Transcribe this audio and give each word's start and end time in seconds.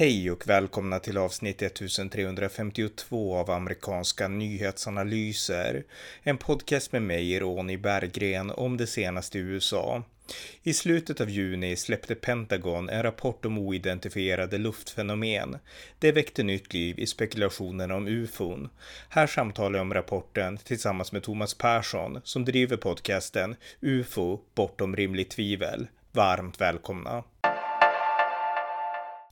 Hej 0.00 0.30
och 0.30 0.48
välkomna 0.48 0.98
till 0.98 1.18
avsnitt 1.18 1.62
1352 1.62 3.36
av 3.36 3.50
amerikanska 3.50 4.28
nyhetsanalyser. 4.28 5.84
En 6.22 6.38
podcast 6.38 6.92
med 6.92 7.02
mig, 7.02 7.40
Ronny 7.40 7.76
Berggren, 7.76 8.50
om 8.50 8.76
det 8.76 8.86
senaste 8.86 9.38
i 9.38 9.40
USA. 9.40 10.02
I 10.62 10.72
slutet 10.72 11.20
av 11.20 11.30
juni 11.30 11.76
släppte 11.76 12.14
Pentagon 12.14 12.88
en 12.88 13.02
rapport 13.02 13.44
om 13.44 13.58
oidentifierade 13.58 14.58
luftfenomen. 14.58 15.58
Det 15.98 16.12
väckte 16.12 16.42
nytt 16.42 16.74
liv 16.74 16.98
i 16.98 17.06
spekulationerna 17.06 17.96
om 17.96 18.06
ufon. 18.08 18.68
Här 19.08 19.26
samtalar 19.26 19.78
jag 19.78 19.82
om 19.82 19.94
rapporten 19.94 20.56
tillsammans 20.56 21.12
med 21.12 21.22
Thomas 21.22 21.54
Persson 21.54 22.20
som 22.24 22.44
driver 22.44 22.76
podcasten 22.76 23.56
UFO 23.80 24.40
bortom 24.54 24.96
rimligt 24.96 25.30
tvivel. 25.30 25.86
Varmt 26.12 26.60
välkomna! 26.60 27.24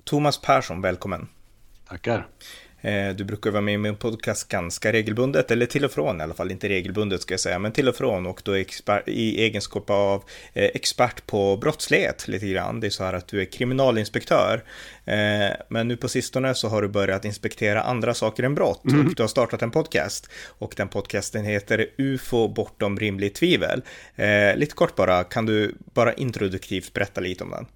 Thomas 0.08 0.38
Persson, 0.38 0.80
välkommen. 0.80 1.28
Tackar. 1.88 2.26
Eh, 2.80 3.08
du 3.08 3.24
brukar 3.24 3.50
vara 3.50 3.60
med 3.60 3.74
i 3.74 3.78
min 3.78 3.96
podcast 3.96 4.48
ganska 4.48 4.92
regelbundet, 4.92 5.50
eller 5.50 5.66
till 5.66 5.84
och 5.84 5.90
från 5.90 6.20
i 6.20 6.22
alla 6.22 6.34
fall, 6.34 6.50
inte 6.50 6.68
regelbundet 6.68 7.22
ska 7.22 7.34
jag 7.34 7.40
säga, 7.40 7.58
men 7.58 7.72
till 7.72 7.88
och 7.88 7.96
från 7.96 8.26
och 8.26 8.42
då 8.44 8.56
i 9.06 9.42
egenskap 9.42 9.90
av 9.90 10.24
eh, 10.52 10.64
expert 10.64 11.26
på 11.26 11.56
brottslighet 11.56 12.28
lite 12.28 12.46
grann. 12.46 12.80
Det 12.80 12.86
är 12.86 12.90
så 12.90 13.04
här 13.04 13.14
att 13.14 13.28
du 13.28 13.40
är 13.40 13.44
kriminalinspektör, 13.44 14.64
eh, 15.04 15.56
men 15.68 15.88
nu 15.88 15.96
på 15.96 16.09
sistone 16.09 16.54
så 16.54 16.68
har 16.68 16.82
du 16.82 16.88
börjat 16.88 17.24
inspektera 17.24 17.82
andra 17.82 18.14
saker 18.14 18.42
än 18.42 18.54
brott 18.54 18.84
mm. 18.84 19.06
och 19.06 19.14
du 19.14 19.22
har 19.22 19.28
startat 19.28 19.62
en 19.62 19.70
podcast 19.70 20.30
och 20.46 20.74
den 20.76 20.88
podcasten 20.88 21.45
heter 21.45 21.86
UFO 21.98 22.48
bortom 22.48 22.98
rimligt 22.98 23.34
tvivel. 23.34 23.82
Lite 24.56 24.74
kort 24.74 24.96
bara, 24.96 25.24
kan 25.24 25.46
du 25.46 25.74
bara 25.95 26.12
introduktivt 26.12 26.92
berätta 26.92 27.20
lite 27.20 27.45
om 27.45 27.50
den? 27.50 27.66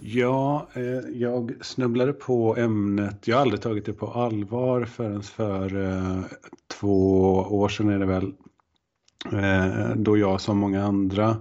Ja, 0.00 0.68
eh, 0.74 1.10
jag 1.12 1.52
snubblade 1.60 2.12
på 2.12 2.56
ämnet. 2.56 3.28
Jag 3.28 3.36
har 3.36 3.42
aldrig 3.42 3.60
tagit 3.60 3.84
det 3.84 3.92
på 3.92 4.06
allvar 4.06 4.84
förrän 4.84 5.22
för 5.22 5.84
eh, 5.84 6.20
två 6.80 7.32
år 7.34 7.68
sedan 7.68 7.88
är 7.88 7.98
det 7.98 8.06
väl. 8.06 8.32
Eh, 9.32 9.96
då 9.96 10.18
jag 10.18 10.40
som 10.40 10.58
många 10.58 10.84
andra 10.84 11.36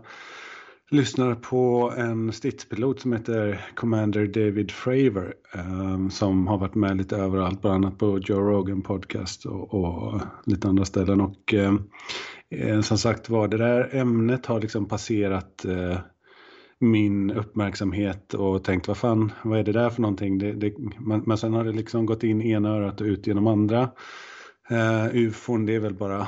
lyssnade 0.89 1.35
på 1.35 1.93
en 1.97 2.31
stridspilot 2.31 2.99
som 2.99 3.13
heter 3.13 3.65
Commander 3.75 4.27
David 4.27 4.71
Fravor. 4.71 5.33
Eh, 5.53 6.09
som 6.09 6.47
har 6.47 6.57
varit 6.57 6.75
med 6.75 6.97
lite 6.97 7.15
överallt, 7.15 7.61
bland 7.61 7.85
annat 7.85 7.99
på 7.99 8.19
Joe 8.19 8.41
Rogan 8.41 8.81
podcast 8.81 9.45
och, 9.45 9.73
och 9.73 10.21
lite 10.45 10.67
andra 10.67 10.85
ställen. 10.85 11.21
Och 11.21 11.53
eh, 11.53 11.73
eh 12.49 12.81
som 12.81 12.97
sagt 12.97 13.29
var, 13.29 13.47
det 13.47 13.57
där 13.57 13.95
ämnet 13.95 14.45
har 14.45 14.61
liksom 14.61 14.85
passerat 14.85 15.65
eh, 15.65 15.97
min 16.79 17.31
uppmärksamhet 17.31 18.33
och 18.33 18.63
tänkt 18.63 18.87
vad 18.87 18.97
fan, 18.97 19.31
vad 19.43 19.59
är 19.59 19.63
det 19.63 19.71
där 19.71 19.89
för 19.89 20.01
någonting? 20.01 20.37
Det, 20.37 20.53
det, 20.53 20.73
men, 20.99 21.23
men 21.25 21.37
sen 21.37 21.53
har 21.53 21.63
det 21.63 21.71
liksom 21.71 22.05
gått 22.05 22.23
in 22.23 22.41
ena 22.41 22.69
örat 22.69 23.01
och 23.01 23.07
ut 23.07 23.27
genom 23.27 23.47
andra. 23.47 23.89
Uh, 24.71 25.15
ufon 25.15 25.65
det 25.65 25.75
är 25.75 25.79
väl 25.79 25.93
bara 25.93 26.27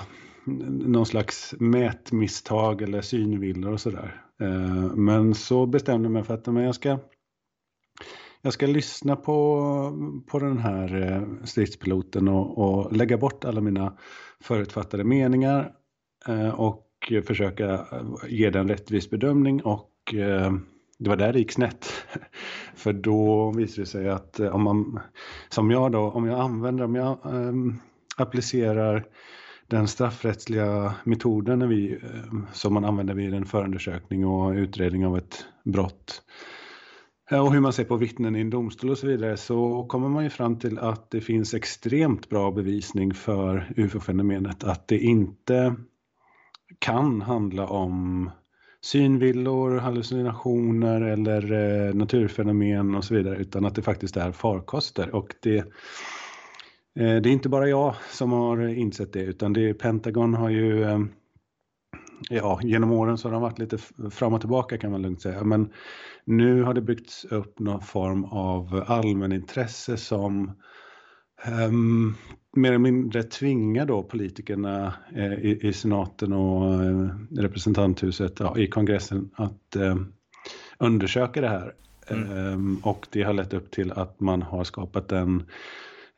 någon 0.85 1.05
slags 1.05 1.55
mätmisstag 1.59 2.81
eller 2.81 3.01
synvillor 3.01 3.71
och 3.71 3.81
sådär. 3.81 4.21
Uh, 4.41 4.95
men 4.95 5.35
så 5.35 5.65
bestämde 5.65 6.05
jag 6.05 6.11
mig 6.13 6.23
för 6.23 6.33
att 6.33 6.45
men 6.45 6.63
jag 6.63 6.75
ska 6.75 6.99
jag 8.41 8.53
ska 8.53 8.67
lyssna 8.67 9.15
på, 9.15 10.23
på 10.27 10.39
den 10.39 10.57
här 10.57 11.01
eh, 11.01 11.45
stridspiloten 11.45 12.27
och, 12.27 12.57
och 12.57 12.93
lägga 12.93 13.17
bort 13.17 13.45
alla 13.45 13.61
mina 13.61 13.97
förutfattade 14.41 15.03
meningar 15.03 15.71
och 16.55 17.13
försöka 17.25 17.85
ge 18.27 18.49
den 18.49 18.67
rättvis 18.67 19.09
bedömning 19.09 19.63
och 19.63 19.91
Eh, 20.13 20.51
det 20.99 21.09
var 21.09 21.15
där 21.15 21.33
det 21.33 21.39
gick 21.39 21.51
snett. 21.51 21.87
För 22.75 22.93
då 22.93 23.51
visade 23.51 23.81
det 23.81 23.85
sig 23.85 24.09
att 24.09 24.39
eh, 24.39 24.55
om 24.55 24.63
man, 24.63 24.99
som 25.49 25.71
jag 25.71 25.91
då, 25.91 25.99
om 25.99 26.25
jag 26.25 26.39
använder, 26.39 26.83
om 26.83 26.95
jag 26.95 27.17
um, 27.23 27.81
applicerar 28.17 29.05
den 29.67 29.87
straffrättsliga 29.87 30.93
metoden 31.03 31.69
vi, 31.69 31.93
ehm, 31.93 32.47
som 32.53 32.73
man 32.73 32.85
använder 32.85 33.13
vid 33.13 33.33
en 33.33 33.45
förundersökning 33.45 34.25
och 34.25 34.53
utredning 34.53 35.05
av 35.05 35.17
ett 35.17 35.45
brott 35.63 36.21
eh, 37.31 37.39
och 37.39 37.53
hur 37.53 37.59
man 37.59 37.73
ser 37.73 37.83
på 37.83 37.95
vittnen 37.95 38.35
i 38.35 38.41
en 38.41 38.49
domstol 38.49 38.89
och 38.89 38.97
så 38.97 39.07
vidare 39.07 39.37
så 39.37 39.85
kommer 39.85 40.09
man 40.09 40.23
ju 40.23 40.29
fram 40.29 40.59
till 40.59 40.79
att 40.79 41.11
det 41.11 41.21
finns 41.21 41.53
extremt 41.53 42.29
bra 42.29 42.51
bevisning 42.51 43.13
för 43.13 43.73
ufo-fenomenet. 43.75 44.63
Att 44.63 44.87
det 44.87 44.99
inte 44.99 45.75
kan 46.79 47.21
handla 47.21 47.67
om 47.67 48.29
synvillor, 48.81 49.77
hallucinationer 49.77 51.01
eller 51.01 51.51
eh, 51.51 51.93
naturfenomen 51.93 52.95
och 52.95 53.03
så 53.03 53.15
vidare 53.15 53.35
utan 53.37 53.65
att 53.65 53.75
det 53.75 53.81
faktiskt 53.81 54.17
är 54.17 54.31
farkoster. 54.31 55.15
Och 55.15 55.35
det, 55.41 55.57
eh, 55.57 55.65
det 56.95 57.29
är 57.29 57.33
inte 57.33 57.49
bara 57.49 57.69
jag 57.69 57.95
som 58.11 58.31
har 58.31 58.67
insett 58.67 59.13
det 59.13 59.23
utan 59.23 59.53
det 59.53 59.69
är 59.69 59.73
Pentagon 59.73 60.33
har 60.33 60.49
ju 60.49 60.83
eh, 60.83 60.99
Ja, 62.29 62.59
genom 62.63 62.91
åren 62.91 63.17
så 63.17 63.27
har 63.27 63.33
de 63.33 63.41
varit 63.41 63.59
lite 63.59 63.77
fram 64.11 64.33
och 64.33 64.41
tillbaka 64.41 64.77
kan 64.77 64.91
man 64.91 65.01
lugnt 65.01 65.21
säga. 65.21 65.43
Men 65.43 65.73
nu 66.25 66.63
har 66.63 66.73
det 66.73 66.81
byggts 66.81 67.25
upp 67.25 67.59
någon 67.59 67.81
form 67.81 68.23
av 68.25 68.83
allmänintresse 68.87 69.97
som 69.97 70.51
um, 71.45 72.15
mer 72.55 72.69
eller 72.69 72.79
mindre 72.79 73.23
tvinga 73.23 73.85
då 73.85 74.03
politikerna 74.03 74.93
eh, 75.15 75.33
i, 75.33 75.59
i, 75.61 75.73
senaten 75.73 76.33
och 76.33 76.83
eh, 76.83 77.09
representanthuset, 77.31 78.39
ja, 78.39 78.57
i 78.57 78.67
kongressen 78.67 79.29
att 79.35 79.75
eh, 79.75 79.95
undersöka 80.77 81.41
det 81.41 81.49
här. 81.49 81.73
Mm. 82.09 82.37
Ehm, 82.37 82.77
och 82.83 83.07
det 83.11 83.23
har 83.23 83.33
lett 83.33 83.53
upp 83.53 83.71
till 83.71 83.91
att 83.91 84.19
man 84.19 84.41
har 84.41 84.63
skapat 84.63 85.11
en 85.11 85.43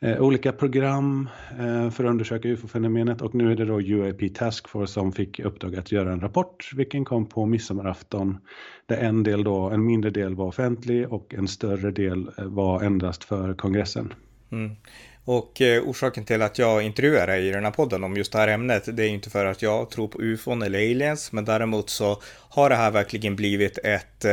eh, 0.02 0.22
olika 0.22 0.52
program 0.52 1.30
eh, 1.60 1.90
för 1.90 2.04
att 2.04 2.10
undersöka 2.10 2.48
ufo-fenomenet 2.48 3.22
och 3.22 3.36
nu 3.36 3.52
är 3.52 3.56
det 3.56 3.66
då 3.66 3.82
UAP 3.82 4.36
Task 4.36 4.70
Force 4.70 4.94
som 4.94 5.12
fick 5.12 5.40
uppdrag 5.40 5.76
att 5.76 5.92
göra 5.92 6.12
en 6.14 6.22
rapport 6.22 6.72
vilken 6.76 7.06
kom 7.06 7.26
på 7.26 7.46
midsommarafton 7.46 8.38
där 8.86 8.98
en 8.98 9.24
del 9.24 9.44
då, 9.44 9.70
en 9.70 9.86
mindre 9.86 10.12
del 10.12 10.36
var 10.36 10.46
offentlig 10.46 11.14
och 11.14 11.34
en 11.34 11.48
större 11.48 11.92
del 11.92 12.32
eh, 12.38 12.46
var 12.46 12.84
endast 12.84 13.24
för 13.24 13.54
kongressen. 13.54 14.14
Mm. 14.52 14.76
Och 15.26 15.62
eh, 15.62 15.84
orsaken 15.84 16.26
till 16.26 16.42
att 16.42 16.60
jag 16.60 16.84
intervjuar 16.84 17.28
dig 17.28 17.48
i 17.48 17.52
den 17.52 17.64
här 17.64 17.72
podden 17.72 18.04
om 18.04 18.18
just 18.18 18.32
det 18.32 18.38
här 18.38 18.48
ämnet, 18.48 18.98
det 18.98 19.04
är 19.04 19.10
inte 19.10 19.30
för 19.30 19.46
att 19.46 19.62
jag 19.62 19.90
tror 19.90 20.08
på 20.08 20.22
ufon 20.22 20.62
eller 20.62 20.80
aliens, 20.80 21.32
men 21.32 21.46
däremot 21.46 21.90
så 21.90 22.22
har 22.50 22.70
det 22.70 22.76
här 22.76 22.92
verkligen 22.92 23.36
blivit 23.36 23.78
ett, 23.78 24.26
eh, 24.26 24.32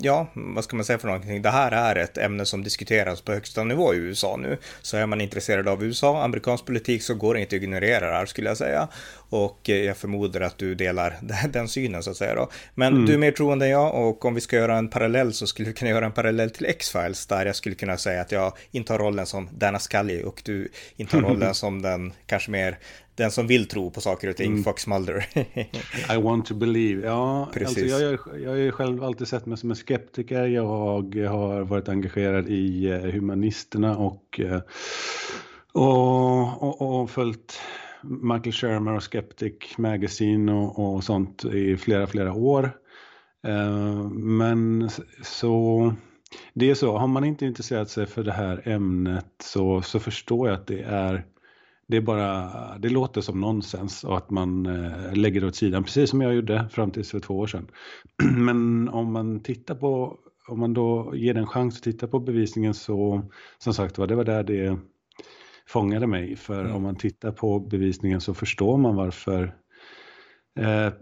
ja, 0.00 0.26
vad 0.34 0.64
ska 0.64 0.76
man 0.76 0.84
säga 0.84 0.98
för 0.98 1.08
någonting? 1.08 1.42
Det 1.42 1.50
här 1.50 1.72
är 1.72 1.96
ett 1.96 2.18
ämne 2.18 2.46
som 2.46 2.62
diskuteras 2.62 3.20
på 3.20 3.32
högsta 3.32 3.64
nivå 3.64 3.94
i 3.94 3.96
USA 3.96 4.36
nu. 4.36 4.58
Så 4.82 4.96
är 4.96 5.06
man 5.06 5.20
intresserad 5.20 5.68
av 5.68 5.84
USA, 5.84 6.22
amerikansk 6.22 6.66
politik, 6.66 7.02
så 7.02 7.14
går 7.14 7.34
det 7.34 7.40
inte 7.40 7.56
att 7.56 7.62
ignorera 7.62 8.10
det 8.10 8.16
här 8.16 8.26
skulle 8.26 8.48
jag 8.48 8.56
säga. 8.56 8.88
Och 9.28 9.70
eh, 9.70 9.76
jag 9.76 9.96
förmodar 9.96 10.40
att 10.40 10.58
du 10.58 10.74
delar 10.74 11.18
den 11.52 11.68
synen 11.68 12.02
så 12.02 12.10
att 12.10 12.16
säga 12.16 12.34
då. 12.34 12.50
Men 12.74 12.92
mm. 12.92 13.06
du 13.06 13.14
är 13.14 13.18
mer 13.18 13.32
troende 13.32 13.64
än 13.64 13.70
jag 13.70 13.94
och 13.94 14.24
om 14.24 14.34
vi 14.34 14.40
ska 14.40 14.56
göra 14.56 14.76
en 14.76 14.88
parallell 14.88 15.32
så 15.32 15.46
skulle 15.46 15.68
vi 15.68 15.74
kunna 15.74 15.90
göra 15.90 16.06
en 16.06 16.12
parallell 16.12 16.50
till 16.50 16.66
X-Files 16.66 17.26
där 17.26 17.46
jag 17.46 17.56
skulle 17.56 17.74
kunna 17.74 17.96
säga 17.96 18.20
att 18.20 18.32
jag 18.32 18.52
intar 18.70 18.98
rollen 18.98 19.26
som 19.26 19.48
Dana 19.52 19.78
Scully 19.78 20.22
och 20.26 20.42
du 20.44 20.68
intar 20.96 21.20
rollen 21.20 21.54
som 21.54 21.82
den 21.82 22.12
kanske 22.26 22.50
mer 22.50 22.78
den 23.14 23.30
som 23.30 23.46
vill 23.46 23.68
tro 23.68 23.90
på 23.90 24.00
saker 24.00 24.30
och 24.30 24.36
ting, 24.36 24.52
mm. 24.52 24.64
Fox 24.64 24.86
Mulder. 24.86 25.26
I 26.14 26.22
want 26.22 26.46
to 26.46 26.54
believe. 26.54 27.06
Ja, 27.06 27.50
Precis. 27.52 27.92
Alltså 27.92 28.04
jag, 28.04 28.42
jag 28.42 28.50
har 28.50 28.56
ju 28.56 28.72
själv 28.72 29.04
alltid 29.04 29.28
sett 29.28 29.46
mig 29.46 29.58
som 29.58 29.70
en 29.70 29.76
skeptiker. 29.76 30.46
Jag 30.46 30.66
har 30.66 31.62
varit 31.62 31.88
engagerad 31.88 32.48
i 32.48 32.90
eh, 32.90 32.98
humanisterna 32.98 33.96
och, 33.96 34.40
eh, 34.40 34.60
och, 35.72 36.62
och, 36.62 37.00
och 37.00 37.10
följt 37.10 37.60
Michael 38.02 38.52
Shermer 38.52 38.92
och 38.92 39.12
Skeptic 39.12 39.78
Magazine 39.78 40.52
och, 40.52 40.94
och 40.94 41.04
sånt 41.04 41.44
i 41.44 41.76
flera, 41.76 42.06
flera 42.06 42.32
år. 42.32 42.70
Uh, 43.48 44.10
men 44.10 44.90
så 45.22 45.94
det 46.54 46.70
är 46.70 46.74
så, 46.74 46.98
har 46.98 47.06
man 47.06 47.24
inte 47.24 47.46
intresserat 47.46 47.90
sig 47.90 48.06
för 48.06 48.24
det 48.24 48.32
här 48.32 48.68
ämnet 48.68 49.26
så, 49.42 49.82
så 49.82 50.00
förstår 50.00 50.48
jag 50.48 50.54
att 50.54 50.66
det 50.66 50.82
är 50.82 51.24
det 51.88 51.96
är 51.96 52.00
bara, 52.00 52.52
det 52.78 52.88
låter 52.88 53.20
som 53.20 53.40
nonsens 53.40 54.04
och 54.04 54.16
att 54.16 54.30
man 54.30 54.66
eh, 54.66 55.14
lägger 55.14 55.40
det 55.40 55.46
åt 55.46 55.56
sidan, 55.56 55.84
precis 55.84 56.10
som 56.10 56.20
jag 56.20 56.34
gjorde 56.34 56.68
fram 56.68 56.90
tills 56.90 57.10
för 57.10 57.20
två 57.20 57.38
år 57.38 57.46
sedan. 57.46 57.68
Men 58.36 58.88
om 58.88 59.12
man 59.12 59.40
tittar 59.40 59.74
på, 59.74 60.18
om 60.48 60.60
man 60.60 60.74
då 60.74 61.12
ger 61.16 61.36
en 61.36 61.46
chans 61.46 61.76
att 61.76 61.82
titta 61.82 62.08
på 62.08 62.20
bevisningen 62.20 62.74
så, 62.74 63.22
som 63.58 63.74
sagt 63.74 63.98
var, 63.98 64.06
det 64.06 64.14
var 64.14 64.24
där 64.24 64.42
det 64.42 64.78
fångade 65.66 66.06
mig. 66.06 66.36
För 66.36 66.60
mm. 66.60 66.76
om 66.76 66.82
man 66.82 66.96
tittar 66.96 67.32
på 67.32 67.60
bevisningen 67.60 68.20
så 68.20 68.34
förstår 68.34 68.78
man 68.78 68.96
varför 68.96 69.54
eh, 70.58 70.92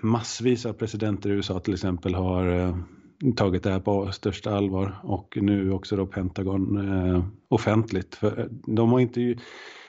massvis 0.00 0.66
av 0.66 0.72
presidenter 0.72 1.30
i 1.30 1.32
USA 1.32 1.60
till 1.60 1.74
exempel 1.74 2.14
har 2.14 2.48
eh, 2.48 2.76
tagit 3.36 3.62
det 3.62 3.70
här 3.70 3.80
på 3.80 4.12
största 4.12 4.56
allvar 4.56 4.96
och 5.02 5.38
nu 5.40 5.72
också 5.72 5.96
då 5.96 6.06
Pentagon 6.06 6.90
eh, 6.90 7.24
offentligt. 7.48 8.14
För 8.14 8.40
eh, 8.40 8.46
de 8.66 8.92
har 8.92 9.00
inte 9.00 9.36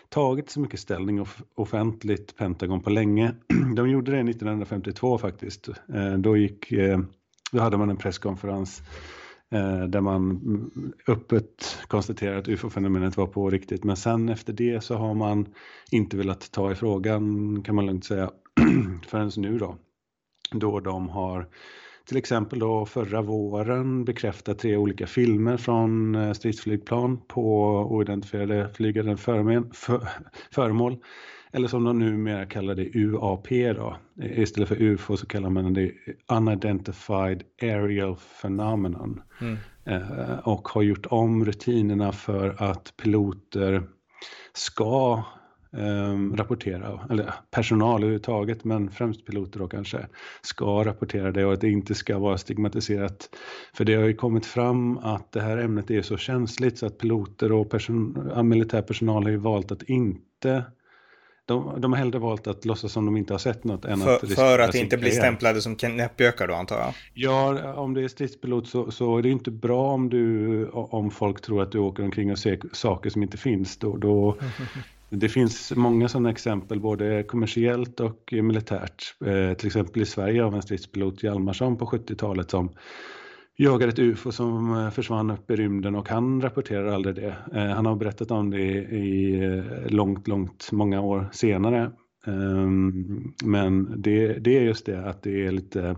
tagit 0.09 0.49
så 0.49 0.59
mycket 0.59 0.79
ställning 0.79 1.25
offentligt, 1.55 2.35
Pentagon, 2.37 2.81
på 2.81 2.89
länge. 2.89 3.35
De 3.75 3.89
gjorde 3.89 4.11
det 4.11 4.19
1952 4.19 5.17
faktiskt. 5.17 5.69
Eh, 5.93 6.13
då, 6.13 6.37
gick, 6.37 6.71
eh, 6.71 6.99
då 7.51 7.59
hade 7.59 7.77
man 7.77 7.89
en 7.89 7.97
presskonferens 7.97 8.83
eh, 9.51 9.83
där 9.83 10.01
man 10.01 10.41
öppet 11.07 11.77
konstaterade 11.87 12.37
att 12.37 12.47
ufo-fenomenet 12.47 13.17
var 13.17 13.27
på 13.27 13.49
riktigt. 13.49 13.83
Men 13.83 13.95
sen 13.95 14.29
efter 14.29 14.53
det 14.53 14.83
så 14.83 14.95
har 14.95 15.13
man 15.13 15.47
inte 15.91 16.17
velat 16.17 16.51
ta 16.51 16.71
i 16.71 16.75
frågan 16.75 17.63
kan 17.63 17.75
man 17.75 17.85
lugnt 17.85 18.05
säga 18.05 18.31
förrän 19.07 19.31
nu 19.37 19.57
då. 19.57 19.77
Då 20.51 20.79
de 20.79 21.09
har 21.09 21.47
till 22.05 22.17
exempel 22.17 22.59
då 22.59 22.85
förra 22.85 23.21
våren 23.21 24.05
bekräftat 24.05 24.59
tre 24.59 24.77
olika 24.77 25.07
filmer 25.07 25.57
från 25.57 26.15
eh, 26.15 26.33
stridsflygplan 26.33 27.21
på 27.27 27.71
oidentifierade 27.91 28.69
flygande 28.73 29.17
föremål. 30.51 30.97
Eller 31.51 31.67
som 31.67 31.83
de 31.83 31.99
numera 31.99 32.45
kallar 32.45 32.75
det 32.75 32.95
UAP 32.95 33.49
då. 33.49 33.97
Istället 34.23 34.69
för 34.69 34.81
UFO 34.81 35.17
så 35.17 35.25
kallar 35.25 35.49
man 35.49 35.73
det 35.73 35.91
Unidentified 36.31 37.43
Aerial 37.61 38.15
Phenomenon. 38.41 39.21
Mm. 39.41 39.57
Eh, 39.83 40.39
och 40.43 40.67
har 40.67 40.81
gjort 40.81 41.05
om 41.05 41.45
rutinerna 41.45 42.11
för 42.11 42.63
att 42.63 42.93
piloter 42.97 43.83
ska 44.53 45.23
eh, 45.73 46.37
rapportera, 46.37 46.99
eller 47.09 47.33
personal 47.51 48.03
överhuvudtaget, 48.03 48.63
men 48.63 48.91
främst 48.91 49.25
piloter 49.25 49.59
då 49.59 49.67
kanske, 49.67 50.07
ska 50.41 50.83
rapportera 50.83 51.31
det 51.31 51.45
och 51.45 51.53
att 51.53 51.61
det 51.61 51.69
inte 51.69 51.95
ska 51.95 52.19
vara 52.19 52.37
stigmatiserat. 52.37 53.29
För 53.73 53.85
det 53.85 53.95
har 53.95 54.03
ju 54.03 54.13
kommit 54.13 54.45
fram 54.45 54.97
att 54.97 55.31
det 55.31 55.41
här 55.41 55.57
ämnet 55.57 55.91
är 55.91 56.01
så 56.01 56.17
känsligt 56.17 56.77
så 56.77 56.85
att 56.85 56.97
piloter 56.97 57.51
och 57.51 57.69
person, 57.69 58.31
militär 58.43 58.81
personal 58.81 59.23
har 59.23 59.31
ju 59.31 59.37
valt 59.37 59.71
att 59.71 59.83
inte 59.83 60.63
de, 61.47 61.81
de 61.81 61.93
har 61.93 61.99
hellre 61.99 62.19
valt 62.19 62.47
att 62.47 62.65
låtsas 62.65 62.91
som 62.91 63.05
de 63.05 63.17
inte 63.17 63.33
har 63.33 63.37
sett 63.37 63.63
något 63.63 63.85
än 63.85 63.99
för, 63.99 64.15
att 64.15 64.33
För 64.33 64.59
att 64.59 64.75
inte 64.75 64.97
bli 64.97 65.11
stämplade 65.11 65.61
som 65.61 65.75
knäppjökar 65.75 66.47
då 66.47 66.53
antar 66.53 66.79
jag? 66.79 66.93
Ja, 67.13 67.73
om 67.73 67.93
det 67.93 68.03
är 68.03 68.07
stridspilot 68.07 68.67
så, 68.67 68.91
så 68.91 69.17
är 69.17 69.21
det 69.21 69.29
inte 69.29 69.51
bra 69.51 69.91
om, 69.91 70.09
du, 70.09 70.67
om 70.69 71.11
folk 71.11 71.41
tror 71.41 71.61
att 71.61 71.71
du 71.71 71.79
åker 71.79 72.03
omkring 72.03 72.31
och 72.31 72.39
ser 72.39 72.59
saker 72.71 73.09
som 73.09 73.23
inte 73.23 73.37
finns. 73.37 73.77
Då, 73.77 73.97
då, 73.97 74.37
Det 75.15 75.29
finns 75.29 75.73
många 75.75 76.09
sådana 76.09 76.29
exempel, 76.29 76.79
både 76.79 77.23
kommersiellt 77.23 77.99
och 77.99 78.33
militärt. 78.33 79.15
Eh, 79.25 79.57
till 79.57 79.67
exempel 79.67 80.01
i 80.01 80.05
Sverige 80.05 80.43
av 80.43 80.55
en 80.55 80.61
stridspilot 80.61 81.23
Hjalmarsson 81.23 81.77
på 81.77 81.85
70-talet 81.85 82.51
som 82.51 82.69
jagade 83.57 83.91
ett 83.91 83.99
UFO 83.99 84.31
som 84.31 84.77
eh, 84.77 84.89
försvann 84.89 85.31
upp 85.31 85.51
i 85.51 85.55
rymden 85.55 85.95
och 85.95 86.09
han 86.09 86.41
rapporterar 86.41 86.87
aldrig 86.87 87.15
det. 87.15 87.35
Eh, 87.53 87.65
han 87.65 87.85
har 87.85 87.95
berättat 87.95 88.31
om 88.31 88.49
det 88.49 88.61
i 88.61 88.95
i 88.95 89.89
långt, 89.89 90.27
långt 90.27 90.69
många 90.71 91.01
år 91.01 91.29
senare. 91.31 91.91
Eh, 92.27 92.67
men 93.45 94.01
det, 94.01 94.33
det 94.33 94.57
är 94.57 94.61
just 94.61 94.85
det 94.85 95.09
att 95.09 95.23
det 95.23 95.45
är 95.45 95.51
lite 95.51 95.95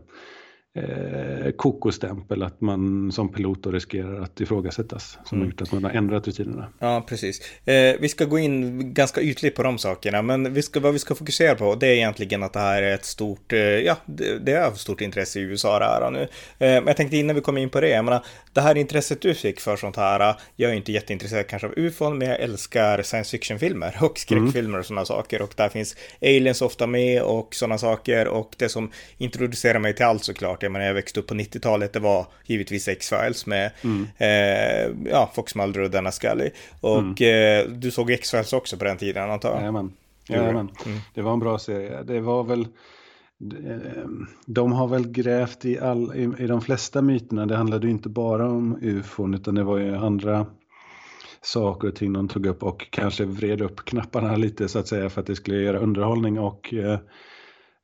eh, 0.77 1.51
kokostämpel 1.51 2.43
att 2.43 2.61
man 2.61 3.11
som 3.11 3.29
pilot 3.29 3.63
då 3.63 3.71
riskerar 3.71 4.21
att 4.21 4.41
ifrågasättas 4.41 5.17
som 5.25 5.37
mm. 5.37 5.45
har 5.45 5.51
gjort 5.51 5.61
att 5.61 5.71
man 5.71 5.83
har 5.83 5.91
ändrat 5.91 6.27
rutinerna. 6.27 6.67
Ja, 6.79 7.05
precis. 7.07 7.41
Eh, 7.65 7.95
vi 7.99 8.09
ska 8.09 8.25
gå 8.25 8.39
in 8.39 8.93
ganska 8.93 9.21
ytligt 9.21 9.55
på 9.55 9.63
de 9.63 9.77
sakerna, 9.77 10.21
men 10.21 10.53
vi 10.53 10.61
ska, 10.61 10.79
vad 10.79 10.93
vi 10.93 10.99
ska 10.99 11.15
fokusera 11.15 11.55
på 11.55 11.75
det 11.75 11.87
är 11.87 11.93
egentligen 11.93 12.43
att 12.43 12.53
det 12.53 12.59
här 12.59 12.83
är 12.83 12.93
ett 12.93 13.05
stort, 13.05 13.53
eh, 13.53 13.59
ja, 13.59 13.97
det, 14.05 14.39
det, 14.39 14.51
är 14.51 14.67
av 14.67 14.71
stort 14.71 15.01
intresse 15.01 15.39
i 15.39 15.41
USA 15.41 15.79
det 15.79 15.85
här 15.85 16.11
nu. 16.11 16.21
Eh, 16.21 16.27
men 16.57 16.87
jag 16.87 16.97
tänkte 16.97 17.17
innan 17.17 17.35
vi 17.35 17.41
kommer 17.41 17.61
in 17.61 17.69
på 17.69 17.81
det, 17.81 17.89
jag 17.89 18.05
menar, 18.05 18.25
det 18.53 18.61
här 18.61 18.77
intresset 18.77 19.21
du 19.21 19.33
fick 19.33 19.59
för 19.59 19.75
sånt 19.75 19.95
här, 19.95 20.35
jag 20.55 20.71
är 20.71 20.75
inte 20.75 20.91
jätteintresserad 20.91 21.47
kanske 21.47 21.67
av 21.67 21.73
ufon, 21.77 22.17
men 22.17 22.27
jag 22.27 22.39
älskar 22.39 23.01
science 23.01 23.31
fiction-filmer 23.31 23.97
och 24.01 24.17
skräckfilmer 24.17 24.69
mm. 24.69 24.79
och 24.79 24.85
sådana 24.85 25.05
saker 25.05 25.41
och 25.41 25.53
där 25.55 25.69
finns 25.69 25.95
aliens 26.21 26.61
ofta 26.61 26.87
med 26.87 27.21
och 27.21 27.55
sådana 27.55 27.77
saker 27.77 28.27
och 28.27 28.55
det 28.57 28.69
som 28.69 28.91
introducerar 29.17 29.79
mig 29.79 29.95
till 29.95 30.05
allt 30.05 30.23
såklart 30.23 30.63
jag 30.67 30.71
menar, 30.71 30.85
jag 30.85 30.93
växte 30.93 31.19
upp 31.19 31.27
på 31.27 31.33
90-talet, 31.33 31.93
det 31.93 31.99
var 31.99 32.27
givetvis 32.45 32.87
X-Files 32.87 33.45
med 33.45 33.71
mm. 33.83 34.07
eh, 34.17 35.11
ja, 35.11 35.31
Fox 35.35 35.55
Mulder 35.55 35.81
och 35.81 35.89
Dana 35.89 36.11
Scully. 36.11 36.49
Och 36.81 37.21
mm. 37.21 37.67
eh, 37.67 37.71
du 37.71 37.91
såg 37.91 38.11
X-Files 38.11 38.53
också 38.53 38.77
på 38.77 38.83
den 38.83 38.97
tiden, 38.97 39.31
antar 39.31 39.49
jag? 39.49 39.59
Jajamän. 39.59 39.91
Jajamän. 40.29 40.69
Mm. 40.85 40.99
Det 41.13 41.21
var 41.21 41.33
en 41.33 41.39
bra 41.39 41.59
serie. 41.59 42.03
Det 42.03 42.19
var 42.19 42.43
väl 42.43 42.67
de 44.45 44.71
har 44.71 44.87
väl 44.87 45.07
grävt 45.07 45.65
i, 45.65 45.79
all, 45.79 46.15
i, 46.15 46.43
i 46.43 46.47
de 46.47 46.61
flesta 46.61 47.01
myterna. 47.01 47.45
Det 47.45 47.55
handlade 47.55 47.89
inte 47.89 48.09
bara 48.09 48.49
om 48.49 48.79
ufon 48.81 49.33
utan 49.33 49.55
det 49.55 49.63
var 49.63 49.77
ju 49.77 49.95
andra 49.95 50.45
saker 51.41 51.87
och 51.87 51.95
ting 51.95 52.13
de 52.13 52.27
tog 52.27 52.45
upp 52.45 52.63
och 52.63 52.87
kanske 52.89 53.25
vred 53.25 53.61
upp 53.61 53.85
knapparna 53.85 54.35
lite 54.35 54.67
så 54.67 54.79
att 54.79 54.87
säga 54.87 55.09
för 55.09 55.21
att 55.21 55.27
det 55.27 55.35
skulle 55.35 55.57
göra 55.57 55.79
underhållning 55.79 56.39
och 56.39 56.73
eh, 56.73 56.93
Eh, 56.93 56.99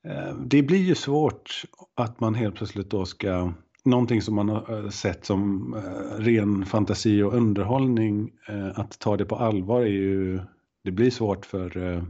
Eh, 0.07 0.35
det 0.35 0.61
blir 0.63 0.81
ju 0.81 0.95
svårt 0.95 1.63
att 1.95 2.19
man 2.19 2.35
helt 2.35 2.55
plötsligt 2.55 2.89
då 2.89 3.05
ska, 3.05 3.53
någonting 3.85 4.21
som 4.21 4.35
man 4.35 4.49
har 4.49 4.83
eh, 4.83 4.89
sett 4.89 5.25
som 5.25 5.73
eh, 5.73 6.19
ren 6.19 6.65
fantasi 6.65 7.21
och 7.21 7.33
underhållning, 7.33 8.31
att 8.75 8.99
ta 8.99 9.17
det 9.17 9.25
på 9.25 9.35
allvar 9.35 9.81
är 9.81 9.85
ju, 9.85 10.39
det 10.83 10.91
blir 10.91 11.11
svårt 11.11 11.45
för, 11.45 12.03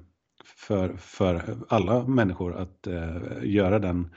för, 0.44 0.96
för 0.98 1.58
alla 1.70 2.08
människor 2.08 2.56
att 2.56 2.88
göra 3.42 3.80
den 3.80 4.10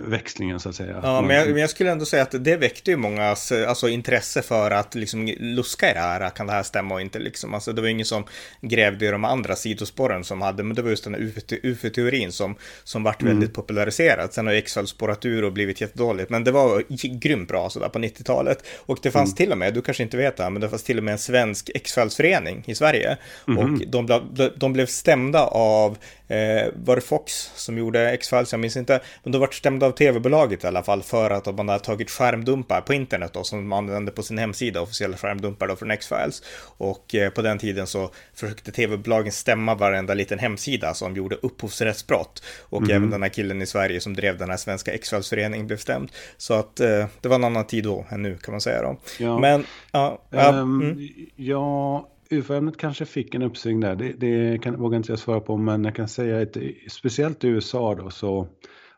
växlingen 0.00 0.60
så 0.60 0.68
att 0.68 0.74
säga. 0.74 1.00
Ja, 1.02 1.20
men 1.22 1.36
jag, 1.36 1.48
men 1.48 1.56
jag, 1.56 1.70
skulle 1.70 1.90
ändå 1.90 2.04
säga 2.04 2.22
att 2.22 2.44
det 2.44 2.56
väckte 2.56 2.90
ju 2.90 2.96
mångas 2.96 3.52
alltså, 3.52 3.88
intresse 3.88 4.42
för 4.42 4.70
att 4.70 4.94
liksom 4.94 5.26
luska 5.38 5.90
i 5.90 5.94
det 5.94 6.00
här. 6.00 6.30
Kan 6.30 6.46
det 6.46 6.52
här 6.52 6.62
stämma 6.62 6.94
och 6.94 7.00
inte 7.00 7.18
liksom? 7.18 7.54
Alltså, 7.54 7.72
det 7.72 7.80
var 7.80 7.88
ingen 7.88 8.06
som 8.06 8.24
grävde 8.60 9.06
i 9.06 9.10
de 9.10 9.24
andra 9.24 9.56
sidospåren 9.56 10.24
som 10.24 10.42
hade, 10.42 10.62
men 10.62 10.76
det 10.76 10.82
var 10.82 10.90
just 10.90 11.04
den 11.04 11.14
här 11.14 11.32
UFO-teorin 11.62 12.32
som, 12.32 12.54
som 12.84 13.02
vart 13.02 13.22
mm. 13.22 13.34
väldigt 13.34 13.54
populariserad. 13.54 14.32
Sen 14.32 14.46
har 14.46 14.54
X-Files 14.54 14.90
spårat 14.90 15.24
ur 15.24 15.44
och 15.44 15.52
blivit 15.52 15.80
jättedåligt, 15.80 16.30
men 16.30 16.44
det 16.44 16.50
var 16.50 16.82
grymt 17.18 17.48
bra 17.48 17.70
sådär 17.70 17.88
på 17.88 17.98
90-talet. 17.98 18.66
Och 18.86 18.98
det 19.02 19.10
fanns 19.10 19.30
mm. 19.30 19.36
till 19.36 19.52
och 19.52 19.58
med, 19.58 19.74
du 19.74 19.82
kanske 19.82 20.02
inte 20.02 20.16
vet 20.16 20.36
det, 20.36 20.50
men 20.50 20.62
det 20.62 20.68
fanns 20.68 20.84
till 20.84 20.98
och 20.98 21.04
med 21.04 21.12
en 21.12 21.18
svensk 21.18 21.70
X-Files-förening 21.74 22.64
i 22.66 22.74
Sverige. 22.74 23.16
Mm. 23.48 23.58
Och 23.58 23.86
de, 23.86 24.22
de 24.56 24.72
blev 24.72 24.86
stämda 24.86 25.46
av 25.46 25.98
Eh, 26.28 26.68
var 26.74 26.96
det 26.96 27.02
Fox 27.02 27.50
som 27.54 27.78
gjorde 27.78 28.10
X-Files? 28.10 28.52
Jag 28.52 28.60
minns 28.60 28.76
inte. 28.76 29.00
Men 29.22 29.32
då 29.32 29.38
vart 29.38 29.54
stämda 29.54 29.86
av 29.86 29.90
tv-bolaget 29.90 30.64
i 30.64 30.66
alla 30.66 30.82
fall 30.82 31.02
för 31.02 31.30
att 31.30 31.56
man 31.56 31.68
hade 31.68 31.84
tagit 31.84 32.10
skärmdumpar 32.10 32.80
på 32.80 32.94
internet 32.94 33.30
då 33.34 33.44
som 33.44 33.68
man 33.68 33.78
använde 33.78 34.12
på 34.12 34.22
sin 34.22 34.38
hemsida, 34.38 34.80
officiella 34.80 35.16
skärmdumpar 35.16 35.68
då 35.68 35.76
från 35.76 35.90
X-Files. 35.90 36.42
Och 36.78 37.14
eh, 37.14 37.30
på 37.30 37.42
den 37.42 37.58
tiden 37.58 37.86
så 37.86 38.10
försökte 38.34 38.72
tv-bolagen 38.72 39.32
stämma 39.32 39.74
varenda 39.74 40.14
liten 40.14 40.38
hemsida 40.38 40.94
som 40.94 41.16
gjorde 41.16 41.36
upphovsrättsbrott. 41.36 42.42
Och 42.62 42.82
mm. 42.82 42.96
även 42.96 43.10
den 43.10 43.22
här 43.22 43.28
killen 43.28 43.62
i 43.62 43.66
Sverige 43.66 44.00
som 44.00 44.14
drev 44.14 44.38
den 44.38 44.50
här 44.50 44.56
svenska 44.56 44.92
X-Files-föreningen 44.92 45.66
blev 45.66 45.76
stämd. 45.76 46.12
Så 46.36 46.54
att 46.54 46.80
eh, 46.80 47.06
det 47.20 47.28
var 47.28 47.34
en 47.34 47.44
annan 47.44 47.66
tid 47.66 47.84
då 47.84 48.06
än 48.10 48.22
nu 48.22 48.38
kan 48.38 48.52
man 48.52 48.60
säga 48.60 48.82
då. 48.82 48.96
Ja. 49.18 49.38
Men, 49.38 49.66
ja. 49.92 50.20
Um, 50.30 50.82
mm. 50.82 51.08
ja 51.36 52.08
UFO-ämnet 52.30 52.76
kanske 52.76 53.04
fick 53.04 53.34
en 53.34 53.42
uppsving 53.42 53.80
där, 53.80 53.96
det, 53.96 54.12
det 54.12 54.62
kan, 54.62 54.76
vågar 54.76 54.96
inte 54.96 55.12
jag 55.12 55.18
svara 55.18 55.40
på, 55.40 55.56
men 55.56 55.84
jag 55.84 55.94
kan 55.94 56.08
säga 56.08 56.42
att 56.42 56.56
speciellt 56.88 57.44
i 57.44 57.48
USA 57.48 57.94
då 57.94 58.10
så 58.10 58.48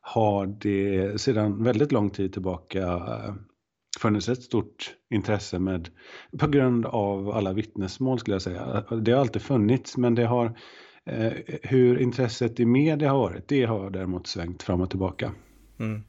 har 0.00 0.46
det 0.46 1.20
sedan 1.20 1.64
väldigt 1.64 1.92
lång 1.92 2.10
tid 2.10 2.32
tillbaka 2.32 2.82
eh, 2.86 3.34
funnits 4.00 4.28
ett 4.28 4.42
stort 4.42 4.94
intresse 5.10 5.58
med, 5.58 5.88
på 6.38 6.46
grund 6.46 6.86
av 6.86 7.30
alla 7.30 7.52
vittnesmål 7.52 8.18
skulle 8.18 8.34
jag 8.34 8.42
säga. 8.42 8.84
Det 9.02 9.12
har 9.12 9.20
alltid 9.20 9.42
funnits, 9.42 9.96
men 9.96 10.14
det 10.14 10.24
har, 10.24 10.58
eh, 11.06 11.32
hur 11.62 11.98
intresset 11.98 12.60
i 12.60 12.66
media 12.66 13.10
har 13.10 13.18
varit, 13.18 13.48
det 13.48 13.64
har 13.64 13.90
däremot 13.90 14.26
svängt 14.26 14.62
fram 14.62 14.80
och 14.80 14.90
tillbaka. 14.90 15.32
Mm. 15.80 16.02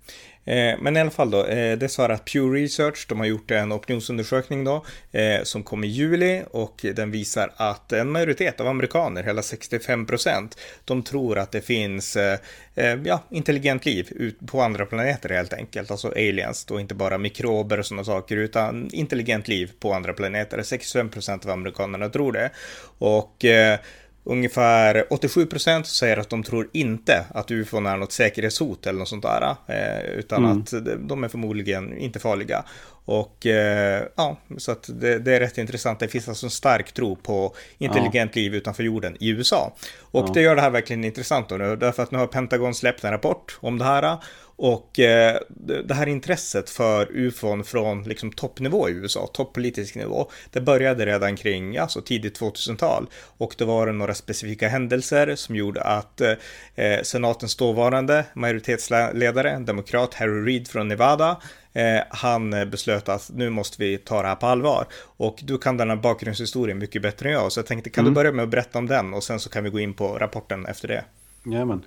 Eh, 0.49 0.79
men 0.79 0.97
i 0.97 0.99
alla 0.99 1.11
fall 1.11 1.31
då, 1.31 1.45
eh, 1.45 1.77
det 1.77 1.89
svarar 1.89 2.13
att 2.13 2.25
Pew 2.25 2.61
Research, 2.61 3.05
de 3.09 3.19
har 3.19 3.25
gjort 3.25 3.51
en 3.51 3.71
opinionsundersökning 3.71 4.63
då, 4.63 4.85
eh, 5.11 5.43
som 5.43 5.63
kom 5.63 5.83
i 5.83 5.87
juli 5.87 6.43
och 6.51 6.85
den 6.95 7.11
visar 7.11 7.53
att 7.55 7.91
en 7.91 8.11
majoritet 8.11 8.59
av 8.59 8.67
amerikaner, 8.67 9.23
hela 9.23 9.41
65 9.41 10.05
procent, 10.05 10.59
de 10.85 11.03
tror 11.03 11.37
att 11.37 11.51
det 11.51 11.61
finns 11.61 12.15
eh, 12.15 12.39
eh, 12.75 12.99
ja, 13.05 13.23
intelligent 13.29 13.85
liv 13.85 14.33
på 14.45 14.61
andra 14.61 14.85
planeter 14.85 15.29
helt 15.29 15.53
enkelt, 15.53 15.91
alltså 15.91 16.07
aliens, 16.07 16.65
då 16.65 16.79
inte 16.79 16.95
bara 16.95 17.17
mikrober 17.17 17.79
och 17.79 17.85
sådana 17.85 18.03
saker, 18.03 18.37
utan 18.37 18.89
intelligent 18.93 19.47
liv 19.47 19.71
på 19.79 19.93
andra 19.93 20.13
planeter. 20.13 20.63
65 20.63 21.09
procent 21.09 21.45
av 21.45 21.51
amerikanerna 21.51 22.09
tror 22.09 22.31
det. 22.31 22.51
Och 22.97 23.45
eh, 23.45 23.79
Ungefär 24.23 25.05
87 25.09 25.45
procent 25.45 25.87
säger 25.87 26.17
att 26.17 26.29
de 26.29 26.43
tror 26.43 26.69
inte 26.73 27.25
att 27.29 27.51
ufon 27.51 27.85
är 27.85 27.97
något 27.97 28.11
säkerhetshot 28.11 28.87
eller 28.87 28.99
något 28.99 29.07
sånt 29.07 29.23
där. 29.23 29.55
Eh, 29.67 30.09
utan 30.19 30.45
mm. 30.45 30.59
att 30.59 30.73
de 31.09 31.23
är 31.23 31.27
förmodligen 31.27 31.97
inte 31.97 32.19
farliga. 32.19 32.63
Och 33.05 33.45
eh, 33.45 34.03
ja, 34.15 34.37
så 34.57 34.71
att 34.71 34.89
det, 34.93 35.19
det, 35.19 35.35
är 35.35 35.39
rätt 35.39 35.57
intressant. 35.57 35.99
Det 35.99 36.07
finns 36.07 36.29
alltså 36.29 36.45
en 36.45 36.49
stark 36.49 36.91
tro 36.91 37.15
på 37.15 37.55
intelligent 37.77 38.35
ja. 38.35 38.39
liv 38.41 38.55
utanför 38.55 38.83
jorden 38.83 39.17
i 39.19 39.29
USA. 39.29 39.75
Och 39.99 40.25
ja. 40.27 40.31
det 40.33 40.41
gör 40.41 40.55
det 40.55 40.61
här 40.61 40.69
verkligen 40.69 41.03
intressant 41.03 41.49
då 41.49 41.57
nu, 41.57 41.75
därför 41.75 42.03
att 42.03 42.11
nu 42.11 42.17
har 42.17 42.27
Pentagon 42.27 42.75
släppt 42.75 43.03
en 43.03 43.11
rapport 43.11 43.57
om 43.61 43.77
det 43.77 43.85
här. 43.85 44.17
Och 44.61 44.99
eh, 44.99 45.39
det 45.85 45.93
här 45.93 46.07
intresset 46.07 46.69
för 46.69 47.07
ufon 47.11 47.63
från 47.63 48.03
liksom 48.03 48.31
toppnivå 48.31 48.89
i 48.89 48.91
USA, 48.91 49.27
toppolitisk 49.33 49.95
nivå, 49.95 50.31
det 50.51 50.61
började 50.61 51.05
redan 51.05 51.35
kring 51.35 51.77
alltså 51.77 52.01
tidigt 52.01 52.39
2000-tal. 52.39 53.07
Och 53.37 53.55
det 53.57 53.65
var 53.65 53.91
några 53.91 54.13
specifika 54.13 54.67
händelser 54.67 55.35
som 55.35 55.55
gjorde 55.55 55.81
att 55.81 56.21
eh, 56.21 57.01
senatens 57.03 57.55
dåvarande 57.55 58.25
majoritetsledare, 58.33 59.59
demokrat 59.59 60.13
Harry 60.13 60.45
Reid 60.45 60.67
från 60.67 60.87
Nevada, 60.87 61.41
Eh, 61.73 62.03
han 62.09 62.49
beslöt 62.49 63.09
att 63.09 63.29
nu 63.33 63.49
måste 63.49 63.83
vi 63.83 63.97
ta 63.97 64.21
det 64.21 64.27
här 64.27 64.35
på 64.35 64.47
allvar. 64.47 64.87
Och 65.17 65.39
du 65.43 65.57
kan 65.57 65.77
den 65.77 65.89
här 65.89 65.97
bakgrundshistorien 65.97 66.77
mycket 66.77 67.01
bättre 67.01 67.29
än 67.29 67.35
jag, 67.35 67.51
så 67.51 67.59
jag 67.59 67.65
tänkte 67.65 67.89
kan 67.89 68.01
mm. 68.01 68.13
du 68.13 68.15
börja 68.15 68.31
med 68.31 68.43
att 68.43 68.49
berätta 68.49 68.79
om 68.79 68.87
den 68.87 69.13
och 69.13 69.23
sen 69.23 69.39
så 69.39 69.49
kan 69.49 69.63
vi 69.63 69.69
gå 69.69 69.79
in 69.79 69.93
på 69.93 70.17
rapporten 70.17 70.65
efter 70.65 70.87
det. 70.87 71.03
Jajamän. 71.45 71.77
Uh, 71.77 71.85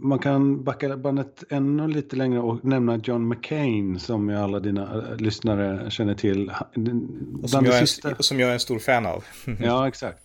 man 0.00 0.18
kan 0.18 0.64
backa 0.64 0.96
bandet 0.96 1.44
ännu 1.48 1.88
lite 1.88 2.16
längre 2.16 2.40
och 2.40 2.64
nämna 2.64 2.96
John 2.96 3.28
McCain 3.28 3.98
som 3.98 4.28
ju 4.28 4.36
alla 4.36 4.60
dina 4.60 4.96
uh, 4.96 5.16
lyssnare 5.16 5.90
känner 5.90 6.14
till. 6.14 6.52
Och 7.42 7.50
som, 7.50 7.64
jag 7.64 7.74
är, 7.74 7.80
sista... 7.80 8.14
som 8.18 8.40
jag 8.40 8.48
är 8.48 8.54
en 8.54 8.60
stor 8.60 8.78
fan 8.78 9.06
av. 9.06 9.24
ja, 9.60 9.88
exakt. 9.88 10.24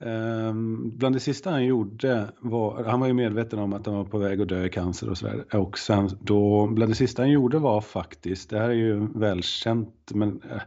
Um, 0.00 0.98
bland 0.98 1.14
det 1.14 1.20
sista 1.20 1.50
han 1.50 1.64
gjorde 1.64 2.28
var, 2.40 2.84
han 2.84 3.00
var 3.00 3.06
ju 3.06 3.12
medveten 3.12 3.58
om 3.58 3.72
att 3.72 3.86
han 3.86 3.94
var 3.94 4.04
på 4.04 4.18
väg 4.18 4.40
att 4.40 4.48
dö 4.48 4.64
i 4.64 4.70
cancer 4.70 5.10
och 5.10 5.18
sådär. 5.18 5.56
Och 5.56 5.78
sen 5.78 6.10
då, 6.20 6.66
bland 6.66 6.92
det 6.92 6.96
sista 6.96 7.22
han 7.22 7.30
gjorde 7.30 7.58
var 7.58 7.80
faktiskt, 7.80 8.50
det 8.50 8.58
här 8.58 8.68
är 8.68 8.74
ju 8.74 9.08
välkänt, 9.14 10.10
men 10.14 10.28
uh, 10.28 10.60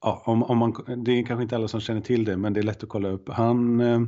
ja, 0.00 0.22
om, 0.26 0.42
om 0.42 0.58
man, 0.58 0.74
det 1.04 1.12
är 1.12 1.26
kanske 1.26 1.42
inte 1.42 1.56
alla 1.56 1.68
som 1.68 1.80
känner 1.80 2.00
till 2.00 2.24
det, 2.24 2.36
men 2.36 2.52
det 2.52 2.60
är 2.60 2.64
lätt 2.64 2.82
att 2.82 2.88
kolla 2.88 3.08
upp. 3.08 3.28
Han 3.28 3.80
uh, 3.80 4.06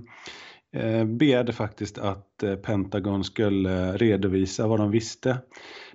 Eh, 0.73 1.05
begärde 1.05 1.53
faktiskt 1.53 1.99
att 1.99 2.43
eh, 2.43 2.55
Pentagon 2.55 3.25
skulle 3.25 3.89
eh, 3.89 3.93
redovisa 3.93 4.67
vad 4.67 4.81
de 4.81 4.91
visste. 4.91 5.39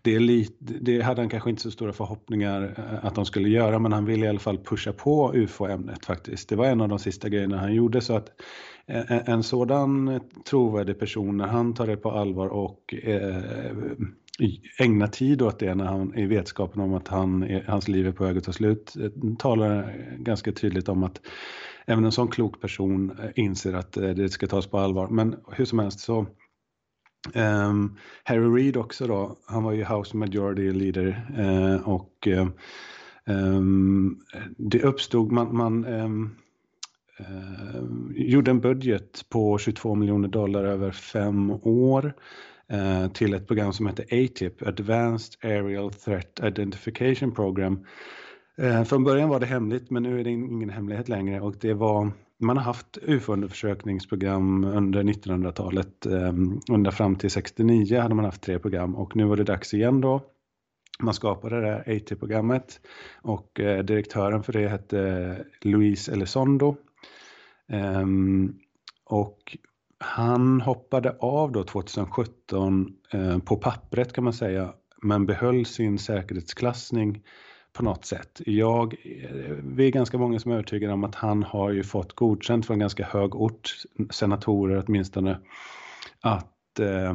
Det, 0.02 0.16
är 0.16 0.20
lite, 0.20 0.74
det 0.82 1.02
hade 1.02 1.22
han 1.22 1.30
kanske 1.30 1.50
inte 1.50 1.62
så 1.62 1.72
stora 1.72 1.94
förhoppningar 1.94 2.74
att 3.04 3.16
de 3.16 3.26
skulle 3.26 3.50
göra, 3.50 3.80
men 3.80 3.94
han 3.94 4.06
ville 4.06 4.26
i 4.26 4.30
alla 4.30 4.40
fall 4.40 4.58
pusha 4.58 4.94
på 4.94 5.32
UFO-ämnet 5.36 6.06
faktiskt. 6.06 6.50
Det 6.50 6.56
var 6.56 6.66
en 6.66 6.82
av 6.82 6.90
de 6.90 7.00
sista 7.00 7.30
grejerna 7.30 7.58
han 7.58 7.74
gjorde, 7.74 8.02
så 8.02 8.16
att 8.16 8.30
en 9.08 9.44
sådan 9.44 10.20
trovärdig 10.50 11.00
person, 11.00 11.38
när 11.38 11.48
han 11.48 11.74
tar 11.74 11.88
det 11.88 11.98
på 11.98 12.12
allvar 12.12 12.48
och 12.48 12.96
ägnar 14.80 15.08
tid 15.08 15.42
åt 15.42 15.60
det 15.60 15.76
när 15.76 15.86
han 15.86 16.16
i 16.16 16.26
vetskapen 16.26 16.82
om 16.82 16.94
att 16.94 17.08
han, 17.08 17.62
hans 17.68 17.88
liv 17.88 18.08
är 18.08 18.12
på 18.12 18.24
väg 18.24 18.38
att 18.38 18.44
ta 18.44 18.54
slut, 18.54 18.94
talar 19.40 19.96
ganska 20.18 20.52
tydligt 20.52 20.90
om 20.90 21.04
att 21.04 21.22
även 21.86 22.06
en 22.06 22.12
sån 22.12 22.28
klok 22.28 22.62
person 22.62 23.20
eh, 23.20 23.30
inser 23.36 23.74
att 23.74 23.98
eh, 23.98 24.10
det 24.10 24.30
ska 24.30 24.48
tas 24.48 24.68
på 24.68 24.80
allvar. 24.80 25.08
Men 25.08 25.36
hur 25.52 25.66
som 25.66 25.80
helst 25.80 26.00
så 26.00 26.26
Um, 27.34 27.98
Harry 28.24 28.48
Reid 28.48 28.78
också 28.78 29.08
då, 29.08 29.38
han 29.46 29.64
var 29.64 29.72
ju 29.72 29.84
House 29.84 30.18
Majority 30.18 30.72
Leader 30.72 31.32
uh, 31.40 31.90
och 31.90 32.28
um, 33.26 34.20
det 34.58 34.84
uppstod, 34.84 35.32
man, 35.32 35.56
man 35.56 35.86
um, 35.86 36.36
uh, 37.20 37.84
gjorde 38.16 38.52
en 38.52 38.60
budget 38.60 39.26
på 39.30 39.58
22 39.58 39.96
miljoner 39.96 40.28
dollar 40.28 40.64
över 40.64 40.92
fem 40.92 41.52
år 41.52 42.14
till 43.14 43.34
ett 43.34 43.48
program 43.48 43.74
som 43.74 43.88
heter 43.88 44.04
ATIP, 44.04 44.68
Advanced 44.68 45.36
Aerial 45.44 45.94
Threat 45.94 46.40
Identification 46.44 47.32
Program. 47.32 47.86
Eh, 48.58 48.84
från 48.84 49.04
början 49.04 49.30
var 49.30 49.40
det 49.40 49.46
hemligt 49.46 49.92
men 49.92 50.04
nu 50.04 50.20
är 50.20 50.24
det 50.24 50.30
ingen 50.30 50.70
hemlighet 50.70 51.10
längre 51.10 51.42
och 51.42 51.56
det 51.60 51.74
var 51.74 52.12
man 52.40 52.58
har 52.58 52.64
haft 52.64 52.98
UFO-undersökningsprogram 53.02 54.64
under 54.64 55.04
1900-talet. 55.04 56.06
Eh, 56.06 56.34
ända 56.74 56.92
fram 56.92 57.16
till 57.16 57.32
69 57.32 58.00
hade 58.00 58.16
man 58.16 58.26
haft 58.26 58.42
tre 58.42 58.60
program 58.60 58.96
och 58.96 59.16
nu 59.16 59.26
var 59.26 59.38
det 59.38 59.44
dags 59.44 59.74
igen 59.74 60.02
då. 60.02 60.22
Man 61.00 61.14
skapade 61.14 61.62
det 61.62 61.68
här 61.68 61.96
AT-programmet 61.96 62.80
och 63.22 63.60
eh, 63.60 63.84
direktören 63.84 64.44
för 64.44 64.54
det 64.54 64.68
hette 64.68 65.46
Louise 65.62 66.12
Elizondo 66.12 66.76
eh, 67.72 68.06
och 69.06 69.58
han 69.98 70.62
hoppade 70.62 71.18
av 71.20 71.52
då 71.52 71.64
2017 71.64 72.94
eh, 73.14 73.40
på 73.40 73.56
pappret 73.56 74.14
kan 74.14 74.24
man 74.24 74.34
säga, 74.34 74.74
men 75.02 75.26
behöll 75.26 75.66
sin 75.66 76.00
säkerhetsklassning 76.00 77.24
på 77.74 77.84
något 77.84 78.06
sätt. 78.06 78.42
Jag, 78.46 78.94
eh, 78.94 79.56
vi 79.64 79.88
är 79.88 79.92
ganska 79.92 80.18
många 80.18 80.40
som 80.40 80.52
är 80.52 80.56
övertygade 80.56 80.94
om 80.94 81.04
att 81.04 81.16
han 81.16 81.44
har 81.44 81.72
ju 81.72 81.84
fått 81.84 82.14
godkänt 82.14 82.66
från 82.66 82.80
ganska 82.80 83.06
hög 83.06 83.36
ort, 83.36 83.76
senatorer 84.10 84.84
åtminstone, 84.88 85.40
att 86.22 86.80
eh, 86.80 87.14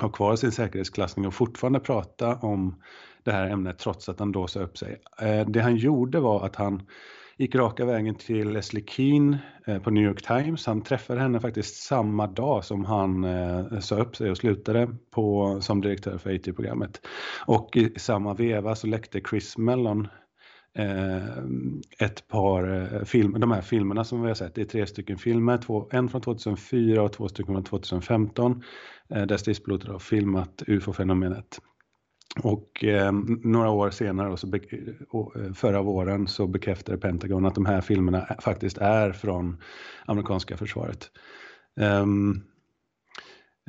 ha 0.00 0.08
kvar 0.08 0.36
sin 0.36 0.52
säkerhetsklassning 0.52 1.26
och 1.26 1.34
fortfarande 1.34 1.80
prata 1.80 2.36
om 2.36 2.82
det 3.22 3.32
här 3.32 3.50
ämnet 3.50 3.78
trots 3.78 4.08
att 4.08 4.18
han 4.18 4.32
då 4.32 4.46
sa 4.46 4.60
upp 4.60 4.78
sig. 4.78 5.00
Eh, 5.20 5.46
det 5.48 5.60
han 5.60 5.76
gjorde 5.76 6.20
var 6.20 6.46
att 6.46 6.56
han 6.56 6.82
gick 7.38 7.54
raka 7.54 7.84
vägen 7.84 8.14
till 8.14 8.50
Leslie 8.50 8.84
Keen 8.86 9.36
eh, 9.66 9.78
på 9.78 9.90
New 9.90 10.04
York 10.04 10.22
Times. 10.22 10.66
Han 10.66 10.82
träffade 10.82 11.20
henne 11.20 11.40
faktiskt 11.40 11.76
samma 11.76 12.26
dag 12.26 12.64
som 12.64 12.84
han 12.84 13.24
eh, 13.24 13.78
sa 13.78 13.96
upp 13.96 14.16
sig 14.16 14.30
och 14.30 14.36
slutade 14.36 14.88
på, 15.10 15.58
som 15.60 15.80
direktör 15.80 16.18
för 16.18 16.34
AT-programmet. 16.34 17.00
Och 17.46 17.76
i 17.76 17.98
samma 17.98 18.34
veva 18.34 18.74
så 18.74 18.86
läckte 18.86 19.20
Chris 19.30 19.58
Mellon 19.58 20.08
eh, 20.74 21.38
ett 21.98 22.28
par 22.28 23.04
filmer, 23.04 23.38
de 23.38 23.50
här 23.50 23.62
filmerna 23.62 24.04
som 24.04 24.22
vi 24.22 24.28
har 24.28 24.34
sett, 24.34 24.54
det 24.54 24.60
är 24.60 24.66
tre 24.66 24.86
stycken 24.86 25.18
filmer, 25.18 25.58
två, 25.58 25.88
en 25.90 26.08
från 26.08 26.20
2004 26.20 27.02
och 27.02 27.12
två 27.12 27.28
stycken 27.28 27.54
från 27.54 27.64
2015, 27.64 28.62
där 29.08 29.36
stridspiloter 29.36 29.88
har 29.88 29.98
filmat 29.98 30.62
ufo-fenomenet. 30.66 31.60
Och 32.42 32.84
eh, 32.84 33.12
några 33.42 33.70
år 33.70 33.90
senare, 33.90 34.30
och 34.30 34.38
så 34.38 34.52
och, 35.10 35.36
eh, 35.36 35.52
förra 35.52 35.82
våren, 35.82 36.26
så 36.26 36.46
bekräftade 36.46 36.98
Pentagon 36.98 37.46
att 37.46 37.54
de 37.54 37.66
här 37.66 37.80
filmerna 37.80 38.26
eh, 38.30 38.38
faktiskt 38.40 38.78
är 38.78 39.12
från 39.12 39.56
amerikanska 40.06 40.56
försvaret. 40.56 41.10
Um, 41.76 42.42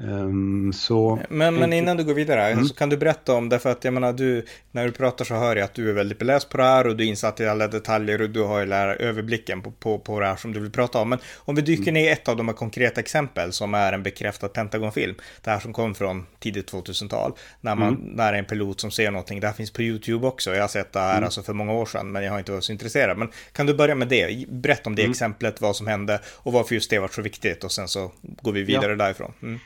Um, 0.03 0.73
så... 0.73 1.19
men, 1.29 1.55
men 1.55 1.73
innan 1.73 1.97
du 1.97 2.03
går 2.03 2.13
vidare, 2.13 2.47
mm. 2.47 2.65
så 2.65 2.75
kan 2.75 2.89
du 2.89 2.97
berätta 2.97 3.33
om, 3.33 3.49
därför 3.49 3.71
att 3.71 3.83
jag 3.83 3.93
menar, 3.93 4.13
du, 4.13 4.45
när 4.71 4.85
du 4.85 4.91
pratar 4.91 5.25
så 5.25 5.33
hör 5.35 5.55
jag 5.55 5.65
att 5.65 5.73
du 5.73 5.89
är 5.89 5.93
väldigt 5.93 6.19
beläst 6.19 6.49
på 6.49 6.57
det 6.57 6.63
här 6.63 6.87
och 6.87 6.95
du 6.95 7.03
är 7.03 7.07
insatt 7.07 7.39
i 7.39 7.47
alla 7.47 7.67
detaljer 7.67 8.21
och 8.21 8.29
du 8.29 8.43
har 8.43 8.59
ju 8.59 8.73
överblicken 8.73 9.61
på, 9.61 9.71
på, 9.71 9.99
på 9.99 10.19
det 10.19 10.25
här 10.25 10.35
som 10.35 10.53
du 10.53 10.59
vill 10.59 10.71
prata 10.71 10.99
om. 10.99 11.09
Men 11.09 11.19
om 11.37 11.55
vi 11.55 11.61
dyker 11.61 11.83
mm. 11.83 11.93
ner 11.93 12.03
i 12.03 12.09
ett 12.09 12.27
av 12.27 12.37
de 12.37 12.47
här 12.47 12.55
konkreta 12.55 12.99
exempel 12.99 13.53
som 13.53 13.73
är 13.73 13.93
en 13.93 14.03
bekräftad 14.03 14.47
Pentagon-film, 14.47 15.15
det 15.43 15.51
här 15.51 15.59
som 15.59 15.73
kom 15.73 15.95
från 15.95 16.25
tidigt 16.39 16.71
2000-tal, 16.71 17.33
när, 17.61 17.75
man, 17.75 17.87
mm. 17.87 18.01
när 18.01 18.33
en 18.33 18.45
pilot 18.45 18.81
som 18.81 18.91
ser 18.91 19.11
någonting, 19.11 19.39
det 19.39 19.47
här 19.47 19.53
finns 19.53 19.71
på 19.71 19.81
YouTube 19.81 20.27
också, 20.27 20.55
jag 20.55 20.61
har 20.61 20.67
sett 20.67 20.93
det 20.93 20.99
här 20.99 21.11
mm. 21.11 21.23
alltså 21.23 21.43
för 21.43 21.53
många 21.53 21.73
år 21.73 21.85
sedan, 21.85 22.11
men 22.11 22.23
jag 22.23 22.31
har 22.31 22.39
inte 22.39 22.51
varit 22.51 22.63
så 22.63 22.71
intresserad. 22.71 23.17
Men 23.17 23.29
kan 23.53 23.65
du 23.65 23.73
börja 23.73 23.95
med 23.95 24.07
det, 24.07 24.47
berätta 24.49 24.89
om 24.89 24.95
det 24.95 25.01
mm. 25.01 25.11
exemplet, 25.11 25.61
vad 25.61 25.75
som 25.75 25.87
hände 25.87 26.19
och 26.25 26.53
varför 26.53 26.75
just 26.75 26.89
det 26.89 26.99
var 26.99 27.07
så 27.07 27.21
viktigt 27.21 27.63
och 27.63 27.71
sen 27.71 27.87
så 27.87 28.11
går 28.21 28.51
vi 28.51 28.63
vidare 28.63 28.91
ja. 28.91 28.95
därifrån. 28.95 29.59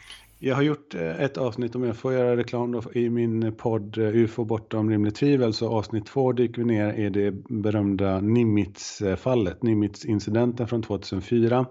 Jag 0.46 0.56
har 0.56 0.62
gjort 0.62 0.96
eh, 0.96 1.22
ett 1.22 1.38
avsnitt, 1.38 1.76
om 1.76 1.84
jag 1.84 1.98
får 1.98 2.14
göra 2.14 2.38
reklam 2.38 2.72
då, 2.72 2.84
i 2.94 3.10
min 3.10 3.56
podd 3.56 3.98
eh, 3.98 4.16
UFO 4.16 4.46
bortom 4.46 4.90
rimligt 4.90 5.16
tvivel, 5.16 5.54
så 5.54 5.70
avsnitt 5.70 6.06
två 6.06 6.32
dyker 6.32 6.62
vi 6.62 6.66
ner 6.66 6.94
i 6.94 7.10
det 7.10 7.32
berömda 7.50 8.20
Nimitz-fallet, 8.22 9.64
Nimitz-incidenten 9.64 10.68
från 10.68 10.82
2004. 10.82 11.66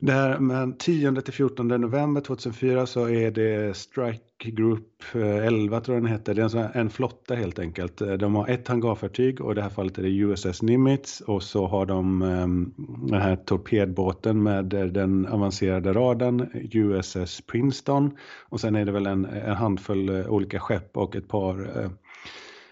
Där 0.00 0.38
med 0.38 0.78
10 0.78 1.20
till 1.20 1.34
14 1.34 1.68
november 1.68 2.20
2004 2.20 2.86
så 2.86 3.08
är 3.08 3.30
det 3.30 3.76
Strike 3.76 4.50
Group 4.50 5.02
eh, 5.14 5.46
11 5.46 5.80
tror 5.80 5.96
jag 5.96 6.04
den 6.04 6.12
heter. 6.12 6.34
Det 6.34 6.42
är 6.42 6.56
en, 6.56 6.70
en 6.74 6.90
flotta 6.90 7.34
helt 7.34 7.58
enkelt. 7.58 8.00
Eh, 8.00 8.12
de 8.12 8.34
har 8.34 8.48
ett 8.48 8.68
hangarfartyg 8.68 9.40
och 9.40 9.52
i 9.52 9.54
det 9.54 9.62
här 9.62 9.68
fallet 9.68 9.98
är 9.98 10.02
det 10.02 10.08
USS 10.08 10.62
Nimitz 10.62 11.20
och 11.20 11.42
så 11.42 11.66
har 11.66 11.86
de 11.86 12.22
um, 12.22 12.74
den 13.08 13.20
här 13.20 13.36
torpedbåten 13.36 14.42
med 14.42 14.74
eh, 14.74 14.84
den 14.84 15.26
avancerade 15.26 15.92
radarn 15.92 16.48
USS 16.72 17.40
Princeton 17.40 18.10
och 18.48 18.60
sen 18.60 18.74
är 18.74 18.84
det 18.84 18.92
väl 18.92 19.06
en, 19.06 19.24
en 19.24 19.56
handfull 19.56 20.10
olika 20.10 20.60
skepp 20.60 20.96
och 20.96 21.16
ett 21.16 21.28
par 21.28 21.60
uh, 21.60 21.90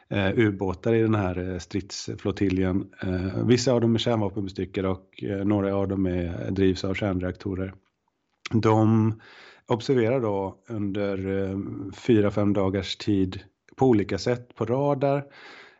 eh, 0.08 0.38
ubåtar 0.38 0.94
i 0.94 1.02
den 1.02 1.14
här 1.14 1.52
eh, 1.52 1.58
stridsflottiljen. 1.58 2.90
Eh, 3.02 3.44
vissa 3.44 3.72
av 3.72 3.80
dem 3.80 3.94
är 3.94 3.98
kärnvapenbestyckade 3.98 4.88
och 4.88 5.24
eh, 5.24 5.44
några 5.44 5.76
av 5.76 5.88
dem 5.88 6.06
är, 6.06 6.50
drivs 6.50 6.84
av 6.84 6.94
kärnreaktorer. 6.94 7.74
De 8.50 9.14
observerar 9.66 10.20
då 10.20 10.56
under 10.68 11.42
eh, 11.50 11.58
fyra, 11.94 12.30
fem 12.30 12.52
dagars 12.52 12.96
tid 12.96 13.40
på 13.76 13.86
olika 13.86 14.18
sätt 14.18 14.54
på 14.54 14.64
radar. 14.64 15.24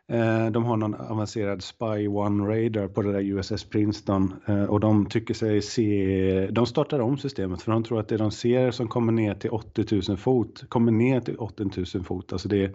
Eh, 0.09 0.45
de 0.45 0.65
har 0.65 0.77
någon 0.77 0.95
avancerad 0.95 1.63
Spy 1.63 2.07
One 2.07 2.43
Radar 2.43 2.87
på 2.87 3.01
det 3.01 3.11
där 3.11 3.21
USS 3.21 3.63
Princeton 3.63 4.33
eh, 4.45 4.63
och 4.63 4.79
de 4.79 5.05
tycker 5.05 5.33
sig 5.33 5.61
se, 5.61 6.47
de 6.51 6.65
startar 6.65 6.99
om 6.99 7.17
systemet 7.17 7.61
för 7.61 7.71
de 7.71 7.83
tror 7.83 7.99
att 7.99 8.07
det 8.07 8.17
de 8.17 8.31
ser 8.31 8.71
som 8.71 8.87
kommer 8.87 9.11
ner 9.11 9.33
till 9.33 9.49
80 9.49 10.01
000 10.09 10.17
fot 10.17 10.63
kommer 10.69 10.91
ner 10.91 11.19
till 11.21 11.37
80 11.37 11.69
000 11.95 12.03
fot. 12.03 12.33
Alltså 12.33 12.49
det 12.49 12.63
är 12.63 12.73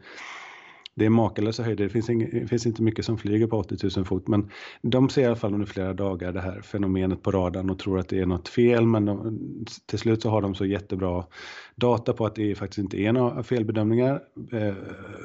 det 0.95 1.05
är 1.05 1.11
makalösa 1.11 1.63
höjder. 1.63 1.85
Det 1.85 1.91
finns, 1.91 2.11
ing, 2.11 2.31
det 2.33 2.47
finns, 2.47 2.67
inte 2.67 2.83
mycket 2.83 3.05
som 3.05 3.19
flyger 3.19 3.47
på 3.47 3.59
80 3.59 3.77
000 3.97 4.05
fot, 4.05 4.29
men 4.29 4.51
de 4.83 5.09
ser 5.09 5.23
i 5.23 5.27
alla 5.27 5.37
fall 5.37 5.55
under 5.55 5.67
flera 5.67 5.93
dagar 5.93 6.33
det 6.33 6.41
här 6.41 6.61
fenomenet 6.61 7.23
på 7.23 7.31
radarn 7.31 7.71
och 7.71 7.79
tror 7.79 7.99
att 7.99 8.09
det 8.09 8.21
är 8.21 8.27
något 8.27 8.49
fel, 8.49 8.87
men 8.87 9.05
de, 9.05 9.39
till 9.87 9.99
slut 9.99 10.23
så 10.23 10.31
har 10.31 10.43
de 10.43 10.55
så 10.55 10.67
jättebra 10.67 11.25
data 11.77 12.13
på 12.13 12.27
att 12.27 12.35
det 12.35 12.55
faktiskt 12.55 12.79
inte 12.79 13.01
är 13.01 13.13
några 13.13 13.43
felbedömningar. 13.43 14.23
Eh, 14.53 14.75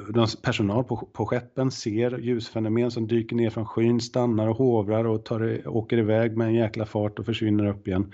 de, 0.08 0.26
personal 0.42 0.84
på, 0.84 0.96
på 0.96 1.26
skeppen 1.26 1.70
ser 1.70 2.18
ljusfenomen 2.18 2.90
som 2.90 3.06
dyker 3.06 3.36
ner 3.36 3.50
från 3.50 3.66
skyn, 3.66 4.00
stannar 4.00 4.48
och 4.48 4.56
hovrar 4.56 5.04
och 5.04 5.24
tar, 5.24 5.68
åker 5.68 5.98
iväg 5.98 6.36
med 6.36 6.46
en 6.46 6.54
jäkla 6.54 6.86
fart 6.86 7.18
och 7.18 7.26
försvinner 7.26 7.66
upp 7.66 7.88
igen 7.88 8.12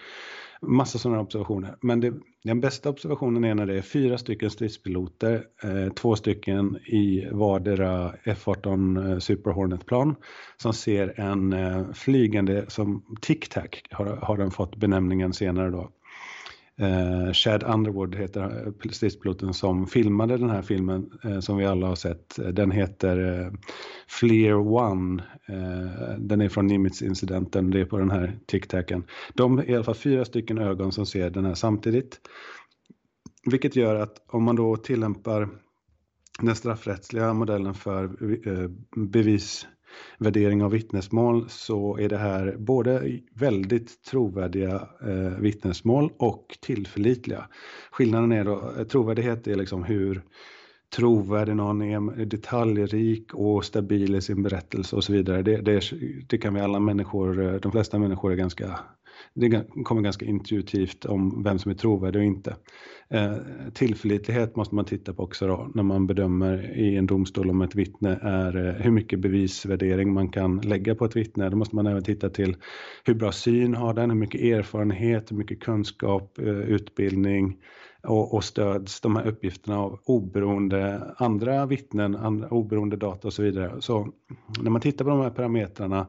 massa 0.66 0.98
sådana 0.98 1.20
observationer. 1.20 1.76
Men 1.80 2.00
det, 2.00 2.14
den 2.44 2.60
bästa 2.60 2.90
observationen 2.90 3.44
är 3.44 3.54
när 3.54 3.66
det 3.66 3.78
är 3.78 3.82
fyra 3.82 4.18
stycken 4.18 4.50
stridspiloter, 4.50 5.44
eh, 5.62 5.92
två 5.92 6.16
stycken 6.16 6.76
i 6.76 7.28
vardera 7.32 8.14
F-18 8.24 9.12
eh, 9.12 9.18
Super 9.18 9.50
Hornet-plan 9.50 10.14
som 10.56 10.72
ser 10.72 11.20
en 11.20 11.52
eh, 11.52 11.92
flygande 11.92 12.64
som 12.68 13.16
Tic 13.20 13.48
Tac 13.48 13.68
har, 13.90 14.06
har 14.06 14.36
den 14.36 14.50
fått 14.50 14.76
benämningen 14.76 15.32
senare 15.32 15.70
då. 15.70 15.90
Eh, 16.80 17.32
Chad 17.32 17.62
Underwood 17.62 18.14
heter 18.14 18.66
eh, 18.66 18.90
stridspiloten 18.90 19.54
som 19.54 19.86
filmade 19.86 20.36
den 20.36 20.50
här 20.50 20.62
filmen 20.62 21.10
eh, 21.24 21.40
som 21.40 21.56
vi 21.56 21.64
alla 21.64 21.86
har 21.86 21.94
sett. 21.94 22.38
Eh, 22.38 22.48
den 22.48 22.70
heter 22.70 23.40
eh, 23.40 23.52
Fleer 24.08 24.54
One. 24.56 25.22
Eh, 25.48 26.18
den 26.18 26.40
är 26.40 26.48
från 26.48 26.66
Nimitz-incidenten, 26.66 27.70
det 27.70 27.80
är 27.80 27.84
på 27.84 27.98
den 27.98 28.10
här 28.10 28.38
tic-tacen. 28.46 29.02
De 29.34 29.58
är 29.58 29.70
i 29.70 29.74
alla 29.74 29.84
fall 29.84 29.94
fyra 29.94 30.24
stycken 30.24 30.58
ögon 30.58 30.92
som 30.92 31.06
ser 31.06 31.30
den 31.30 31.44
här 31.44 31.54
samtidigt. 31.54 32.20
Vilket 33.50 33.76
gör 33.76 33.94
att 33.94 34.24
om 34.26 34.44
man 34.44 34.56
då 34.56 34.76
tillämpar 34.76 35.48
den 36.40 36.56
straffrättsliga 36.56 37.34
modellen 37.34 37.74
för 37.74 38.04
eh, 38.48 38.68
bevis 38.96 39.66
värdering 40.18 40.62
av 40.62 40.70
vittnesmål 40.70 41.44
så 41.48 41.98
är 41.98 42.08
det 42.08 42.16
här 42.16 42.56
både 42.58 43.20
väldigt 43.34 44.04
trovärdiga 44.04 44.88
eh, 45.06 45.38
vittnesmål 45.40 46.12
och 46.16 46.58
tillförlitliga. 46.60 47.48
Skillnaden 47.90 48.32
är 48.32 48.44
då, 48.44 48.72
eh, 48.78 48.84
trovärdighet 48.84 49.46
är 49.46 49.54
liksom 49.54 49.84
hur 49.84 50.22
trovärdig 50.96 51.56
någon 51.56 51.82
är, 51.82 52.24
detaljrik 52.24 53.34
och 53.34 53.64
stabil 53.64 54.14
i 54.14 54.20
sin 54.20 54.42
berättelse 54.42 54.96
och 54.96 55.04
så 55.04 55.12
vidare. 55.12 55.42
Det, 55.42 55.56
det, 55.56 55.82
det 56.28 56.38
kan 56.38 56.54
vi 56.54 56.60
alla 56.60 56.80
människor, 56.80 57.42
eh, 57.46 57.52
de 57.52 57.72
flesta 57.72 57.98
människor 57.98 58.32
är 58.32 58.36
ganska 58.36 58.78
det 59.34 59.64
kommer 59.84 60.02
ganska 60.02 60.24
intuitivt 60.24 61.04
om 61.04 61.42
vem 61.42 61.58
som 61.58 61.70
är 61.70 61.74
trovärdig 61.74 62.20
och 62.20 62.26
inte. 62.26 62.56
Eh, 63.08 63.36
tillförlitlighet 63.72 64.56
måste 64.56 64.74
man 64.74 64.84
titta 64.84 65.14
på 65.14 65.22
också 65.22 65.46
då 65.46 65.70
när 65.74 65.82
man 65.82 66.06
bedömer 66.06 66.78
i 66.78 66.96
en 66.96 67.06
domstol 67.06 67.50
om 67.50 67.62
ett 67.62 67.74
vittne 67.74 68.18
är 68.22 68.66
eh, 68.66 68.72
hur 68.72 68.90
mycket 68.90 69.20
bevisvärdering 69.20 70.12
man 70.12 70.28
kan 70.28 70.60
lägga 70.60 70.94
på 70.94 71.04
ett 71.04 71.16
vittne. 71.16 71.50
Då 71.50 71.56
måste 71.56 71.76
man 71.76 71.86
även 71.86 72.02
titta 72.02 72.30
till 72.30 72.56
hur 73.04 73.14
bra 73.14 73.32
syn 73.32 73.74
har 73.74 73.94
den, 73.94 74.10
hur 74.10 74.18
mycket 74.18 74.40
erfarenhet, 74.40 75.30
hur 75.30 75.36
mycket 75.36 75.60
kunskap, 75.60 76.38
eh, 76.38 76.46
utbildning 76.46 77.56
och, 78.02 78.34
och 78.34 78.44
stöds 78.44 79.00
de 79.00 79.16
här 79.16 79.26
uppgifterna 79.26 79.78
av 79.78 80.00
oberoende 80.04 81.02
andra 81.16 81.66
vittnen, 81.66 82.16
andra, 82.16 82.48
oberoende 82.48 82.96
data 82.96 83.28
och 83.28 83.32
så 83.32 83.42
vidare. 83.42 83.80
Så 83.80 84.08
när 84.62 84.70
man 84.70 84.80
tittar 84.80 85.04
på 85.04 85.10
de 85.10 85.20
här 85.20 85.30
parametrarna 85.30 86.06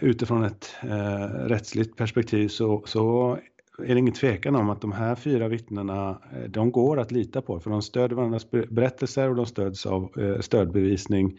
utifrån 0.00 0.44
ett 0.44 0.76
eh, 0.82 1.26
rättsligt 1.46 1.96
perspektiv 1.96 2.48
så, 2.48 2.82
så 2.86 3.38
är 3.78 3.94
det 3.94 3.98
ingen 3.98 4.14
tvekan 4.14 4.56
om 4.56 4.70
att 4.70 4.80
de 4.80 4.92
här 4.92 5.14
fyra 5.14 5.48
vittnena, 5.48 6.20
eh, 6.32 6.50
de 6.50 6.72
går 6.72 7.00
att 7.00 7.12
lita 7.12 7.42
på. 7.42 7.60
För 7.60 7.70
de 7.70 7.82
stöder 7.82 8.16
varandras 8.16 8.50
berättelser 8.50 9.28
och 9.28 9.36
de 9.36 9.46
stöds 9.46 9.86
av 9.86 10.20
eh, 10.20 10.40
stödbevisning 10.40 11.38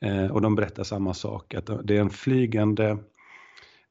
eh, 0.00 0.26
och 0.26 0.42
de 0.42 0.54
berättar 0.54 0.84
samma 0.84 1.14
sak, 1.14 1.54
att 1.54 1.70
det 1.84 1.96
är 1.96 2.00
en 2.00 2.10
flygande 2.10 2.98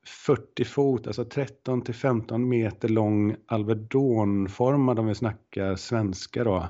40 0.06 0.66
fot, 0.66 1.08
alltså 1.08 1.26
13 1.26 1.82
till 1.82 1.96
15 1.96 2.50
meter 2.50 2.90
lång 2.90 3.36
Alvedonformad 3.46 5.00
om 5.00 5.08
vi 5.08 5.16
snackar 5.16 5.76
svenska 5.76 6.44
då, 6.44 6.70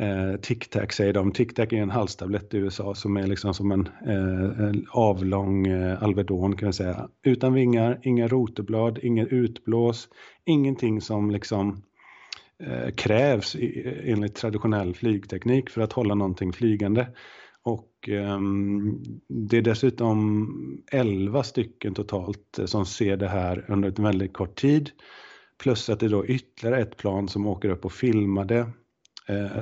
Eh, 0.00 0.40
Tic-Tac 0.40 0.92
säger 0.92 1.12
de. 1.12 1.32
Tic-Tac 1.32 1.72
är 1.72 1.82
en 1.82 1.90
halstablett 1.90 2.54
i 2.54 2.56
USA 2.56 2.94
som 2.94 3.16
är 3.16 3.26
liksom 3.26 3.54
som 3.54 3.72
en, 3.72 3.88
eh, 4.06 4.66
en 4.68 4.86
avlång 4.90 5.66
eh, 5.66 6.02
Alvedon 6.02 6.56
kan 6.56 6.66
man 6.66 6.72
säga. 6.72 7.08
Utan 7.22 7.54
vingar, 7.54 8.00
inga 8.02 8.28
rotorblad, 8.28 8.98
inget 9.02 9.28
utblås, 9.28 10.08
ingenting 10.44 11.00
som 11.00 11.30
liksom 11.30 11.82
eh, 12.58 12.90
krävs 12.94 13.56
i, 13.56 13.94
enligt 14.04 14.34
traditionell 14.34 14.94
flygteknik 14.94 15.70
för 15.70 15.80
att 15.80 15.92
hålla 15.92 16.14
någonting 16.14 16.52
flygande. 16.52 17.06
Och 17.62 18.08
ehm, 18.08 19.02
det 19.28 19.56
är 19.56 19.62
dessutom 19.62 20.82
11 20.92 21.42
stycken 21.42 21.94
totalt 21.94 22.58
eh, 22.58 22.64
som 22.64 22.86
ser 22.86 23.16
det 23.16 23.28
här 23.28 23.64
under 23.68 23.94
en 23.98 24.04
väldigt 24.04 24.32
kort 24.32 24.54
tid. 24.54 24.90
Plus 25.58 25.88
att 25.88 26.00
det 26.00 26.06
är 26.06 26.10
då 26.10 26.26
ytterligare 26.26 26.82
ett 26.82 26.96
plan 26.96 27.28
som 27.28 27.46
åker 27.46 27.68
upp 27.68 27.84
och 27.84 27.92
filmar 27.92 28.44
det 28.44 28.66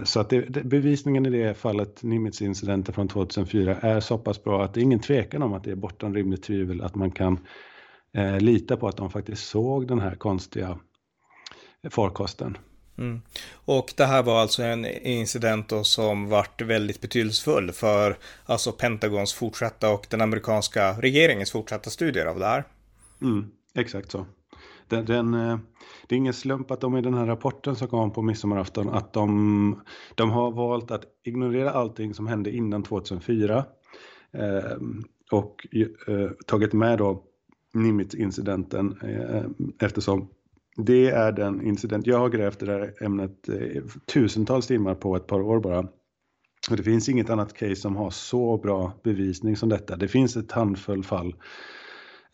så 0.05 0.21
att 0.21 0.31
det, 0.31 0.65
bevisningen 0.65 1.27
i 1.27 1.31
det 1.31 1.55
fallet, 1.55 2.03
Nimitz-incidenten 2.03 2.95
från 2.95 3.09
2004, 3.09 3.77
är 3.77 4.01
så 4.01 4.19
pass 4.19 4.45
bra 4.45 4.65
att 4.65 4.75
det 4.75 4.81
är 4.81 4.83
ingen 4.83 5.01
tvekan 5.01 5.43
om 5.43 5.53
att 5.53 5.65
det 5.65 5.71
är 5.71 5.77
bortom 5.77 6.15
rimligt 6.15 6.43
tvivel 6.43 6.83
att 6.83 6.95
man 6.95 7.11
kan 7.11 7.39
eh, 8.15 8.41
lita 8.41 8.77
på 8.77 8.89
att 8.89 8.97
de 8.97 9.11
faktiskt 9.11 9.49
såg 9.49 9.89
den 9.89 10.01
här 10.01 10.15
konstiga 10.15 10.79
farkosten. 11.91 12.57
Mm. 12.99 13.23
Och 13.65 13.95
det 13.97 14.05
här 14.05 14.23
var 14.23 14.41
alltså 14.41 14.63
en 14.63 14.87
incident 14.87 15.69
då 15.69 15.85
som 15.85 16.29
vart 16.29 16.63
väldigt 16.63 17.01
betydelsefull 17.01 17.73
för 17.73 18.17
alltså 18.45 18.73
Pentagons 18.73 19.35
fortsatta 19.35 19.91
och 19.91 20.07
den 20.11 20.21
amerikanska 20.21 20.93
regeringens 20.93 21.51
fortsatta 21.51 21.91
studier 21.91 22.27
av 22.27 22.39
det 22.39 22.47
här. 22.47 22.65
Mm, 23.23 23.51
exakt 23.75 24.11
så. 24.11 24.27
Den, 24.93 25.05
den, 25.05 25.35
eh, 25.35 25.59
det 26.07 26.15
är 26.15 26.17
ingen 26.17 26.33
slump 26.33 26.71
att 26.71 26.81
de 26.81 26.97
i 26.97 27.03
den 27.03 27.15
här 27.15 27.27
rapporten 27.27 27.77
som 27.77 27.89
kom 27.89 28.13
på 28.13 28.23
midsommarafton 28.23 28.89
att 28.89 29.13
de, 29.13 29.81
de 30.15 30.31
har 30.31 30.51
valt 30.51 30.91
att 30.91 31.05
ignorera 31.25 31.71
allting 31.71 32.15
som 32.15 32.27
hände 32.27 32.51
innan 32.51 32.83
2004 32.83 33.65
eh, 34.33 34.77
och 35.31 35.67
eh, 36.09 36.31
tagit 36.47 36.73
med 36.73 36.99
då 36.99 37.25
Nimitz-incidenten 37.75 38.99
eh, 39.03 39.45
eftersom 39.87 40.29
det 40.77 41.11
är 41.11 41.33
den 41.33 41.67
incident, 41.67 42.07
jag 42.07 42.19
har 42.19 42.29
grävt 42.29 42.63
i 42.63 42.67
det 42.67 42.73
här 42.73 43.05
ämnet 43.05 43.49
eh, 43.49 43.83
tusentals 44.15 44.67
timmar 44.67 44.95
på 44.95 45.17
ett 45.17 45.27
par 45.27 45.41
år 45.41 45.61
bara. 45.61 45.79
Och 46.71 46.77
det 46.77 46.83
finns 46.83 47.09
inget 47.09 47.31
annat 47.31 47.53
case 47.53 47.77
som 47.77 47.97
har 47.97 48.11
så 48.11 48.57
bra 48.57 48.93
bevisning 49.03 49.57
som 49.57 49.69
detta. 49.69 49.97
Det 49.97 50.09
finns 50.09 50.37
ett 50.37 50.53
handfull 50.53 51.05
fall 51.05 51.35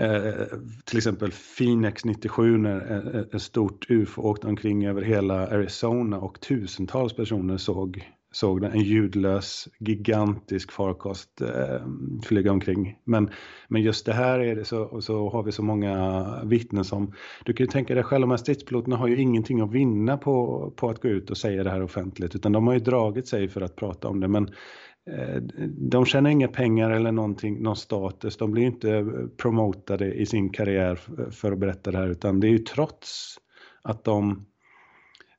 Eh, 0.00 0.46
till 0.84 0.96
exempel 0.96 1.30
Phoenix 1.58 2.04
97 2.04 2.58
när 2.58 2.90
eh, 2.90 3.20
eh, 3.20 3.26
ett 3.34 3.42
stort 3.42 3.90
UFO 3.90 4.22
åkte 4.22 4.46
omkring 4.46 4.87
över 4.87 5.02
hela 5.02 5.46
Arizona 5.46 6.18
och 6.18 6.40
tusentals 6.40 7.12
personer 7.16 7.56
såg, 7.56 8.08
såg 8.32 8.61
den, 8.61 8.72
en 8.72 8.80
ljudlös 8.80 9.68
gigantisk 9.78 10.72
farkost 10.72 11.40
eh, 11.40 11.87
flyga 12.24 12.52
omkring. 12.52 12.98
Men, 13.04 13.30
men 13.68 13.82
just 13.82 14.06
det 14.06 14.12
här 14.12 14.38
är 14.38 14.56
det 14.56 14.64
så, 14.64 15.00
så 15.00 15.30
har 15.30 15.42
vi 15.42 15.52
så 15.52 15.62
många 15.62 16.24
vittnen 16.44 16.84
som, 16.84 17.12
du 17.44 17.52
kan 17.52 17.64
ju 17.66 17.70
tänka 17.70 17.94
dig 17.94 18.04
själv, 18.04 18.20
de 18.20 18.30
här 18.30 18.37
stridspiloterna 18.37 18.96
har 18.96 19.08
ju 19.08 19.20
ingenting 19.20 19.61
att 19.61 19.72
vinna 19.72 20.16
på, 20.16 20.72
på 20.76 20.90
att 20.90 21.02
gå 21.02 21.08
ut 21.08 21.30
och 21.30 21.38
säga 21.38 21.64
det 21.64 21.70
här 21.70 21.82
offentligt 21.82 22.34
utan 22.34 22.52
de 22.52 22.66
har 22.66 22.74
ju 22.74 22.80
dragit 22.80 23.28
sig 23.28 23.48
för 23.48 23.61
att 23.61 23.76
prata 23.76 24.08
om 24.08 24.20
det. 24.20 24.28
Men 24.28 24.48
Eh, 25.16 25.42
de 25.68 26.05
tjänar 26.05 26.31
inga 26.31 26.49
pengar 26.49 26.90
eller 26.90 27.12
någonting, 27.12 27.62
någon 27.62 27.77
status. 27.77 28.37
De 28.37 28.51
blir 28.51 28.62
inte 28.62 28.90
eh, 28.90 29.07
promotade 29.37 30.14
i 30.14 30.27
sin 30.27 30.51
karriär 30.51 31.01
för 31.31 31.53
att 31.53 31.59
berätta 31.59 31.90
det 31.90 31.99
här 31.99 32.09
utan 32.09 32.40
det 32.40 32.47
är 32.47 32.51
ju 32.51 32.59
trots 32.59 33.38
att 33.83 34.05
de 34.05 34.47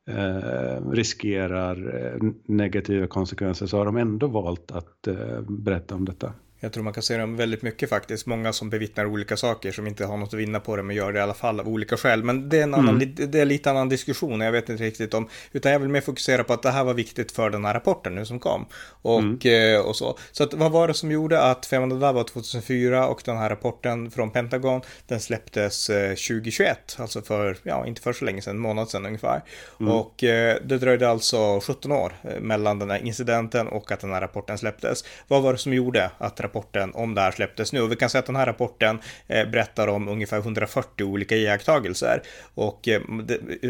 eh, 0.07 0.89
riskerar 0.91 1.95
eh, 1.95 2.31
negativa 2.45 3.07
konsekvenser 3.07 3.65
så 3.65 3.77
har 3.77 3.85
de 3.85 3.97
ändå 3.97 4.27
valt 4.27 4.71
att 4.71 5.07
eh, 5.07 5.41
berätta 5.41 5.95
om 5.95 6.05
detta. 6.05 6.33
Jag 6.59 6.73
tror 6.73 6.83
man 6.83 6.93
kan 6.93 7.03
se 7.03 7.17
dem 7.17 7.35
väldigt 7.35 7.61
mycket 7.61 7.89
faktiskt. 7.89 8.25
Många 8.25 8.53
som 8.53 8.69
bevittnar 8.69 9.05
olika 9.05 9.37
saker 9.37 9.71
som 9.71 9.87
inte 9.87 10.05
har 10.05 10.17
något 10.17 10.33
att 10.33 10.39
vinna 10.39 10.59
på 10.59 10.75
det 10.75 10.83
men 10.83 10.95
gör 10.95 11.13
det 11.13 11.19
i 11.19 11.21
alla 11.21 11.33
fall 11.33 11.59
av 11.59 11.67
olika 11.67 11.97
skäl. 11.97 12.23
Men 12.23 12.49
det 12.49 12.59
är 12.59 12.63
en 12.63 12.73
annan, 12.73 13.01
mm. 13.01 13.31
det 13.31 13.39
är 13.39 13.45
lite 13.45 13.71
annan 13.71 13.89
diskussion. 13.89 14.41
Jag 14.41 14.51
vet 14.51 14.69
inte 14.69 14.83
riktigt 14.83 15.13
om, 15.13 15.29
utan 15.51 15.71
jag 15.71 15.79
vill 15.79 15.89
mer 15.89 16.01
fokusera 16.01 16.43
på 16.43 16.53
att 16.53 16.61
det 16.61 16.71
här 16.71 16.83
var 16.83 16.93
viktigt 16.93 17.31
för 17.31 17.49
den 17.49 17.65
här 17.65 17.73
rapporten 17.73 18.15
nu 18.15 18.25
som 18.25 18.39
kom. 18.39 18.65
Och, 19.01 19.19
mm. 19.45 19.75
Eh, 19.75 19.79
och 19.79 19.95
så. 19.95 20.17
Så 20.31 20.43
att, 20.43 20.53
vad 20.53 20.71
var 20.71 20.87
det 20.87 20.93
som 20.93 21.11
gjorde 21.11 21.41
att 21.41 21.65
Främmande 21.65 21.95
var 21.95 22.23
2004 22.23 23.07
och 23.07 23.21
den 23.25 23.37
här 23.37 23.49
rapporten 23.49 24.11
från 24.11 24.31
Pentagon, 24.31 24.81
den 25.07 25.19
släpptes 25.19 25.87
2021, 25.87 26.95
eh, 26.97 27.01
alltså 27.01 27.21
för, 27.21 27.57
ja, 27.63 27.85
inte 27.85 28.01
för 28.01 28.13
så 28.13 28.25
länge 28.25 28.41
sedan, 28.41 28.55
en 28.55 28.61
månad 28.61 28.89
sedan 28.89 29.05
ungefär. 29.05 29.41
Mm. 29.79 29.93
Och 29.93 30.23
eh, 30.23 30.57
det 30.63 30.77
dröjde 30.77 31.09
alltså 31.09 31.59
17 31.59 31.91
år 31.91 32.13
mellan 32.39 32.79
den 32.79 32.89
här 32.89 33.05
incidenten 33.05 33.67
och 33.67 33.91
att 33.91 33.99
den 33.99 34.13
här 34.13 34.21
rapporten 34.21 34.57
släpptes. 34.57 35.03
Vad 35.27 35.43
var 35.43 35.53
det 35.53 35.59
som 35.59 35.73
gjorde 35.73 36.11
att 36.17 36.39
rapporten 36.49 36.91
om 36.93 37.15
det 37.15 37.21
här 37.21 37.31
släpptes 37.31 37.73
nu. 37.73 37.81
Och 37.81 37.91
vi 37.91 37.95
kan 37.95 38.09
säga 38.09 38.19
att 38.19 38.25
den 38.25 38.35
här 38.35 38.45
rapporten 38.45 38.99
eh, 39.27 39.49
berättar 39.49 39.87
om 39.87 40.07
ungefär 40.07 40.37
140 40.37 41.03
olika 41.03 41.35
iakttagelser. 41.35 42.21
Och 42.55 42.87
eh, 42.87 43.01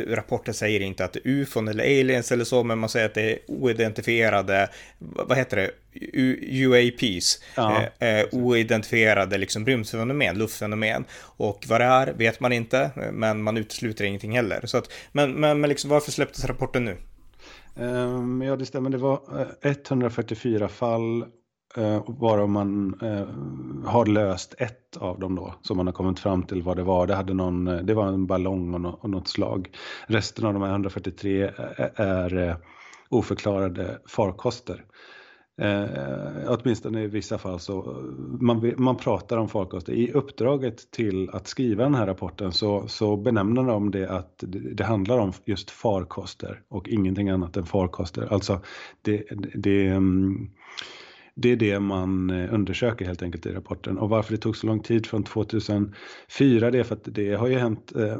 rapporten 0.07 0.53
säger 0.53 0.79
inte 0.79 1.05
att 1.05 1.13
det 1.13 1.19
är 1.19 1.29
ufon 1.29 1.67
eller 1.67 1.83
aliens 1.83 2.31
eller 2.31 2.43
så, 2.43 2.63
men 2.63 2.79
man 2.79 2.89
säger 2.89 3.05
att 3.05 3.13
det 3.13 3.31
är 3.31 3.39
oidentifierade, 3.47 4.69
vad 4.99 5.37
heter 5.37 5.57
det, 5.57 5.71
UAPs, 6.65 7.39
ja. 7.55 7.83
eh, 7.99 8.25
oidentifierade 8.31 9.37
liksom 9.37 9.65
rymdfenomen, 9.65 10.37
luftfenomen. 10.37 11.05
Och 11.37 11.65
vad 11.67 11.81
det 11.81 11.85
är 11.85 12.13
vet 12.13 12.39
man 12.39 12.51
inte, 12.51 12.91
men 13.13 13.43
man 13.43 13.57
utesluter 13.57 14.05
ingenting 14.05 14.35
heller. 14.35 14.61
Så 14.65 14.77
att, 14.77 14.91
men, 15.11 15.31
men, 15.31 15.61
men 15.61 15.69
liksom, 15.69 15.89
varför 15.89 16.11
släpptes 16.11 16.45
rapporten 16.45 16.85
nu? 16.85 16.97
Um, 17.75 18.41
ja, 18.41 18.55
det 18.55 18.65
stämmer. 18.65 18.89
Det 18.89 18.97
var 18.97 19.19
144 19.61 20.65
eh, 20.65 20.69
fall 20.69 21.25
Eh, 21.77 22.03
bara 22.07 22.37
varav 22.37 22.49
man 22.49 22.99
eh, 23.01 23.27
har 23.89 24.05
löst 24.05 24.55
ett 24.57 24.97
av 24.97 25.19
dem 25.19 25.35
då, 25.35 25.53
som 25.61 25.77
man 25.77 25.87
har 25.87 25.93
kommit 25.93 26.19
fram 26.19 26.43
till 26.43 26.61
vad 26.61 26.77
det 26.77 26.83
var. 26.83 27.07
Det, 27.07 27.15
hade 27.15 27.33
någon, 27.33 27.67
eh, 27.67 27.77
det 27.77 27.93
var 27.93 28.07
en 28.07 28.27
ballong 28.27 28.73
och, 28.73 28.81
no 28.81 28.99
och 29.01 29.09
något 29.09 29.27
slag. 29.27 29.69
Resten 30.07 30.45
av 30.45 30.53
de 30.53 30.61
här 30.61 30.69
143 30.69 31.43
eh, 31.43 31.51
är, 31.77 32.35
är 32.35 32.57
oförklarade 33.09 33.99
farkoster. 34.07 34.85
Eh, 35.61 35.87
åtminstone 36.47 37.03
i 37.03 37.07
vissa 37.07 37.37
fall 37.37 37.59
så 37.59 37.81
man, 38.41 38.73
man 38.77 38.97
pratar 38.97 39.37
om 39.37 39.49
farkoster. 39.49 39.93
I 39.93 40.11
uppdraget 40.11 40.91
till 40.91 41.29
att 41.29 41.47
skriva 41.47 41.83
den 41.83 41.95
här 41.95 42.07
rapporten 42.07 42.51
så, 42.51 42.87
så 42.87 43.17
benämner 43.17 43.63
de 43.63 43.91
det 43.91 44.09
att 44.09 44.33
det, 44.37 44.73
det 44.73 44.83
handlar 44.83 45.17
om 45.17 45.33
just 45.45 45.71
farkoster 45.71 46.61
och 46.69 46.89
ingenting 46.89 47.29
annat 47.29 47.57
än 47.57 47.65
farkoster. 47.65 48.33
Alltså 48.33 48.59
det, 49.01 49.23
det, 49.55 49.87
mm, 49.87 50.49
det 51.41 51.51
är 51.51 51.55
det 51.55 51.79
man 51.79 52.29
eh, 52.29 52.53
undersöker 52.53 53.05
helt 53.05 53.23
enkelt 53.23 53.45
i 53.45 53.51
rapporten. 53.51 53.97
Och 53.97 54.09
varför 54.09 54.31
det 54.31 54.37
tog 54.37 54.57
så 54.57 54.67
lång 54.67 54.79
tid 54.79 55.05
från 55.05 55.23
2004 55.23 55.91
det 56.71 56.79
är 56.79 56.83
för 56.83 56.95
att 56.95 57.03
det 57.05 57.33
har 57.33 57.47
ju 57.47 57.57
hänt. 57.57 57.91
Eh, 57.95 58.17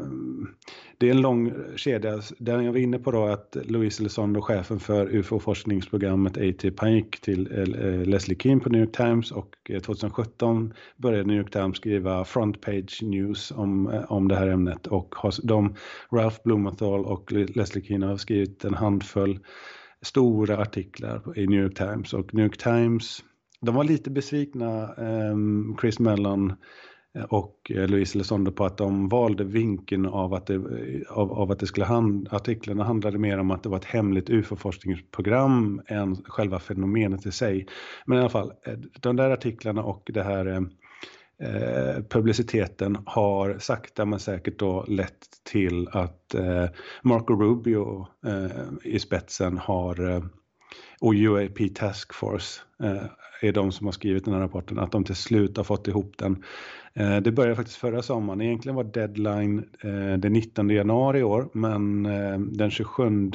det 0.98 1.08
är 1.08 1.12
en 1.12 1.22
lång 1.22 1.54
kedja. 1.76 2.22
Den 2.38 2.66
jag 2.66 2.72
var 2.72 2.80
inne 2.80 3.00
på 3.00 3.12
då 3.12 3.26
att 3.26 3.58
Louise 3.64 4.04
Elizondo, 4.04 4.42
chefen 4.42 4.80
för 4.80 5.16
UFO-forskningsprogrammet 5.16 6.38
ATIP, 6.38 6.80
han 6.80 6.94
gick 6.94 7.22
till 7.22 7.50
eh, 7.52 8.08
Leslie 8.08 8.38
Keane 8.40 8.62
på 8.62 8.70
New 8.70 8.82
York 8.82 8.96
Times 8.96 9.32
och 9.32 9.56
2017 9.86 10.74
började 10.98 11.24
New 11.24 11.38
York 11.38 11.52
Times 11.52 11.78
skriva 11.78 12.26
front 12.26 12.62
page 12.62 13.00
news 13.02 13.52
om, 13.52 14.04
om 14.08 14.28
det 14.28 14.36
här 14.36 14.48
ämnet 14.48 14.88
och 14.88 15.16
de, 15.44 15.76
Ralph 16.12 16.38
Blumenthal 16.44 17.06
och 17.06 17.32
Leslie 17.32 17.86
Keane 17.86 18.06
har 18.06 18.18
skrivit 18.18 18.64
en 18.64 18.74
handfull 18.74 19.40
stora 20.02 20.58
artiklar 20.58 21.38
i 21.40 21.48
New 21.48 21.64
York 21.64 21.78
Times 21.78 22.14
och 22.14 22.34
New 22.34 22.46
York 22.46 22.58
Times, 22.58 23.24
de 23.62 23.76
var 23.76 23.84
lite 23.84 24.10
besvikna, 24.10 24.94
ehm, 24.94 25.78
Chris 25.82 26.00
Mellon 26.00 26.54
eh, 27.16 27.24
och 27.24 27.72
eh, 27.76 27.88
Louise 27.88 28.18
Elizondo 28.18 28.52
på 28.52 28.66
att 28.66 28.78
de 28.78 29.10
valde 29.10 29.44
vinkeln 29.44 30.06
av 30.06 30.34
att 30.34 30.48
det, 30.48 30.56
eh, 30.56 31.12
av, 31.18 31.32
av 31.32 31.52
att 31.52 31.60
det 31.60 31.68
skulle 31.68 31.86
hand, 31.86 32.28
artiklarna 32.32 32.84
handlade 32.84 33.18
mer 33.18 33.38
om 33.38 33.52
att 33.52 33.64
det 33.64 33.70
var 33.70 33.78
ett 33.78 33.86
hemligt 33.86 34.30
UFO-forskningsprogram 34.30 35.82
än 35.88 36.16
själva 36.16 36.60
fenomenet 36.60 37.26
i 37.26 37.32
sig. 37.32 37.68
Men 38.06 38.18
i 38.18 38.22
alla 38.22 38.30
fall, 38.30 38.54
de 39.00 39.16
där 39.16 39.30
artiklarna 39.30 39.84
och 39.84 40.12
det 40.14 40.24
här 40.24 40.70
Eh, 41.42 42.04
publiciteten 42.10 42.98
har 43.06 43.58
sakta 43.60 44.06
men 44.06 44.20
säkert 44.20 44.60
då 44.60 44.86
lett 44.88 45.28
till 45.44 45.88
att 45.92 46.36
eh, 46.36 46.66
Marco 47.02 47.36
Rubio 47.36 48.08
eh, 48.26 48.68
i 48.84 49.00
spetsen 49.00 49.58
har 49.58 50.10
eh, 50.10 50.24
och 51.02 51.14
UAP 51.14 51.76
Task 51.76 52.14
Force 52.14 52.62
eh, 52.84 53.04
är 53.42 53.52
de 53.52 53.72
som 53.72 53.88
har 53.88 53.92
skrivit 53.92 54.26
den 54.26 54.34
här 54.34 54.42
rapporten, 54.42 54.80
att 54.80 54.92
de 54.92 55.04
till 55.04 55.16
slut 55.16 55.58
har 55.58 55.64
fått 55.64 55.88
ihop 55.88 56.14
den. 56.18 56.44
Eh, 56.94 57.18
det 57.18 57.32
började 57.32 57.56
faktiskt 57.56 57.78
förra 57.78 58.02
sommaren, 58.02 58.42
egentligen 58.42 58.76
var 58.76 58.84
deadline 58.84 59.70
eh, 59.82 60.18
den 60.18 60.34
19 60.34 60.70
januari 60.70 61.20
i 61.20 61.24
år, 61.24 61.50
men 61.54 62.06
eh, 62.06 62.40
den 62.40 62.72
27 62.72 63.32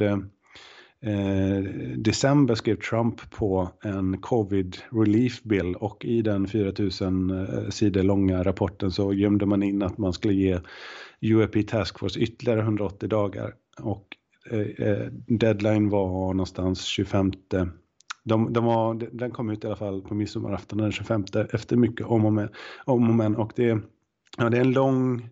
Eh, 1.06 1.64
december 1.96 2.54
skrev 2.54 2.76
Trump 2.76 3.30
på 3.30 3.68
en 3.82 4.18
covid 4.18 4.76
relief 4.90 5.42
bill 5.42 5.74
och 5.74 6.04
i 6.04 6.22
den 6.22 6.48
4000 6.48 7.30
eh, 7.30 7.68
sidor 7.70 8.02
långa 8.02 8.42
rapporten 8.42 8.90
så 8.90 9.12
gömde 9.12 9.46
man 9.46 9.62
in 9.62 9.82
att 9.82 9.98
man 9.98 10.12
skulle 10.12 10.34
ge 10.34 10.60
UAP 11.20 11.66
Task 11.68 11.98
Force 11.98 12.20
ytterligare 12.20 12.60
180 12.60 13.08
dagar 13.08 13.54
och 13.80 14.06
eh, 14.50 14.88
eh, 14.88 15.06
deadline 15.26 15.88
var 15.88 16.34
någonstans 16.34 16.84
25 16.84 17.32
de, 18.24 18.52
de 18.52 18.64
var, 18.64 18.94
den 18.94 19.30
kom 19.30 19.50
ut 19.50 19.64
i 19.64 19.66
alla 19.66 19.76
fall 19.76 20.02
på 20.02 20.14
midsommarafton 20.14 20.78
den 20.78 20.92
25 20.92 21.24
efter 21.52 21.76
mycket 21.76 22.06
om 22.06 22.24
och, 22.24 22.32
men. 22.32 22.48
om 22.84 23.08
och 23.08 23.14
men 23.14 23.36
och 23.36 23.52
det, 23.56 23.78
ja, 24.38 24.50
det 24.50 24.56
är 24.56 24.60
en 24.60 24.72
lång 24.72 25.28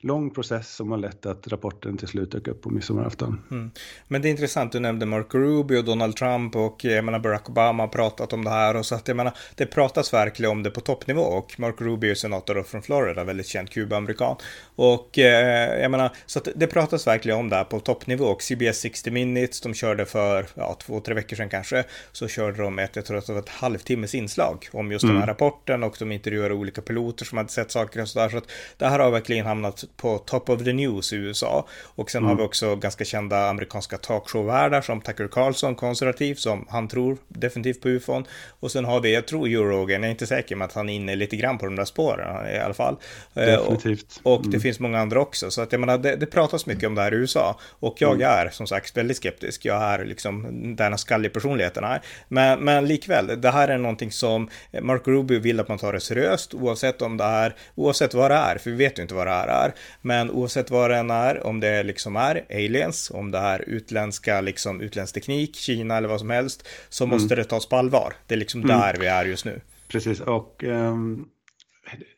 lång 0.00 0.30
process 0.30 0.74
som 0.74 0.90
har 0.90 0.98
lett 0.98 1.26
att 1.26 1.48
rapporten 1.48 1.96
till 1.96 2.08
slut 2.08 2.32
dök 2.32 2.48
upp 2.48 2.62
på 2.62 2.70
midsommarafton. 2.70 3.40
Mm. 3.50 3.70
Men 4.08 4.22
det 4.22 4.28
är 4.28 4.30
intressant, 4.30 4.72
du 4.72 4.80
nämnde 4.80 5.06
Marco 5.06 5.38
Rubio, 5.38 5.82
Donald 5.82 6.16
Trump 6.16 6.56
och 6.56 6.84
jag 6.84 7.04
menar 7.04 7.18
Barack 7.18 7.48
Obama 7.48 7.82
har 7.82 7.88
pratat 7.88 8.32
om 8.32 8.44
det 8.44 8.50
här 8.50 8.76
och 8.76 8.86
så 8.86 8.94
att 8.94 9.08
jag 9.08 9.16
menar, 9.16 9.32
det 9.54 9.66
pratas 9.66 10.12
verkligen 10.12 10.52
om 10.52 10.62
det 10.62 10.70
på 10.70 10.80
toppnivå 10.80 11.20
och 11.20 11.60
Marco 11.60 11.84
Rubio 11.84 12.10
är 12.10 12.14
senator 12.14 12.62
från 12.62 12.82
Florida, 12.82 13.24
väldigt 13.24 13.46
känd 13.46 13.70
kubaamerikan. 13.70 14.36
Och 14.76 15.18
eh, 15.18 15.82
jag 15.82 15.90
menar, 15.90 16.16
så 16.26 16.38
att 16.38 16.48
det 16.56 16.66
pratas 16.66 17.06
verkligen 17.06 17.38
om 17.38 17.48
det 17.48 17.56
här 17.56 17.64
på 17.64 17.80
toppnivå 17.80 18.24
och 18.24 18.42
CBS 18.42 18.80
60 18.80 19.10
Minutes, 19.10 19.60
de 19.60 19.74
körde 19.74 20.06
för 20.06 20.46
ja, 20.54 20.76
två, 20.80 21.00
tre 21.00 21.14
veckor 21.14 21.36
sedan 21.36 21.48
kanske, 21.48 21.84
så 22.12 22.28
körde 22.28 22.62
de 22.62 22.78
ett, 22.78 22.96
jag 22.96 23.04
tror 23.04 23.18
att 23.18 23.26
det 23.26 23.32
var 23.32 23.40
ett 23.40 23.48
halvtimmes 23.48 24.14
inslag 24.14 24.68
om 24.72 24.92
just 24.92 25.02
mm. 25.02 25.14
den 25.14 25.22
här 25.22 25.28
rapporten 25.28 25.82
och 25.82 25.96
de 25.98 26.12
intervjuade 26.12 26.54
olika 26.54 26.82
piloter 26.82 27.24
som 27.24 27.38
hade 27.38 27.50
sett 27.50 27.70
saker 27.70 28.02
och 28.02 28.08
sådär. 28.08 28.28
Så 28.28 28.36
att 28.36 28.50
det 28.76 28.86
här 28.86 28.98
har 28.98 29.10
verkligen 29.10 29.46
hamnat 29.46 29.84
på 29.96 30.18
top 30.18 30.48
of 30.48 30.64
the 30.64 30.72
news 30.72 31.12
i 31.12 31.16
USA. 31.16 31.66
Och 31.82 32.10
sen 32.10 32.18
mm. 32.18 32.28
har 32.28 32.36
vi 32.36 32.42
också 32.42 32.76
ganska 32.76 33.04
kända 33.04 33.48
amerikanska 33.48 33.96
talkshow-värdar 33.98 34.80
som 34.80 35.00
Tucker 35.00 35.28
Carlson, 35.28 35.74
konservativ, 35.74 36.34
som 36.34 36.66
han 36.68 36.88
tror 36.88 37.16
definitivt 37.28 37.82
på 37.82 37.88
ufon. 37.88 38.24
Och 38.60 38.70
sen 38.70 38.84
har 38.84 39.00
vi, 39.00 39.14
jag 39.14 39.26
tror 39.26 39.48
Joe 39.48 39.64
Rogan, 39.64 40.02
jag 40.02 40.06
är 40.06 40.10
inte 40.10 40.26
säker 40.26 40.56
med 40.56 40.64
att 40.64 40.72
han 40.72 40.88
är 40.88 40.94
inne 40.94 41.16
lite 41.16 41.36
grann 41.36 41.58
på 41.58 41.66
de 41.66 41.76
där 41.76 41.84
spåren 41.84 42.54
i 42.54 42.58
alla 42.58 42.74
fall. 42.74 42.96
Eh, 43.34 43.44
Definitivt. 43.44 44.20
Och, 44.22 44.32
och 44.32 44.40
mm. 44.40 44.50
det 44.50 44.60
finns 44.60 44.80
många 44.80 45.00
andra 45.00 45.20
också. 45.20 45.50
Så 45.50 45.62
att 45.62 45.72
jag 45.72 45.80
menar, 45.80 45.98
det, 45.98 46.16
det 46.16 46.26
pratas 46.26 46.66
mycket 46.66 46.86
om 46.86 46.94
det 46.94 47.02
här 47.02 47.14
i 47.14 47.16
USA. 47.16 47.58
Och 47.80 47.96
jag 48.00 48.14
mm. 48.14 48.28
är 48.30 48.50
som 48.50 48.66
sagt 48.66 48.96
väldigt 48.96 49.16
skeptisk. 49.16 49.64
Jag 49.64 49.82
är 49.82 50.04
liksom 50.04 50.76
den 50.76 50.98
skalliga 50.98 51.32
personligheten 51.32 51.84
här. 51.84 52.02
Men, 52.28 52.60
men 52.60 52.86
likväl, 52.86 53.40
det 53.40 53.50
här 53.50 53.68
är 53.68 53.78
någonting 53.78 54.12
som 54.12 54.48
Marco 54.82 55.10
Rubio 55.10 55.40
vill 55.40 55.60
att 55.60 55.68
man 55.68 55.78
tar 55.78 55.92
det 55.92 56.00
seriöst 56.00 56.54
oavsett 56.54 57.02
om 57.02 57.16
det 57.16 57.24
är, 57.24 57.54
oavsett 57.74 58.14
vad 58.14 58.30
det 58.30 58.34
är, 58.34 58.58
för 58.58 58.70
vi 58.70 58.76
vet 58.76 58.98
ju 58.98 59.02
inte 59.02 59.14
vad 59.14 59.26
det 59.26 59.32
här 59.32 59.48
är. 59.48 59.74
Men 60.02 60.30
oavsett 60.30 60.70
vad 60.70 60.90
det 60.90 60.96
än 60.96 61.10
är, 61.10 61.46
om 61.46 61.60
det 61.60 61.82
liksom 61.82 62.16
är 62.16 62.46
aliens, 62.50 63.10
om 63.14 63.30
det 63.30 63.38
är 63.38 63.68
utländska, 63.68 64.40
liksom 64.40 64.80
utländsk 64.80 65.14
teknik, 65.14 65.56
Kina 65.56 65.96
eller 65.96 66.08
vad 66.08 66.20
som 66.20 66.30
helst, 66.30 66.68
så 66.88 67.04
mm. 67.04 67.16
måste 67.16 67.34
det 67.34 67.44
tas 67.44 67.66
på 67.66 67.76
allvar. 67.76 68.14
Det 68.26 68.34
är 68.34 68.38
liksom 68.38 68.62
mm. 68.62 68.78
där 68.78 68.96
vi 69.00 69.06
är 69.06 69.24
just 69.24 69.44
nu. 69.44 69.60
Precis, 69.88 70.20
och 70.20 70.64
um, 70.64 71.28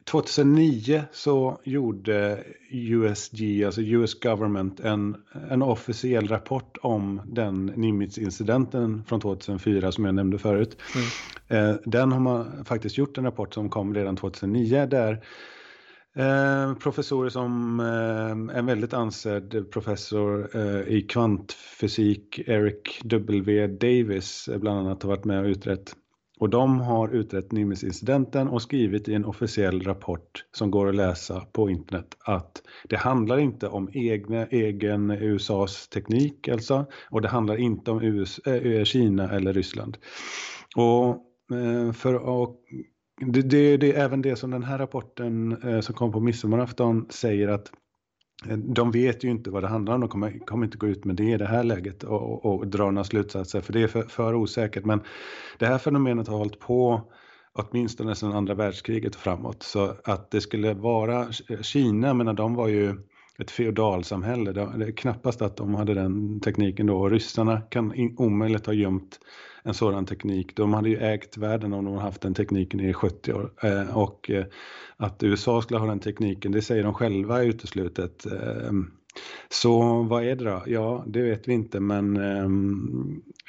2009 0.05 1.03
så 1.12 1.61
gjorde 1.64 2.44
USG, 2.70 3.64
alltså 3.64 3.81
US 3.81 4.20
Government, 4.20 4.81
en, 4.81 5.16
en 5.51 5.62
officiell 5.62 6.29
rapport 6.29 6.77
om 6.83 7.20
den 7.25 7.66
Nimitz-incidenten 7.66 9.05
från 9.07 9.20
2004 9.20 9.92
som 9.92 10.05
jag 10.05 10.14
nämnde 10.14 10.38
förut. 10.38 10.77
Mm. 10.94 11.70
Uh, 11.70 11.77
den 11.85 12.12
har 12.12 12.20
man 12.20 12.64
faktiskt 12.64 12.99
gjort 12.99 13.18
en 13.18 13.25
rapport 13.25 13.55
som 13.55 13.70
kom 13.70 13.94
redan 13.94 14.16
2009 14.16 14.87
där 14.87 15.25
Eh, 16.16 16.75
professorer 16.75 17.29
som 17.29 17.81
eh, 17.81 18.59
en 18.59 18.66
väldigt 18.66 18.92
ansedd 18.92 19.70
professor 19.70 20.57
eh, 20.57 20.88
i 20.88 21.03
kvantfysik, 21.03 22.38
Eric 22.46 23.01
W. 23.05 23.66
Davis, 23.66 24.49
eh, 24.49 24.59
bland 24.59 24.79
annat 24.79 25.03
har 25.03 25.11
varit 25.11 25.25
med 25.25 25.40
och 25.40 25.46
utrett. 25.46 25.96
Och 26.40 26.51
de 26.51 26.81
har 26.81 27.09
utrett 27.09 27.53
Nimbus-incidenten 27.53 28.49
och 28.49 28.62
skrivit 28.62 29.09
i 29.09 29.14
en 29.14 29.25
officiell 29.25 29.83
rapport 29.83 30.44
som 30.53 30.70
går 30.70 30.88
att 30.88 30.94
läsa 30.94 31.40
på 31.40 31.70
internet 31.70 32.16
att 32.25 32.62
det 32.88 32.96
handlar 32.96 33.38
inte 33.38 33.68
om 33.68 33.90
egna, 33.92 34.46
egen 34.46 35.11
USAs 35.11 35.88
teknik 35.88 36.49
alltså 36.49 36.87
och 37.11 37.23
det 37.23 37.29
handlar 37.29 37.57
inte 37.57 37.90
om 37.90 38.03
US, 38.03 38.38
äh, 38.38 38.55
eh, 38.55 38.85
Kina 38.85 39.31
eller 39.31 39.53
Ryssland. 39.53 39.96
Och 40.77 41.09
eh, 41.57 41.92
för 41.92 42.14
att 42.14 42.57
det, 43.20 43.42
det, 43.42 43.76
det, 43.76 43.92
är 43.92 44.04
även 44.04 44.22
det 44.22 44.37
som 44.37 44.50
den 44.50 44.62
här 44.62 44.78
rapporten 44.78 45.62
eh, 45.62 45.80
som 45.80 45.94
kom 45.94 46.12
på 46.12 46.20
midsommarafton 46.20 47.06
säger 47.11 47.48
att 47.48 47.72
eh, 48.48 48.56
de 48.56 48.90
vet 48.90 49.24
ju 49.24 49.30
inte 49.30 49.50
vad 49.50 49.62
det 49.62 49.68
handlar 49.68 49.94
om, 49.94 50.00
de 50.00 50.09
kommer, 50.09 50.46
kommer 50.46 50.64
inte 50.64 50.78
gå 50.78 50.87
ut 50.87 51.04
med 51.04 51.16
det 51.16 51.30
i 51.30 51.37
det 51.37 51.46
här 51.46 51.64
läget 51.64 52.02
och, 52.02 52.22
och, 52.22 52.44
och 52.44 52.66
dra 52.66 52.90
några 52.90 53.04
slutsatser 53.04 53.61
för 53.61 53.72
det 53.72 53.83
är 53.83 53.88
för, 53.88 54.02
för, 54.02 54.35
osäkert. 54.35 54.85
Men 54.85 55.00
det 55.59 55.66
här 55.66 55.78
fenomenet 55.78 56.28
har 56.28 56.38
hållit 56.38 56.59
på 56.59 57.00
åtminstone 57.52 58.14
sedan 58.14 58.33
andra 58.33 58.54
världskriget 58.54 59.14
och 59.14 59.20
framåt. 59.20 59.62
Så 59.62 59.94
att 60.04 60.30
det 60.30 60.40
skulle 60.40 60.74
vara 60.74 61.33
Kina, 61.62 62.14
men 62.14 62.37
de 62.37 62.54
var 62.54 62.68
ju 62.68 62.96
ett 63.40 63.50
feodalsamhälle. 63.50 64.53
Det 64.53 64.61
är 64.61 64.96
knappast 64.96 65.42
att 65.42 65.57
de 65.57 65.74
hade 65.74 65.94
den 65.94 66.40
tekniken 66.40 66.87
då. 66.87 67.00
Och 67.00 67.11
ryssarna 67.11 67.61
kan 67.61 68.14
omöjligt 68.18 68.66
ha 68.66 68.72
gömt 68.72 69.20
en 69.62 69.74
sådan 69.74 70.07
teknik. 70.07 70.57
De 70.57 70.74
hade 70.74 70.88
ju 70.88 70.96
ägt 70.96 71.37
världen 71.37 71.72
om 71.72 71.85
de 71.85 71.94
hade 71.94 72.07
haft 72.07 72.20
den 72.20 72.35
tekniken 72.35 72.81
i 72.81 72.92
70 72.92 73.33
år. 73.33 73.53
Eh, 73.62 73.96
och 73.96 74.31
eh, 74.31 74.44
att 74.96 75.22
USA 75.22 75.62
skulle 75.62 75.81
ha 75.81 75.87
den 75.87 76.00
tekniken, 76.00 76.53
det 76.53 76.62
säger 76.62 76.85
de 76.85 76.94
själva 76.94 77.42
är 77.42 77.46
uteslutet. 77.46 78.26
Eh, 78.26 78.72
så 79.48 80.02
vad 80.02 80.24
är 80.24 80.37
det 80.37 80.44
då? 80.44 80.62
Ja, 80.66 81.04
det 81.06 81.22
vet 81.22 81.48
vi 81.48 81.52
inte, 81.52 81.80
men 81.80 82.16
eh, 82.16 82.48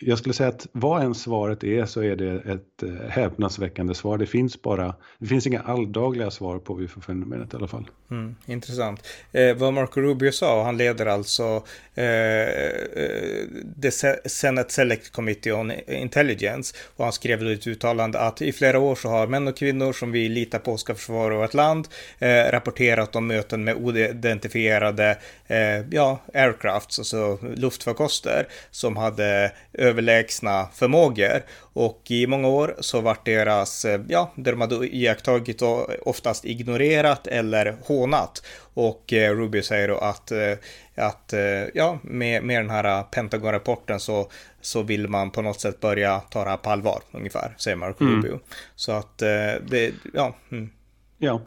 jag 0.01 0.17
skulle 0.17 0.33
säga 0.33 0.49
att 0.49 0.67
vad 0.71 1.03
än 1.03 1.15
svaret 1.15 1.63
är 1.63 1.85
så 1.85 2.03
är 2.03 2.15
det 2.15 2.35
ett 2.35 2.83
eh, 2.83 3.09
häpnadsväckande 3.09 3.93
svar. 3.93 4.17
Det 4.17 4.25
finns 4.25 4.61
bara, 4.61 4.95
det 5.17 5.27
finns 5.27 5.47
inga 5.47 5.59
alldagliga 5.59 6.31
svar 6.31 6.59
på 6.59 6.81
UFO-fenomenet 6.81 7.53
i 7.53 7.57
alla 7.57 7.67
fall. 7.67 7.89
Mm, 8.11 8.35
intressant. 8.45 9.07
Eh, 9.31 9.55
vad 9.55 9.73
Marco 9.73 10.01
Rubio 10.01 10.31
sa, 10.31 10.63
han 10.63 10.77
leder 10.77 11.05
alltså 11.05 11.63
eh, 11.95 12.05
eh 12.05 13.47
The 13.81 13.91
Senate 14.29 14.73
Select 14.73 15.11
Committee 15.11 15.53
on 15.53 15.71
Intelligence 15.87 16.75
och 16.95 17.03
han 17.03 17.13
skrev 17.13 17.43
då 17.43 17.49
ett 17.49 17.67
uttalande 17.67 18.19
att 18.19 18.41
i 18.41 18.51
flera 18.51 18.79
år 18.79 18.95
så 18.95 19.09
har 19.09 19.27
män 19.27 19.47
och 19.47 19.57
kvinnor 19.57 19.93
som 19.93 20.11
vi 20.11 20.29
litar 20.29 20.59
på 20.59 20.77
ska 20.77 20.95
försvara 20.95 21.37
vårt 21.37 21.53
land 21.53 21.87
eh, 22.19 22.51
rapporterat 22.51 23.15
om 23.15 23.27
möten 23.27 23.63
med 23.63 23.75
oidentifierade 23.75 25.17
eh, 25.47 25.57
ja, 25.89 26.19
aircrafts, 26.33 26.99
alltså 26.99 27.39
luftfarkoster, 27.55 28.47
som 28.71 28.97
hade 28.97 29.51
överlägsna 29.73 30.67
förmågor. 30.73 31.41
Och 31.73 32.01
i 32.09 32.27
många 32.27 32.47
år 32.47 32.75
så 32.79 33.01
vart 33.01 33.25
deras, 33.25 33.85
eh, 33.85 34.01
ja, 34.07 34.31
det 34.35 34.51
de 34.51 34.61
hade 34.61 34.95
iakttagit 34.95 35.61
och 35.61 35.87
oftast 36.05 36.45
ignorerat 36.45 37.27
eller 37.27 37.75
hånat. 37.85 38.43
Och 38.73 39.13
eh, 39.13 39.35
Rubio 39.35 39.61
säger 39.61 39.87
då 39.87 39.97
att, 39.97 40.31
eh, 40.31 40.53
att 40.95 41.33
eh, 41.33 41.41
ja, 41.73 41.99
med, 42.03 42.43
med 42.43 42.59
den 42.59 42.69
här 42.69 43.03
Pentagon-rapporten 43.03 43.99
så, 43.99 44.29
så 44.61 44.81
vill 44.83 45.07
man 45.07 45.31
på 45.31 45.41
något 45.41 45.59
sätt 45.59 45.79
börja 45.79 46.19
ta 46.19 46.43
det 46.43 46.49
här 46.49 46.57
på 46.57 46.69
allvar, 46.69 47.01
ungefär, 47.11 47.55
säger 47.57 47.77
Marco 47.77 48.03
mm. 48.03 48.15
Rubio. 48.15 48.39
Så 48.75 48.91
att 48.91 49.21
eh, 49.21 49.27
det, 49.69 49.93
ja. 50.13 50.35
Mm. 50.51 50.69
Ja, 51.17 51.41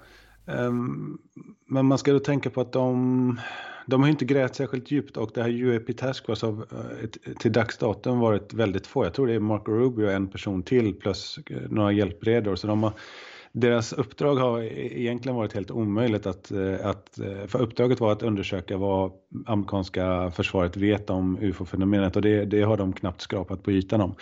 um, 0.46 1.18
men 1.66 1.86
man 1.86 1.98
ska 1.98 2.12
då 2.12 2.20
tänka 2.20 2.50
på 2.50 2.60
att 2.60 2.72
de 2.72 3.40
de 3.86 4.02
har 4.02 4.08
inte 4.08 4.24
grävt 4.24 4.54
särskilt 4.54 4.90
djupt 4.90 5.16
och 5.16 5.30
det 5.34 5.42
här 5.42 5.62
UAP 5.62 5.96
Task 5.96 6.26
Force 6.26 6.46
har 6.46 6.52
eh, 6.52 7.34
till 7.38 7.52
dags 7.52 7.78
datum 7.78 8.18
varit 8.18 8.54
väldigt 8.54 8.86
få. 8.86 9.04
Jag 9.04 9.14
tror 9.14 9.26
det 9.26 9.34
är 9.34 9.40
Marco 9.40 9.72
Rubio 9.72 10.06
och 10.06 10.12
en 10.12 10.28
person 10.28 10.62
till 10.62 10.94
plus 10.94 11.38
eh, 11.50 11.56
några 11.70 11.92
hjälpredor. 11.92 12.56
Så 12.56 12.66
de 12.66 12.82
har, 12.82 12.92
deras 13.52 13.92
uppdrag 13.92 14.34
har 14.36 14.60
e-, 14.60 15.00
egentligen 15.00 15.36
varit 15.36 15.52
helt 15.52 15.70
omöjligt 15.70 16.26
att, 16.26 16.50
eh, 16.50 16.86
att 16.86 17.18
för 17.46 17.62
uppdraget 17.62 18.00
var 18.00 18.12
att 18.12 18.22
undersöka 18.22 18.76
vad 18.76 19.12
amerikanska 19.46 20.30
försvaret 20.30 20.76
vet 20.76 21.10
om 21.10 21.38
ufo-fenomenet 21.40 22.16
och 22.16 22.22
det, 22.22 22.44
det, 22.44 22.62
har 22.62 22.76
de 22.76 22.92
knappt 22.92 23.20
skrapat 23.20 23.62
på 23.62 23.72
ytan 23.72 24.00
om. 24.00 24.14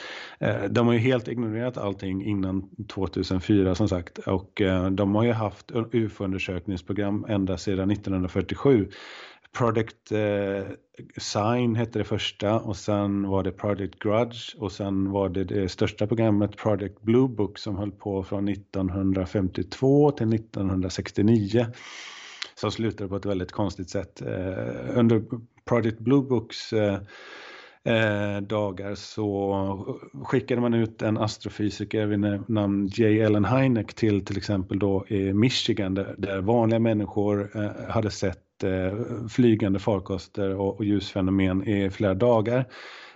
De 0.71 0.87
har 0.87 0.95
ju 0.95 1.01
helt 1.01 1.29
ignorerat 1.29 1.79
allting 1.79 2.25
innan 2.25 2.69
2004 2.89 3.75
som 3.75 3.89
sagt 3.89 4.19
och 4.19 4.63
de 4.91 5.15
har 5.15 5.25
ju 5.25 5.33
haft 5.33 5.71
ufo-undersökningsprogram 5.93 7.27
ända 7.29 7.59
sedan 7.59 7.91
1947 7.91 8.89
Project 9.53 10.13
eh, 10.13 10.65
Sign 11.17 11.77
hette 11.77 11.99
det 11.99 12.05
första 12.05 12.61
och 12.61 12.77
sen 12.77 13.29
var 13.29 13.43
det 13.43 13.53
Project 13.53 13.99
Grudge 13.99 14.57
och 14.59 14.73
sen 14.73 15.11
var 15.11 15.29
det 15.29 15.45
det 15.45 15.69
största 15.69 16.07
programmet 16.07 16.57
Project 16.57 17.03
Blue 17.03 17.29
Book 17.29 17.59
som 17.59 17.77
höll 17.77 17.93
på 17.93 18.25
från 18.25 18.49
1952 18.49 20.11
till 20.11 20.35
1969 20.35 21.67
som 22.55 22.71
slutade 22.71 23.09
på 23.09 23.17
ett 23.17 23.27
väldigt 23.27 23.53
konstigt 23.53 23.91
sätt. 23.91 24.23
Eh, 24.23 24.99
under 24.99 25.23
Project 25.65 25.99
Blue 25.99 26.23
Books 26.23 26.73
eh, 26.73 26.99
eh, 27.85 28.41
dagar 28.41 28.95
så 28.95 29.99
skickade 30.25 30.61
man 30.61 30.75
ut 30.75 31.03
en 31.03 31.19
astrofysiker 31.19 32.07
vid 32.07 32.51
namn 32.51 32.87
J. 32.87 33.21
Ellen 33.21 33.45
Hynek 33.45 33.95
till 33.95 34.25
till 34.25 34.37
exempel 34.37 34.79
då 34.79 35.07
i 35.09 35.33
Michigan 35.33 35.95
där, 35.95 36.15
där 36.19 36.41
vanliga 36.41 36.79
människor 36.79 37.51
eh, 37.55 37.91
hade 37.91 38.11
sett 38.11 38.42
Eh, 38.65 38.93
flygande 39.29 39.79
farkoster 39.79 40.55
och, 40.55 40.85
ljusfenomen 40.85 41.69
i 41.69 41.91
flera 41.91 42.15
dagar. 42.15 42.67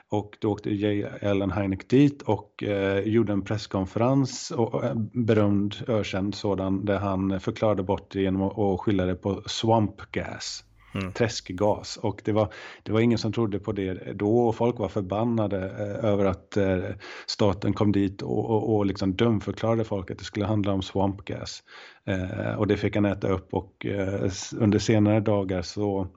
Och 0.09 0.37
då 0.41 0.53
åkte 0.53 0.71
J. 0.71 1.07
Ellen 1.21 1.51
Hynek 1.51 1.89
dit 1.89 2.23
och 2.23 2.63
eh, 2.63 2.99
gjorde 2.99 3.33
en 3.33 3.45
presskonferens, 3.45 4.51
och, 4.51 4.85
eh, 4.85 4.95
berömd, 5.13 5.75
ökänd 5.89 6.35
sådan, 6.35 6.85
där 6.85 6.99
han 6.99 7.41
förklarade 7.41 7.83
bort 7.83 8.11
det 8.13 8.23
genom 8.23 8.43
att, 8.43 8.59
att 8.59 8.81
skylla 8.81 9.05
det 9.05 9.15
på 9.15 9.43
swamp 9.47 10.13
gas 10.13 10.66
mm. 10.99 11.13
träskgas. 11.13 11.97
Och 11.97 12.23
det 12.25 12.33
var, 12.33 12.53
det 12.83 12.93
var 12.93 13.01
ingen 13.01 13.19
som 13.19 13.33
trodde 13.33 13.59
på 13.59 13.73
det 13.73 14.13
då 14.15 14.39
och 14.39 14.57
folk 14.57 14.79
var 14.79 14.89
förbannade 14.89 15.59
eh, 15.59 16.11
över 16.11 16.25
att 16.25 16.57
eh, 16.57 16.79
staten 17.27 17.73
kom 17.73 17.93
dit 17.93 18.23
och, 18.23 18.51
och, 18.51 18.77
och 18.77 18.87
liksom 18.87 19.17
dumförklarade 19.17 19.85
folk 19.85 20.11
att 20.11 20.19
det 20.19 20.25
skulle 20.25 20.47
handla 20.47 20.73
om 20.73 20.83
swampgas. 20.83 21.63
Eh, 22.07 22.55
och 22.59 22.67
det 22.67 22.77
fick 22.77 22.95
han 22.95 23.05
äta 23.05 23.29
upp 23.29 23.55
och 23.55 23.87
eh, 23.87 24.31
under 24.59 24.79
senare 24.79 25.21
dagar 25.21 25.63
så 25.63 26.09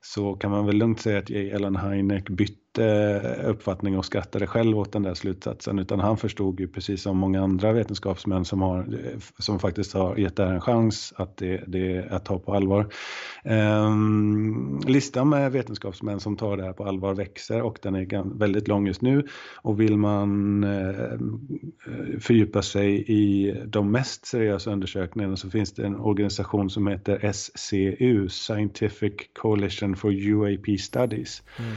så 0.00 0.34
kan 0.34 0.50
man 0.50 0.66
väl 0.66 0.76
lugnt 0.76 1.00
säga 1.00 1.18
att 1.18 1.30
Ellen 1.30 1.76
Heineck 1.76 2.28
bytte 2.28 2.67
Eh, 2.78 3.50
uppfattning 3.50 3.98
och 3.98 4.04
skrattade 4.04 4.46
själv 4.46 4.78
åt 4.78 4.92
den 4.92 5.02
där 5.02 5.14
slutsatsen. 5.14 5.78
Utan 5.78 6.00
han 6.00 6.16
förstod 6.16 6.60
ju 6.60 6.68
precis 6.68 7.02
som 7.02 7.18
många 7.18 7.42
andra 7.42 7.72
vetenskapsmän 7.72 8.44
som, 8.44 8.62
har, 8.62 8.78
eh, 8.78 9.18
som 9.38 9.58
faktiskt 9.58 9.92
har 9.94 10.16
gett 10.16 10.36
det 10.36 10.44
här 10.44 10.54
en 10.54 10.60
chans 10.60 11.12
att 11.16 11.36
det, 11.36 11.64
det 11.66 11.96
är 11.96 12.12
att 12.12 12.24
ta 12.24 12.38
på 12.38 12.54
allvar. 12.54 12.86
Um, 13.44 14.80
listan 14.86 15.28
med 15.28 15.52
vetenskapsmän 15.52 16.20
som 16.20 16.36
tar 16.36 16.56
det 16.56 16.64
här 16.64 16.72
på 16.72 16.84
allvar 16.84 17.14
växer 17.14 17.62
och 17.62 17.78
den 17.82 17.94
är 17.94 18.38
väldigt 18.38 18.68
lång 18.68 18.86
just 18.86 19.02
nu. 19.02 19.26
Och 19.62 19.80
vill 19.80 19.96
man 19.96 20.64
uh, 20.64 21.20
fördjupa 22.20 22.62
sig 22.62 23.04
i 23.08 23.54
de 23.66 23.90
mest 23.90 24.26
seriösa 24.26 24.72
undersökningarna 24.72 25.36
så 25.36 25.50
finns 25.50 25.72
det 25.72 25.86
en 25.86 25.96
organisation 25.96 26.70
som 26.70 26.86
heter 26.86 27.32
SCU, 27.32 28.28
Scientific 28.28 29.12
Coalition 29.32 29.96
for 29.96 30.12
UAP 30.12 30.80
Studies. 30.80 31.42
Mm. 31.58 31.76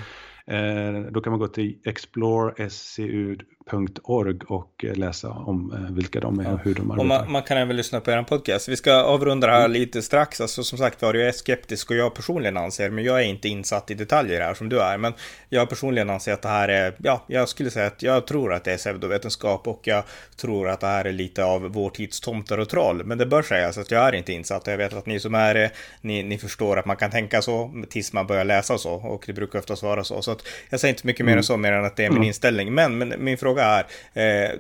Eh, 0.51 1.01
då 1.11 1.21
kan 1.21 1.31
man 1.31 1.39
gå 1.39 1.47
till 1.47 1.77
explorescu.com 1.83 3.45
explorescu.org 3.71 4.39
och 4.47 4.85
läsa 4.97 5.29
om 5.29 5.73
eh, 5.73 5.95
vilka 5.95 6.19
de 6.19 6.39
är 6.39 6.53
och 6.53 6.59
hur 6.59 6.75
de 6.75 6.91
arbetar. 6.91 6.99
Och 6.99 7.05
man, 7.05 7.31
man 7.31 7.43
kan 7.43 7.57
även 7.57 7.75
lyssna 7.75 7.99
på 7.99 8.11
er 8.11 8.23
podcast. 8.23 8.69
Vi 8.69 8.75
ska 8.75 8.93
avrunda 8.93 9.47
det 9.47 9.53
här 9.53 9.65
mm. 9.65 9.71
lite 9.71 10.01
strax. 10.01 10.41
Alltså, 10.41 10.63
som 10.63 10.77
sagt 10.77 11.01
var, 11.01 11.13
jag 11.13 11.27
är 11.27 11.31
skeptisk 11.31 11.91
och 11.91 11.97
jag 11.97 12.15
personligen 12.15 12.57
anser, 12.57 12.89
men 12.89 13.03
jag 13.03 13.19
är 13.19 13.25
inte 13.25 13.49
insatt 13.49 13.91
i 13.91 13.93
detaljer 13.93 14.41
här 14.41 14.53
som 14.53 14.69
du 14.69 14.81
är. 14.81 14.97
Men 14.97 15.13
jag 15.49 15.69
personligen 15.69 16.09
anser 16.09 16.33
att 16.33 16.41
det 16.41 16.49
här 16.49 16.69
är, 16.69 16.93
ja, 16.97 17.23
jag 17.27 17.49
skulle 17.49 17.69
säga 17.71 17.87
att 17.87 18.03
jag 18.03 18.27
tror 18.27 18.53
att 18.53 18.63
det 18.63 18.73
är 18.73 18.77
pseudovetenskap 18.77 19.67
och 19.67 19.79
jag 19.83 20.03
tror 20.35 20.69
att 20.69 20.79
det 20.79 20.87
här 20.87 21.05
är 21.05 21.11
lite 21.11 21.43
av 21.43 21.61
vår 21.61 21.89
tids 21.89 22.19
tomtar 22.19 22.57
och 22.57 22.69
troll. 22.69 23.03
Men 23.05 23.17
det 23.17 23.25
bör 23.25 23.41
sägas 23.41 23.77
att 23.77 23.91
jag 23.91 24.07
är 24.07 24.15
inte 24.15 24.33
insatt 24.33 24.67
och 24.67 24.73
jag 24.73 24.77
vet 24.77 24.93
att 24.93 25.05
ni 25.05 25.19
som 25.19 25.35
är 25.35 25.71
ni, 26.01 26.23
ni 26.23 26.37
förstår 26.37 26.79
att 26.79 26.85
man 26.85 26.95
kan 26.95 27.11
tänka 27.11 27.41
så 27.41 27.71
tills 27.89 28.13
man 28.13 28.27
börjar 28.27 28.43
läsa 28.43 28.77
så 28.77 28.93
och 28.93 29.23
det 29.27 29.33
brukar 29.33 29.59
oftast 29.59 29.83
vara 29.83 30.03
så. 30.03 30.21
Så 30.21 30.31
att 30.31 30.47
jag 30.69 30.79
säger 30.79 30.93
inte 30.93 31.07
mycket 31.07 31.25
mer 31.25 31.31
än 31.31 31.37
mm. 31.37 31.43
så, 31.43 31.57
mer 31.57 31.71
än 31.71 31.85
att 31.85 31.95
det 31.95 32.05
är 32.05 32.09
min 32.09 32.17
mm. 32.17 32.27
inställning. 32.27 32.73
Men, 32.73 32.97
men 32.97 33.13
min 33.17 33.37
fråga 33.37 33.60
är, 33.61 33.85
eh, 34.13 34.51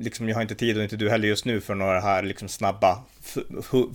liksom, 0.00 0.28
jag 0.28 0.36
har 0.36 0.42
inte 0.42 0.54
tid 0.54 0.76
och 0.76 0.82
inte 0.82 0.96
du 0.96 1.10
heller 1.10 1.28
just 1.28 1.44
nu 1.44 1.60
för 1.60 1.74
några 1.74 2.00
här 2.00 2.22
liksom, 2.22 2.48
snabba 2.48 2.98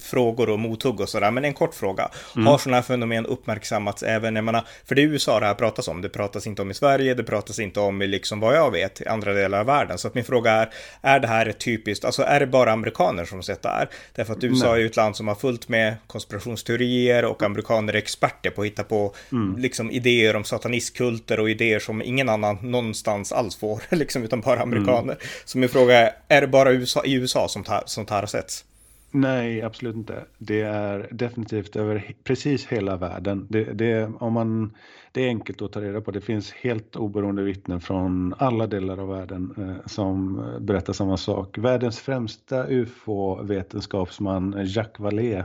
frågor 0.02 0.50
och 0.50 0.60
mothugg 0.60 1.00
och 1.00 1.10
sådär. 1.10 1.32
Men 1.32 1.46
en 1.46 1.54
kort 1.54 1.74
fråga. 1.74 2.10
Mm. 2.36 2.48
Har 2.48 2.58
sådana 2.58 2.78
här 2.78 2.82
fenomen 2.82 3.26
uppmärksammats 3.26 4.04
även, 4.04 4.36
jag 4.36 4.46
menar, 4.46 4.64
för 4.86 4.96
det 4.96 5.02
är 5.02 5.06
USA 5.06 5.40
det 5.40 5.46
här 5.46 5.54
pratas 5.54 5.88
om. 5.88 6.02
Det 6.02 6.10
pratas 6.10 6.48
inte 6.48 6.62
om 6.62 6.72
i 6.72 6.74
Sverige, 6.74 7.14
det 7.14 7.24
pratas 7.24 7.60
inte 7.60 7.80
om 7.80 8.02
i 8.02 8.08
liksom 8.08 8.40
vad 8.40 8.56
jag 8.56 8.72
vet 8.72 9.02
i 9.02 9.08
andra 9.08 9.34
delar 9.34 9.60
av 9.60 9.66
världen. 9.66 9.98
Så 9.98 10.08
att 10.08 10.16
min 10.16 10.24
fråga 10.24 10.52
är, 10.52 10.70
är 11.02 11.20
det 11.20 11.28
här 11.28 11.46
ett 11.46 11.60
typiskt, 11.60 12.06
alltså 12.06 12.22
är 12.24 12.40
det 12.40 12.48
bara 12.48 12.72
amerikaner 12.72 13.26
som 13.26 13.44
sett 13.44 13.62
det 13.62 13.70
här? 13.70 13.90
Därför 14.16 14.34
att 14.34 14.44
USA 14.44 14.66
Nej. 14.66 14.76
är 14.76 14.80
ju 14.80 14.86
ett 14.86 14.96
land 14.96 15.16
som 15.16 15.28
har 15.28 15.36
fullt 15.36 15.70
med 15.70 15.96
konspirationsteorier 16.08 17.26
och 17.26 17.44
amerikaner 17.44 17.94
är 17.94 17.98
experter 17.98 18.50
på 18.50 18.62
att 18.62 18.68
hitta 18.68 18.84
på 18.84 19.16
mm. 19.32 19.58
liksom 19.58 19.92
idéer 19.92 20.36
om 20.36 20.44
satanistkulter 20.44 21.40
och 21.40 21.50
idéer 21.50 21.80
som 21.80 22.02
ingen 22.02 22.30
annan 22.30 22.58
någonstans 22.62 23.32
alls 23.32 23.56
får, 23.56 23.82
liksom, 23.96 24.24
utan 24.24 24.42
bara 24.42 24.62
amerikaner. 24.62 25.14
Mm. 25.14 25.18
Så 25.46 25.58
min 25.58 25.70
fråga 25.70 25.98
är, 25.98 26.12
är 26.28 26.42
det 26.42 26.48
bara 26.48 26.72
USA, 26.72 27.04
i 27.06 27.14
USA 27.14 27.48
som, 27.48 27.64
tar, 27.64 27.84
som 27.86 28.06
tar 28.06 28.26
setts? 28.26 28.66
Nej, 29.12 29.62
absolut 29.62 29.96
inte. 29.96 30.26
Det 30.38 30.62
är 30.62 31.08
definitivt 31.12 31.76
över 31.76 32.14
precis 32.24 32.68
hela 32.68 32.98
världen. 32.98 33.48
Det, 33.50 33.64
det, 33.64 34.12
om 34.20 34.34
man, 34.34 34.74
det 35.12 35.22
är 35.22 35.28
enkelt 35.28 35.62
att 35.62 35.72
ta 35.72 35.82
reda 35.82 36.02
på. 36.02 36.12
Det 36.12 36.22
finns 36.22 36.52
helt 36.52 36.96
oberoende 36.96 37.44
vittnen 37.44 37.82
från 37.82 38.34
alla 38.38 38.68
delar 38.68 38.98
av 38.98 39.08
världen 39.08 39.54
eh, 39.58 39.86
som 39.86 40.44
berättar 40.60 40.94
samma 40.94 41.18
sak. 41.18 41.58
Världens 41.58 42.00
främsta 42.00 42.68
ufo-vetenskapsman 42.68 44.54
eh, 44.54 44.64
Jacques 44.66 45.00
Vallée, 45.00 45.44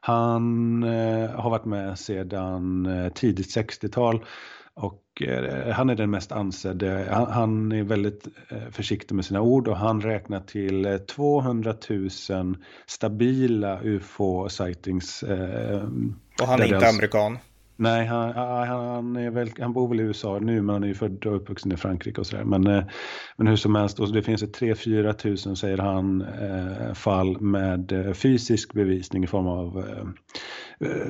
han 0.00 0.82
eh, 0.82 1.30
har 1.30 1.50
varit 1.50 1.64
med 1.64 1.98
sedan 1.98 2.86
eh, 2.86 3.12
tidigt 3.12 3.56
60-tal 3.56 4.24
och 4.74 5.02
och 5.20 5.28
eh, 5.28 5.72
han 5.72 5.90
är 5.90 5.94
den 5.94 6.10
mest 6.10 6.32
ansedde. 6.32 7.06
Han, 7.30 7.72
är 7.72 7.82
väldigt 7.82 8.28
eh, 8.48 8.70
försiktig 8.70 9.14
med 9.14 9.24
sina 9.24 9.40
ord 9.40 9.68
och 9.68 9.76
han 9.76 10.00
räknar 10.00 10.40
till 10.40 11.00
200 11.08 11.74
000 11.90 12.10
stabila 12.86 13.80
ufo-sightings. 13.80 15.24
och 16.40 16.46
han 16.46 16.60
är 16.60 16.74
inte 16.74 16.88
amerikan? 16.88 17.38
Nej, 17.80 18.06
han, 18.06 18.32
han, 18.68 19.16
är 19.16 19.30
väl, 19.30 19.50
han 19.60 19.72
bor 19.72 19.88
väl 19.88 20.00
i 20.00 20.02
USA 20.02 20.38
nu, 20.38 20.62
men 20.62 20.72
han 20.72 20.82
är 20.82 20.88
ju 20.88 20.94
född 20.94 21.26
och 21.26 21.36
uppvuxen 21.36 21.72
i 21.72 21.76
Frankrike 21.76 22.20
och 22.20 22.26
sådär. 22.26 22.44
Men, 22.44 22.66
eh, 22.66 22.84
men 23.36 23.46
hur 23.46 23.56
som 23.56 23.74
helst, 23.74 24.00
och 24.00 24.12
det 24.12 24.22
finns 24.22 24.42
ett 24.42 24.60
3-4 24.60 25.12
tusen, 25.12 25.56
säger 25.56 25.78
han, 25.78 26.22
eh, 26.22 26.94
fall 26.94 27.40
med 27.40 27.92
eh, 27.92 28.12
fysisk 28.12 28.72
bevisning 28.72 29.24
i 29.24 29.26
form 29.26 29.46
av 29.46 29.84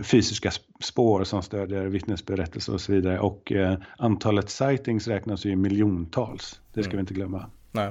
fysiska 0.02 0.50
spår 0.80 1.24
som 1.24 1.42
stödjer 1.42 1.86
vittnesberättelser 1.86 2.74
och 2.74 2.80
så 2.80 2.92
vidare. 2.92 3.20
Och 3.20 3.52
antalet 3.98 4.50
sightings 4.50 5.08
räknas 5.08 5.44
ju 5.44 5.50
i 5.50 5.56
miljontals, 5.56 6.60
det 6.72 6.82
ska 6.82 6.90
mm. 6.90 6.96
vi 6.96 7.00
inte 7.00 7.14
glömma. 7.14 7.50
Nej. 7.72 7.90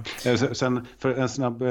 Sen 0.53 0.85
för 0.97 1.13
en 1.13 1.29
snabb 1.29 1.63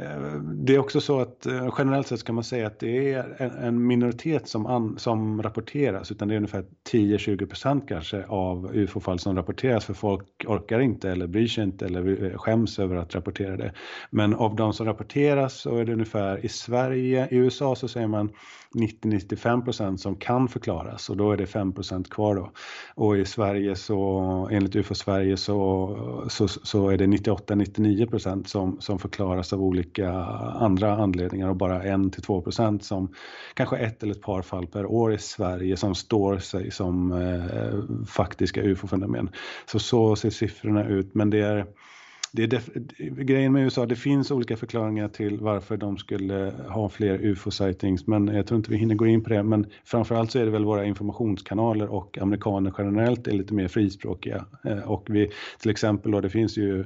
Eh, 0.00 0.40
det 0.42 0.74
är 0.74 0.78
också 0.78 1.00
så 1.00 1.20
att 1.20 1.46
eh, 1.46 1.74
generellt 1.78 2.06
sett 2.06 2.24
kan 2.24 2.34
man 2.34 2.44
säga 2.44 2.66
att 2.66 2.80
det 2.80 3.12
är 3.12 3.42
en 3.60 3.86
minoritet 3.86 4.48
som, 4.48 4.66
an, 4.66 4.98
som 4.98 5.42
rapporteras 5.42 6.10
utan 6.10 6.28
det 6.28 6.34
är 6.34 6.36
ungefär 6.36 6.64
10-20% 6.92 7.86
kanske 7.88 8.24
av 8.24 8.70
ufo-fall 8.74 9.18
som 9.18 9.36
rapporteras 9.36 9.84
för 9.84 9.94
folk 9.94 10.44
orkar 10.46 10.80
inte 10.80 11.10
eller 11.10 11.26
bryr 11.26 11.46
sig 11.46 11.64
inte 11.64 11.86
eller 11.86 12.24
eh, 12.24 12.38
skäms 12.38 12.78
över 12.78 12.96
att 12.96 13.14
rapportera 13.14 13.56
det. 13.56 13.72
Men 14.10 14.34
av 14.34 14.56
de 14.56 14.72
som 14.72 14.86
rapporteras 14.86 15.60
så 15.60 15.76
är 15.76 15.84
det 15.84 15.92
ungefär 15.92 16.44
i 16.44 16.48
Sverige, 16.48 17.28
i 17.30 17.36
USA 17.36 17.74
så 17.74 17.88
säger 17.88 18.06
man 18.06 18.30
90-95% 18.74 19.96
som 19.96 20.16
kan 20.16 20.48
förklaras 20.48 21.10
och 21.10 21.16
då 21.16 21.32
är 21.32 21.36
det 21.36 21.44
5% 21.44 22.10
kvar 22.10 22.34
då. 22.34 22.50
Och 22.94 23.18
i 23.18 23.24
Sverige 23.24 23.76
så 23.76 24.18
enligt 24.52 24.76
UFO 24.76 24.94
Sverige 24.94 25.36
så, 25.36 26.26
så, 26.28 26.48
så 26.48 26.88
är 26.88 26.96
det 26.96 27.06
98-99% 27.06 28.44
som, 28.44 28.80
som 28.80 28.98
förklaras 28.98 29.52
av 29.52 29.62
olika 29.62 29.87
olika 29.88 30.12
andra 30.60 30.96
anledningar 30.96 31.48
och 31.48 31.56
bara 31.56 31.82
1-2% 31.82 32.80
som 32.80 33.08
kanske 33.54 33.76
ett 33.76 34.02
eller 34.02 34.14
ett 34.14 34.22
par 34.22 34.42
fall 34.42 34.66
per 34.66 34.86
år 34.86 35.14
i 35.14 35.18
Sverige 35.18 35.76
som 35.76 35.94
står 35.94 36.38
sig 36.38 36.70
som 36.70 37.12
eh, 37.12 38.06
faktiska 38.06 38.62
ufo-fenomen. 38.62 39.30
Så 39.66 39.78
så 39.78 40.16
ser 40.16 40.30
siffrorna 40.30 40.88
ut, 40.88 41.14
men 41.14 41.30
det 41.30 41.40
är 41.40 41.66
det 42.32 42.52
är 42.52 43.24
grejen 43.24 43.52
med 43.52 43.62
USA, 43.62 43.86
det 43.86 43.96
finns 43.96 44.30
olika 44.30 44.56
förklaringar 44.56 45.08
till 45.08 45.38
varför 45.40 45.76
de 45.76 45.96
skulle 45.96 46.52
ha 46.68 46.88
fler 46.88 47.18
ufo-sightings, 47.18 48.02
men 48.06 48.26
jag 48.26 48.46
tror 48.46 48.58
inte 48.58 48.70
vi 48.70 48.76
hinner 48.76 48.94
gå 48.94 49.06
in 49.06 49.24
på 49.24 49.30
det. 49.30 49.42
Men 49.42 49.66
framförallt 49.84 50.30
så 50.30 50.38
är 50.38 50.44
det 50.44 50.50
väl 50.50 50.64
våra 50.64 50.84
informationskanaler 50.84 51.88
och 51.88 52.18
amerikaner 52.18 52.74
generellt 52.78 53.26
är 53.26 53.32
lite 53.32 53.54
mer 53.54 53.68
frispråkiga. 53.68 54.44
Eh, 54.64 54.78
och 54.78 55.06
vi, 55.08 55.30
till 55.60 55.70
exempel 55.70 56.12
då, 56.12 56.20
det 56.20 56.30
finns 56.30 56.58
ju 56.58 56.84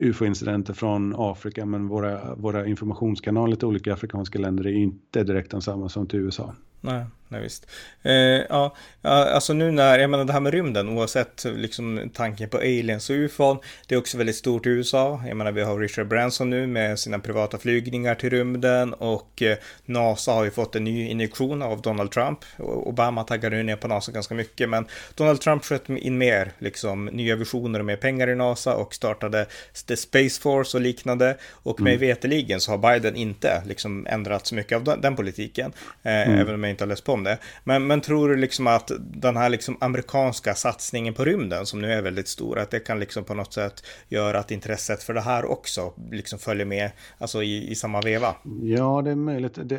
ufo-incidenter 0.00 0.74
från 0.74 1.14
Afrika 1.16 1.66
men 1.66 1.88
våra, 1.88 2.34
våra 2.34 2.66
informationskanaler 2.66 3.56
till 3.56 3.68
olika 3.68 3.92
afrikanska 3.92 4.38
länder 4.38 4.66
är 4.66 4.72
inte 4.72 5.24
direkt 5.24 5.50
densamma 5.50 5.88
som 5.88 6.06
till 6.06 6.18
USA. 6.18 6.54
Nej 6.80 7.04
nej 7.30 7.42
visst. 7.42 7.66
Eh, 8.02 8.12
ja, 8.48 8.76
alltså 9.02 9.52
nu 9.52 9.70
när, 9.70 9.98
jag 9.98 10.10
menar 10.10 10.24
det 10.24 10.32
här 10.32 10.40
med 10.40 10.52
rymden, 10.52 10.88
oavsett 10.88 11.44
liksom 11.44 12.10
tanken 12.14 12.48
på 12.48 12.58
aliens 12.58 13.10
och 13.10 13.16
ufon, 13.16 13.58
det 13.86 13.94
är 13.94 13.98
också 13.98 14.18
väldigt 14.18 14.36
stort 14.36 14.66
i 14.66 14.68
USA. 14.68 15.22
Jag 15.26 15.36
menar 15.36 15.52
vi 15.52 15.62
har 15.62 15.78
Richard 15.78 16.08
Branson 16.08 16.50
nu 16.50 16.66
med 16.66 16.98
sina 16.98 17.18
privata 17.18 17.58
flygningar 17.58 18.14
till 18.14 18.30
rymden 18.30 18.94
och 18.94 19.42
eh, 19.42 19.56
NASA 19.84 20.32
har 20.32 20.44
ju 20.44 20.50
fått 20.50 20.76
en 20.76 20.84
ny 20.84 21.08
injektion 21.08 21.62
av 21.62 21.82
Donald 21.82 22.10
Trump. 22.10 22.38
Obama 22.58 23.24
taggade 23.24 23.56
ju 23.56 23.62
ner 23.62 23.76
på 23.76 23.88
NASA 23.88 24.12
ganska 24.12 24.34
mycket, 24.34 24.68
men 24.68 24.86
Donald 25.14 25.40
Trump 25.40 25.64
sköt 25.64 25.88
in 25.88 26.18
mer, 26.18 26.52
liksom 26.58 27.04
nya 27.04 27.36
visioner 27.36 27.78
och 27.78 27.84
mer 27.84 27.96
pengar 27.96 28.28
i 28.28 28.34
NASA 28.34 28.76
och 28.76 28.94
startade 28.94 29.46
The 29.86 29.96
Space 29.96 30.40
Force 30.40 30.76
och 30.76 30.80
liknande. 30.80 31.36
Och 31.50 31.80
med 31.80 31.94
mm. 31.94 32.00
veteligen 32.00 32.60
så 32.60 32.72
har 32.72 32.78
Biden 32.78 33.16
inte 33.16 33.62
liksom 33.66 34.06
ändrat 34.06 34.46
så 34.46 34.54
mycket 34.54 34.76
av 34.76 34.84
den, 34.84 35.00
den 35.00 35.16
politiken, 35.16 35.72
eh, 36.02 36.28
mm. 36.28 36.38
även 36.38 36.54
om 36.54 36.64
jag 36.64 36.70
inte 36.70 36.84
har 36.84 36.88
läst 36.88 37.04
på 37.04 37.19
om 37.20 37.24
det. 37.24 37.38
Men, 37.64 37.86
men 37.86 38.00
tror 38.00 38.28
du 38.28 38.36
liksom 38.36 38.66
att 38.66 38.90
den 38.98 39.36
här 39.36 39.48
liksom 39.48 39.76
amerikanska 39.80 40.54
satsningen 40.54 41.14
på 41.14 41.24
rymden 41.24 41.66
som 41.66 41.80
nu 41.80 41.92
är 41.92 42.02
väldigt 42.02 42.28
stor, 42.28 42.58
att 42.58 42.70
det 42.70 42.80
kan 42.80 43.00
liksom 43.00 43.24
på 43.24 43.34
något 43.34 43.52
sätt 43.52 43.86
göra 44.08 44.38
att 44.38 44.50
intresset 44.50 45.02
för 45.02 45.14
det 45.14 45.20
här 45.20 45.44
också 45.44 45.92
liksom 46.10 46.38
följer 46.38 46.66
med, 46.66 46.90
alltså 47.18 47.42
i, 47.42 47.70
i 47.70 47.74
samma 47.74 48.00
veva? 48.00 48.34
Ja, 48.62 49.02
det 49.02 49.10
är 49.10 49.14
möjligt. 49.14 49.58
Det, 49.64 49.76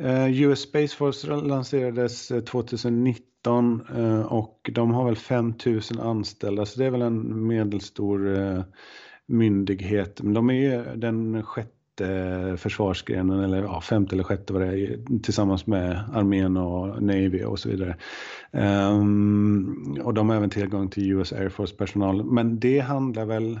eh, 0.00 0.06
eh 0.06 0.42
US 0.42 0.60
Space 0.60 0.96
Force 0.96 1.26
lanserades 1.26 2.30
eh, 2.30 2.40
2019 2.40 3.80
eh, 3.96 4.20
och 4.20 4.70
de 4.72 4.90
har 4.90 5.04
väl 5.04 5.16
5000 5.16 6.00
anställda, 6.00 6.66
så 6.66 6.80
det 6.80 6.86
är 6.86 6.90
väl 6.90 7.02
en 7.02 7.46
medelstor 7.46 8.38
eh, 8.38 8.62
myndighet. 9.26 10.22
Men 10.22 10.34
de 10.34 10.50
är 10.50 10.96
den 10.96 11.42
sjätte 11.42 11.83
femte 11.98 12.14
eh, 12.14 12.56
försvarsgrenen, 12.56 13.40
eller 13.40 13.62
ja, 13.62 13.80
femte 13.80 14.16
eller 14.16 14.24
sjätte 14.24 14.52
var 14.52 14.60
det 14.60 14.98
tillsammans 15.22 15.66
med 15.66 16.04
armén 16.12 16.56
och 16.56 17.02
Navy 17.02 17.44
och 17.44 17.58
så 17.58 17.68
vidare. 17.68 17.96
Um, 18.52 19.98
och 20.04 20.14
de 20.14 20.28
har 20.28 20.36
även 20.36 20.50
tillgång 20.50 20.88
till 20.88 21.12
US 21.12 21.32
Air 21.32 21.48
Force 21.48 21.76
personal. 21.76 22.24
Men 22.24 22.60
det 22.60 22.80
handlar 22.80 23.24
väl 23.24 23.60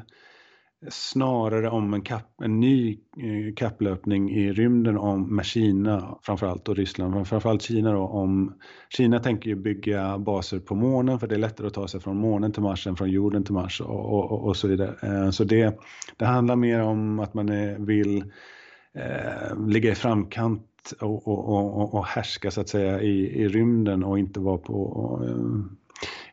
snarare 0.88 1.70
om 1.70 1.94
en, 1.94 2.02
kap, 2.02 2.40
en 2.42 2.60
ny 2.60 2.98
eh, 3.16 3.54
kapplöpning 3.54 4.30
i 4.30 4.52
rymden 4.52 4.98
om, 4.98 5.36
med 5.36 5.44
Kina 5.44 6.18
framförallt 6.22 6.68
och 6.68 6.76
Ryssland. 6.76 7.14
Men 7.14 7.24
framförallt 7.24 7.62
Kina 7.62 7.92
då 7.92 8.00
om 8.00 8.54
Kina 8.88 9.20
tänker 9.20 9.48
ju 9.50 9.56
bygga 9.56 10.18
baser 10.18 10.58
på 10.58 10.74
månen 10.74 11.20
för 11.20 11.26
det 11.26 11.34
är 11.34 11.38
lättare 11.38 11.66
att 11.66 11.74
ta 11.74 11.88
sig 11.88 12.00
från 12.00 12.16
månen 12.16 12.52
till 12.52 12.62
Mars 12.62 12.86
än 12.86 12.96
från 12.96 13.10
jorden 13.10 13.44
till 13.44 13.54
Mars 13.54 13.80
och, 13.80 14.12
och, 14.12 14.44
och 14.44 14.56
så 14.56 14.68
vidare. 14.68 14.94
Eh, 15.02 15.30
så 15.30 15.44
det, 15.44 15.78
det 16.16 16.24
handlar 16.24 16.56
mer 16.56 16.80
om 16.80 17.18
att 17.18 17.34
man 17.34 17.48
är, 17.48 17.78
vill 17.78 18.24
eh, 18.94 19.66
ligga 19.66 19.90
i 19.90 19.94
framkant 19.94 20.70
och, 21.00 21.28
och, 21.28 21.94
och, 21.94 22.06
härska 22.06 22.50
så 22.50 22.60
att 22.60 22.68
säga 22.68 23.00
i, 23.00 23.42
i 23.42 23.48
rymden 23.48 24.04
och 24.04 24.18
inte 24.18 24.40
vara 24.40 24.58
på 24.58 25.20
eh, 25.28 25.76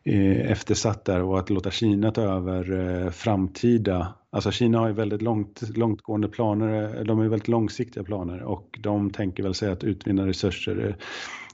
Eh, 0.04 0.50
eftersatt 0.50 1.04
där 1.04 1.22
och 1.22 1.38
att 1.38 1.50
låta 1.50 1.70
Kina 1.70 2.10
ta 2.10 2.22
över 2.22 2.72
eh, 2.72 3.10
framtida. 3.10 4.14
Alltså 4.30 4.50
Kina 4.50 4.78
har 4.78 4.88
ju 4.88 4.94
väldigt 4.94 5.22
långt, 5.22 5.76
långtgående 5.76 6.28
planer, 6.28 6.98
eh, 6.98 7.04
de 7.04 7.16
har 7.16 7.24
ju 7.24 7.30
väldigt 7.30 7.48
långsiktiga 7.48 8.04
planer 8.04 8.42
och 8.42 8.78
de 8.82 9.10
tänker 9.10 9.42
väl 9.42 9.54
sig 9.54 9.70
att 9.70 9.84
utvinna 9.84 10.26
resurser 10.26 10.96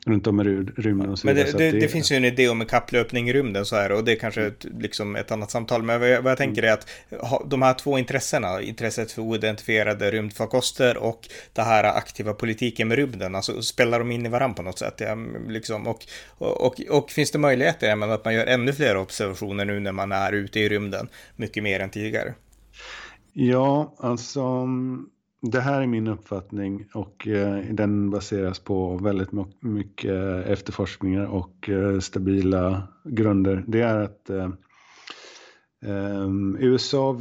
runt 0.09 0.27
om 0.27 0.41
i 0.41 0.45
rymden 0.45 1.11
och 1.11 1.19
så 1.19 1.27
Men 1.27 1.37
det, 1.37 1.45
det, 1.45 1.71
det, 1.71 1.81
det, 1.81 1.89
finns 1.89 2.13
ju 2.13 2.17
en 2.17 2.25
idé 2.25 2.49
om 2.49 2.61
en 2.61 2.67
kapplöpning 2.67 3.29
i 3.29 3.33
rymden 3.33 3.65
så 3.67 3.77
här 3.77 3.93
och 3.93 4.05
det 4.05 4.13
är 4.13 4.17
kanske 4.17 4.47
ett, 4.47 4.67
liksom 4.81 5.17
ett 5.17 5.31
annat 5.33 5.51
samtal. 5.51 5.83
Men 5.83 6.01
vad 6.01 6.11
jag, 6.11 6.23
vad 6.23 6.31
jag 6.31 6.39
tänker 6.39 6.63
är 6.63 6.73
att 6.73 6.89
de 7.47 7.63
här 7.63 7.75
två 7.75 7.99
intressena, 7.99 8.63
intresset 8.63 9.13
för 9.13 9.23
oidentifierade 9.23 10.11
rymdfarkoster 10.11 10.97
och 10.97 11.29
det 11.53 11.63
här 11.63 11.85
aktiva 11.85 12.35
politiken 12.35 12.89
med 12.89 12.97
rymden, 12.97 13.35
alltså 13.35 13.63
spelar 13.63 13.99
de 13.99 14.11
in 14.11 14.27
i 14.27 14.29
varandra 14.29 14.55
på 14.55 14.63
något 14.63 14.79
sätt? 14.79 14.95
Ja, 14.97 15.17
liksom, 15.49 15.87
och, 15.87 16.07
och, 16.39 16.67
och, 16.67 16.81
och 16.91 17.11
finns 17.11 17.31
det 17.31 17.39
möjligheter 17.39 18.13
att 18.13 18.25
man 18.25 18.35
gör 18.35 18.47
ännu 18.47 18.73
fler 18.73 18.97
observationer 18.97 19.65
nu 19.65 19.81
när 19.81 19.93
man 19.93 20.13
är 20.13 20.33
ute 20.33 20.61
i 20.61 20.69
rymden, 20.69 21.09
mycket 21.37 21.63
mer 21.63 21.81
än 21.81 21.91
tidigare? 21.91 22.35
Ja, 23.33 23.95
alltså 23.99 24.67
det 25.41 25.61
här 25.61 25.83
är 25.83 25.87
min 25.87 26.07
uppfattning 26.07 26.87
och 26.95 27.29
eh, 27.29 27.65
den 27.71 28.11
baseras 28.11 28.59
på 28.59 28.97
väldigt 28.97 29.31
mycket 29.61 30.47
efterforskningar 30.47 31.27
och 31.27 31.69
eh, 31.69 31.99
stabila 31.99 32.83
grunder. 33.05 33.65
Det 33.67 33.81
är 33.81 33.99
att 33.99 34.31
eh, 34.31 34.51
ehm, 35.85 36.57
USA, 36.61 37.21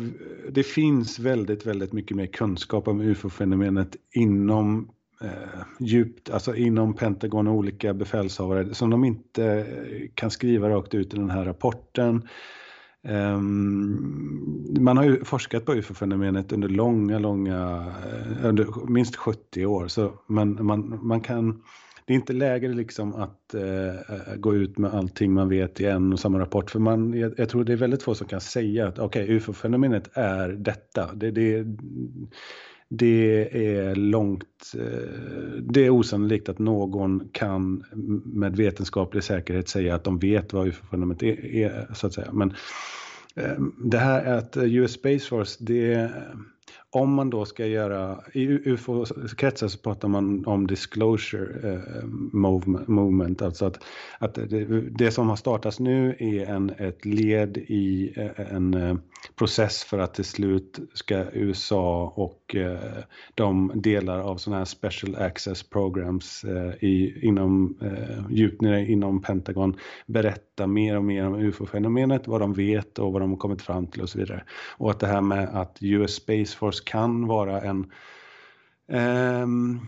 det 0.49 0.63
finns 0.63 1.19
väldigt, 1.19 1.65
väldigt 1.65 1.93
mycket 1.93 2.17
mer 2.17 2.25
kunskap 2.25 2.87
om 2.87 3.01
ufo-fenomenet 3.01 3.95
inom 4.11 4.91
eh, 5.21 5.59
djupt, 5.79 6.29
alltså 6.29 6.55
inom 6.55 6.93
Pentagon 6.93 7.47
och 7.47 7.55
olika 7.55 7.93
befälshavare 7.93 8.73
som 8.73 8.89
de 8.89 9.03
inte 9.03 9.65
kan 10.13 10.31
skriva 10.31 10.69
rakt 10.69 10.93
ut 10.93 11.13
i 11.13 11.17
den 11.17 11.29
här 11.29 11.45
rapporten. 11.45 12.27
Ehm, 13.07 14.75
man 14.79 14.97
har 14.97 15.03
ju 15.03 15.23
forskat 15.23 15.65
på 15.65 15.73
ufo-fenomenet 15.73 16.51
under 16.51 16.69
långa, 16.69 17.19
långa, 17.19 17.85
eh, 18.05 18.45
under 18.45 18.89
minst 18.89 19.15
70 19.15 19.65
år. 19.65 19.87
Så 19.87 20.13
man, 20.27 20.65
man, 20.65 20.99
man 21.01 21.21
kan, 21.21 21.63
det 22.05 22.13
är 22.13 22.15
inte 22.15 22.33
läge 22.33 22.67
liksom 22.67 23.15
att 23.15 23.53
eh, 23.53 23.87
eh, 23.87 24.35
gå 24.35 24.55
ut 24.55 24.77
med 24.77 24.93
allting 24.93 25.33
man 25.33 25.49
vet 25.49 25.81
i 25.81 25.85
en 25.85 26.13
och 26.13 26.19
samma 26.19 26.39
rapport. 26.39 26.71
För 26.71 26.79
man, 26.79 27.13
jag, 27.13 27.33
jag 27.37 27.49
tror 27.49 27.63
det 27.63 27.73
är 27.73 27.77
väldigt 27.77 28.03
få 28.03 28.15
som 28.15 28.27
kan 28.27 28.41
säga 28.41 28.87
att 28.87 28.99
okej, 28.99 29.23
okay, 29.23 29.35
ufo-fenomenet 29.35 30.09
är 30.13 30.49
detta. 30.49 31.13
Det, 31.13 31.31
det, 31.31 31.65
det 32.89 33.49
är 33.67 33.95
långt, 33.95 34.73
eh, 34.77 35.61
det 35.61 35.85
är 35.85 35.89
osannolikt 35.89 36.49
att 36.49 36.59
någon 36.59 37.29
kan 37.31 37.83
med 38.25 38.55
vetenskaplig 38.55 39.23
säkerhet 39.23 39.69
säga 39.69 39.95
att 39.95 40.03
de 40.03 40.19
vet 40.19 40.53
vad 40.53 40.67
ufo-fenomenet 40.67 41.23
är, 41.23 41.93
så 41.93 42.07
att 42.07 42.13
säga. 42.13 42.31
Men 42.31 42.53
eh, 43.35 43.57
det 43.83 43.97
här 43.97 44.37
att 44.37 44.57
US 44.57 44.91
Space 44.91 45.27
Force, 45.27 45.63
det, 45.63 46.11
om 46.97 47.13
man 47.13 47.29
då 47.29 47.45
ska 47.45 47.65
göra, 47.65 48.19
i 48.33 48.47
UFO-kretsar 48.47 49.67
så 49.67 49.77
pratar 49.77 50.07
man 50.07 50.45
om 50.45 50.67
disclosure 50.67 51.71
eh, 51.73 52.03
movement, 52.87 53.41
alltså 53.41 53.65
att, 53.65 53.83
att 54.19 54.33
det, 54.33 54.81
det, 54.81 55.11
som 55.11 55.29
har 55.29 55.35
startats 55.35 55.79
nu 55.79 56.15
är 56.19 56.45
en, 56.45 56.69
ett 56.69 57.05
led 57.05 57.57
i 57.57 58.13
eh, 58.15 58.55
en 58.55 58.73
eh, 58.73 58.95
process 59.35 59.83
för 59.83 59.99
att 59.99 60.13
till 60.13 60.25
slut 60.25 60.79
ska 60.93 61.25
USA 61.33 62.13
och 62.15 62.55
eh, 62.55 63.03
de 63.35 63.71
delar 63.75 64.19
av 64.19 64.37
sådana 64.37 64.57
här 64.57 64.65
special 64.65 65.15
access 65.15 65.63
programs 65.63 66.43
eh, 66.43 66.83
i, 66.83 67.19
inom, 67.21 67.77
eh, 67.81 68.25
djupt 68.29 68.61
nere 68.61 68.85
inom 68.85 69.21
Pentagon 69.21 69.77
berätta 70.05 70.46
mer 70.65 70.97
och 70.97 71.03
mer 71.03 71.27
om 71.27 71.35
ufo-fenomenet, 71.35 72.27
vad 72.27 72.41
de 72.41 72.53
vet 72.53 72.99
och 72.99 73.13
vad 73.13 73.21
de 73.21 73.29
har 73.29 73.37
kommit 73.37 73.61
fram 73.61 73.87
till 73.87 74.01
och 74.01 74.09
så 74.09 74.19
vidare. 74.19 74.43
Och 74.77 74.91
att 74.91 74.99
det 74.99 75.07
här 75.07 75.21
med 75.21 75.49
att 75.49 75.77
US 75.81 76.13
Space 76.13 76.57
Force 76.57 76.83
kan 76.85 77.27
vara 77.27 77.61
en 77.61 77.91
um, 78.87 79.87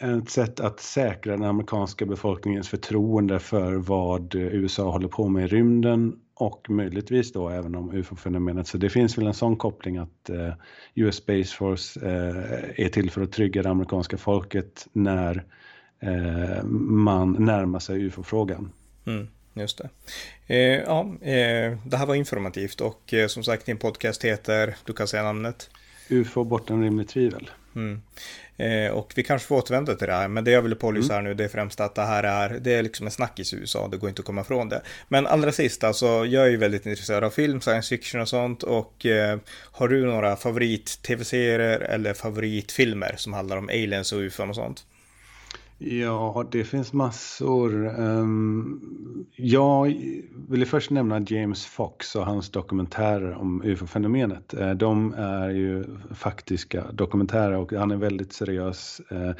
ett 0.00 0.30
sätt 0.30 0.60
att 0.60 0.80
säkra 0.80 1.32
den 1.32 1.44
amerikanska 1.44 2.06
befolkningens 2.06 2.68
förtroende 2.68 3.38
för 3.38 3.74
vad 3.74 4.34
USA 4.34 4.90
håller 4.90 5.08
på 5.08 5.28
med 5.28 5.44
i 5.44 5.46
rymden 5.46 6.16
och 6.34 6.70
möjligtvis 6.70 7.32
då 7.32 7.48
även 7.48 7.74
om 7.74 7.92
ufo-fenomenet. 7.92 8.66
Så 8.66 8.78
det 8.78 8.90
finns 8.90 9.18
väl 9.18 9.26
en 9.26 9.34
sån 9.34 9.56
koppling 9.56 9.96
att 9.96 10.30
eh, 10.30 10.52
US 10.94 11.16
Space 11.16 11.56
Force 11.56 12.00
är 12.76 12.88
till 12.88 13.10
för 13.10 13.22
att 13.22 13.32
trygga 13.32 13.62
det 13.62 13.70
amerikanska 13.70 14.16
folket 14.16 14.88
när 14.92 15.44
man 16.64 17.32
närmar 17.32 17.78
sig 17.78 18.02
ufo-frågan. 18.02 18.72
Mm, 19.06 19.28
just 19.54 19.78
det. 19.78 19.88
Eh, 20.46 20.82
ja, 20.86 21.00
eh, 21.22 21.78
det 21.84 21.96
här 21.96 22.06
var 22.06 22.14
informativt 22.14 22.80
och 22.80 23.14
eh, 23.14 23.26
som 23.26 23.44
sagt 23.44 23.66
din 23.66 23.78
podcast 23.78 24.24
heter, 24.24 24.76
du 24.84 24.92
kan 24.92 25.08
säga 25.08 25.22
namnet? 25.22 25.70
UFO 26.08 26.44
bortom 26.44 26.82
rimligt 26.82 27.08
tvivel. 27.08 27.50
Mm. 27.76 28.02
Eh, 28.56 28.90
och 28.90 29.12
vi 29.16 29.22
kanske 29.22 29.48
får 29.48 29.56
återvända 29.56 29.94
till 29.94 30.06
det 30.06 30.12
här, 30.12 30.28
men 30.28 30.44
det 30.44 30.50
jag 30.50 30.62
ville 30.62 30.74
pålysa 30.74 31.12
mm. 31.12 31.24
här 31.24 31.30
nu 31.30 31.34
det 31.34 31.44
är 31.44 31.48
främst 31.48 31.80
att 31.80 31.94
det 31.94 32.02
här 32.02 32.22
är, 32.22 32.58
det 32.60 32.74
är 32.74 32.82
liksom 32.82 33.06
en 33.06 33.12
snackis 33.12 33.52
i 33.52 33.56
USA, 33.56 33.88
det 33.88 33.96
går 33.96 34.08
inte 34.08 34.20
att 34.20 34.26
komma 34.26 34.40
ifrån 34.40 34.68
det. 34.68 34.82
Men 35.08 35.26
allra 35.26 35.52
sist, 35.52 35.84
alltså 35.84 36.06
jag 36.06 36.46
är 36.46 36.50
ju 36.50 36.56
väldigt 36.56 36.86
intresserad 36.86 37.24
av 37.24 37.30
film, 37.30 37.60
science 37.60 37.88
fiction 37.88 38.20
och 38.20 38.28
sånt 38.28 38.62
och 38.62 39.06
eh, 39.06 39.38
har 39.72 39.88
du 39.88 40.06
några 40.06 40.36
favorit-tv-serier 40.36 41.80
eller 41.80 42.14
favoritfilmer 42.14 43.14
som 43.16 43.32
handlar 43.32 43.56
om 43.56 43.68
aliens 43.68 44.12
och 44.12 44.18
ufon 44.18 44.50
och 44.50 44.56
sånt? 44.56 44.84
Ja, 45.78 46.44
det 46.52 46.64
finns 46.64 46.92
massor. 46.92 48.00
Um, 48.00 49.26
jag 49.36 49.94
vill 50.48 50.66
först 50.66 50.90
nämna 50.90 51.20
James 51.20 51.66
Fox 51.66 52.16
och 52.16 52.26
hans 52.26 52.50
dokumentärer 52.50 53.34
om 53.34 53.62
ufo-fenomenet. 53.64 54.54
Uh, 54.54 54.68
eh, 54.68 54.74
de 54.74 55.14
är 55.14 55.50
ju 55.50 55.84
faktiska 56.14 56.84
dokumentärer 56.92 57.56
och 57.56 57.72
han 57.72 57.90
är 57.90 57.96
väldigt 57.96 58.32
seriös. 58.32 59.00
Uh, 59.12 59.30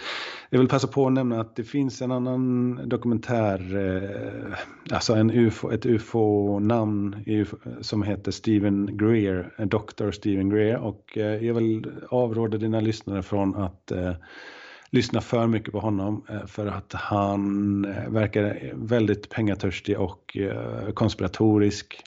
jag 0.50 0.58
vill 0.58 0.68
passa 0.68 0.88
på 0.88 1.06
att 1.06 1.12
nämna 1.12 1.40
att 1.40 1.56
det 1.56 1.64
finns 1.64 2.02
en 2.02 2.12
annan 2.12 2.80
dokumentär, 2.88 3.76
uh, 3.76 4.54
alltså 4.90 5.14
en 5.14 5.30
UFO, 5.30 5.70
ett 5.70 5.86
ufo-namn 5.86 7.16
UFO, 7.26 7.56
som 7.80 8.02
heter 8.02 8.30
Stephen 8.30 8.96
Greer, 8.96 9.54
Dr. 9.58 10.10
Stephen 10.10 10.50
Greer 10.50 10.76
och 10.76 11.16
jag 11.16 11.54
vill 11.54 11.86
avråda 12.08 12.58
dina 12.58 12.80
lyssnare 12.80 13.22
från 13.22 13.56
att 13.56 13.92
lyssna 14.90 15.20
för 15.20 15.46
mycket 15.46 15.72
på 15.72 15.80
honom 15.80 16.24
eh, 16.28 16.46
för 16.46 16.66
att 16.66 16.92
han 16.92 17.84
eh, 17.84 18.10
verkar 18.10 18.72
väldigt 18.74 19.28
pengatörstig 19.28 20.00
och 20.00 20.36
eh, 20.36 20.92
konspiratorisk 20.94 22.02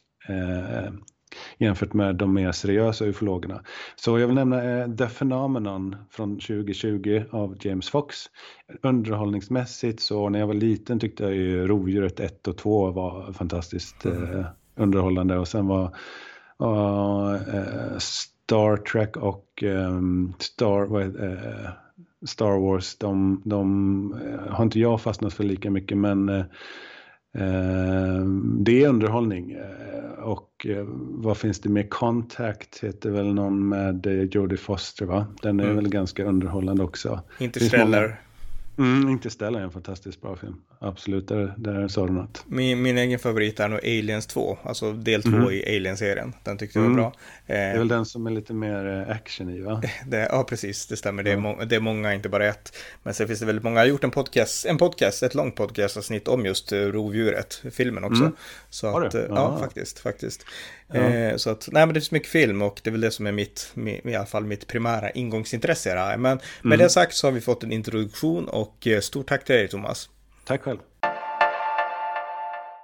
jämfört 1.57 1.93
med 1.93 2.15
de 2.15 2.33
mer 2.33 2.51
seriösa 2.51 3.05
ufologerna. 3.05 3.61
Så 3.95 4.19
jag 4.19 4.27
vill 4.27 4.35
nämna 4.35 4.87
The 4.97 5.07
Phenomenon 5.07 5.95
från 6.09 6.39
2020 6.39 7.23
av 7.31 7.57
James 7.61 7.89
Fox. 7.89 8.17
Underhållningsmässigt 8.81 9.99
så 10.01 10.29
när 10.29 10.39
jag 10.39 10.47
var 10.47 10.53
liten 10.53 10.99
tyckte 10.99 11.23
jag 11.23 11.33
ju 11.33 11.67
Rovdjuret 11.67 12.19
1 12.19 12.47
och 12.47 12.57
2 12.57 12.91
var 12.91 13.33
fantastiskt 13.33 14.05
mm. 14.05 14.45
underhållande 14.75 15.37
och 15.37 15.47
sen 15.47 15.67
var 15.67 15.85
uh, 16.63 17.97
Star 17.97 18.77
Trek 18.77 19.17
och 19.17 19.63
um, 19.63 20.33
Star, 20.39 20.85
vad, 20.85 21.15
uh, 21.15 21.69
Star 22.25 22.59
Wars, 22.59 22.97
de, 22.97 23.41
de 23.45 24.13
eh, 24.13 24.53
har 24.53 24.63
inte 24.63 24.79
jag 24.79 25.01
fastnat 25.01 25.33
för 25.33 25.43
lika 25.43 25.71
mycket 25.71 25.97
men 25.97 26.29
eh, 26.29 26.45
eh 27.33 28.25
det 28.59 28.83
är 28.83 28.89
underhållning. 28.89 29.51
Eh, 29.51 30.23
och 30.23 30.65
eh, 30.65 30.85
vad 31.11 31.37
finns 31.37 31.59
det 31.59 31.69
mer? 31.69 31.87
Contact 31.89 32.83
heter 32.83 33.09
väl 33.09 33.33
någon 33.33 33.69
med 33.69 34.05
Jodie 34.31 34.57
Foster 34.57 35.05
va? 35.05 35.25
Den 35.41 35.59
är 35.59 35.63
mm. 35.63 35.75
väl 35.75 35.89
ganska 35.89 36.25
underhållande 36.25 36.83
också. 36.83 37.21
Interstellar. 37.39 38.21
Mm, 38.77 39.09
Interstellar 39.09 39.59
är 39.59 39.63
en 39.63 39.71
fantastiskt 39.71 40.21
bra 40.21 40.35
film. 40.35 40.55
Absolut, 40.81 41.27
där, 41.27 41.53
där 41.57 41.87
sa 41.87 42.07
du 42.07 42.13
något. 42.13 42.45
Min, 42.47 42.81
min 42.81 42.97
egen 42.97 43.19
favorit 43.19 43.59
är 43.59 43.67
nog 43.67 43.79
Aliens 43.79 44.27
2, 44.27 44.57
alltså 44.63 44.93
del 44.93 45.23
2 45.23 45.29
mm. 45.29 45.51
i 45.51 45.75
Alien-serien. 45.77 46.33
Den 46.43 46.57
tyckte 46.57 46.79
jag 46.79 46.83
var 46.83 46.91
mm. 46.91 47.01
bra. 47.01 47.13
det 47.47 47.53
är 47.53 47.77
väl 47.77 47.87
den 47.87 48.05
som 48.05 48.27
är 48.27 48.31
lite 48.31 48.53
mer 48.53 48.85
eh, 48.85 49.15
action 49.15 49.49
i 49.49 49.61
va? 49.61 49.81
Det, 50.07 50.27
ja, 50.31 50.43
precis, 50.43 50.87
det 50.87 50.97
stämmer. 50.97 51.23
Det 51.23 51.31
är, 51.31 51.37
må, 51.37 51.63
det 51.65 51.75
är 51.75 51.79
många, 51.79 52.13
inte 52.13 52.29
bara 52.29 52.47
ett. 52.47 52.77
Men 53.03 53.13
sen 53.13 53.27
finns 53.27 53.39
det 53.39 53.45
väldigt 53.45 53.63
många, 53.63 53.75
jag 53.75 53.83
har 53.83 53.89
gjort 53.89 54.03
en 54.03 54.11
podcast, 54.11 54.65
en 54.65 54.77
podcast, 54.77 55.23
ett 55.23 55.35
långt 55.35 55.55
podcastavsnitt 55.55 56.27
om 56.27 56.45
just 56.45 56.71
eh, 56.71 56.79
rovdjuret, 56.79 57.63
filmen 57.71 58.03
också. 58.03 58.23
Mm. 58.23 58.35
Så 58.69 58.89
har 58.89 59.01
att, 59.01 59.11
du? 59.11 59.19
Eh, 59.19 59.25
ja, 59.29 59.57
faktiskt, 59.59 59.99
faktiskt. 59.99 60.45
Ja. 60.87 60.95
Eh, 60.95 61.35
så 61.35 61.49
att, 61.49 61.69
nej 61.71 61.85
men 61.85 61.93
det 61.93 61.99
finns 61.99 62.11
mycket 62.11 62.29
film 62.29 62.61
och 62.61 62.79
det 62.83 62.89
är 62.89 62.91
väl 62.91 63.01
det 63.01 63.11
som 63.11 63.27
är 63.27 63.31
mitt, 63.31 63.71
i 64.03 64.15
alla 64.15 64.25
fall 64.25 64.45
mitt 64.45 64.67
primära 64.67 65.09
ingångsintresse 65.09 65.89
här. 65.89 66.17
Men 66.17 66.37
med 66.61 66.73
mm. 66.73 66.79
det 66.79 66.89
sagt 66.89 67.13
så 67.13 67.27
har 67.27 67.31
vi 67.31 67.41
fått 67.41 67.63
en 67.63 67.71
introduktion 67.71 68.47
och 68.47 68.87
eh, 68.87 68.99
stort 68.99 69.27
tack 69.27 69.45
till 69.45 69.55
dig 69.55 69.67
Thomas. 69.67 70.09
Tack 70.49 70.61
själv. 70.61 70.79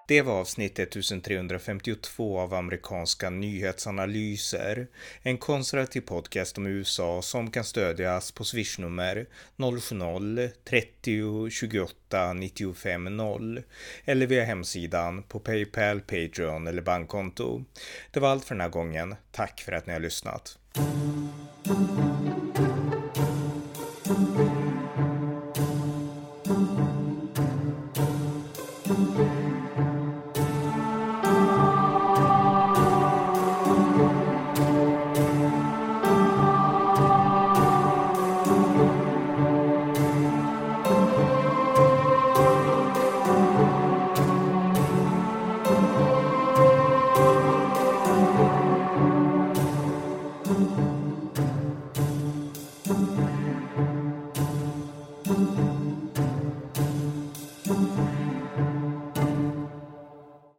Det 0.07 0.21
var 0.21 0.33
avsnitt 0.39 0.79
1352 0.79 2.39
av 2.39 2.53
amerikanska 2.53 3.29
nyhetsanalyser. 3.29 4.87
En 5.21 5.37
konservativ 5.37 6.01
podcast 6.01 6.57
om 6.57 6.67
USA 6.67 7.21
som 7.21 7.51
kan 7.51 7.63
stödjas 7.63 8.31
på 8.31 8.43
swishnummer 8.43 9.25
070-30 9.57 11.49
28 11.49 12.33
95 12.33 13.17
0 13.17 13.61
eller 14.05 14.27
via 14.27 14.43
hemsidan 14.43 15.23
på 15.23 15.39
Paypal, 15.39 16.01
Patreon 16.01 16.67
eller 16.67 16.81
bankkonto. 16.81 17.63
Det 18.11 18.19
var 18.19 18.29
allt 18.29 18.45
för 18.45 18.55
den 18.55 18.61
här 18.61 18.69
gången. 18.69 19.15
Tack 19.31 19.61
för 19.61 19.71
att 19.71 19.87
ni 19.87 19.93
har 19.93 19.99
lyssnat. 19.99 20.57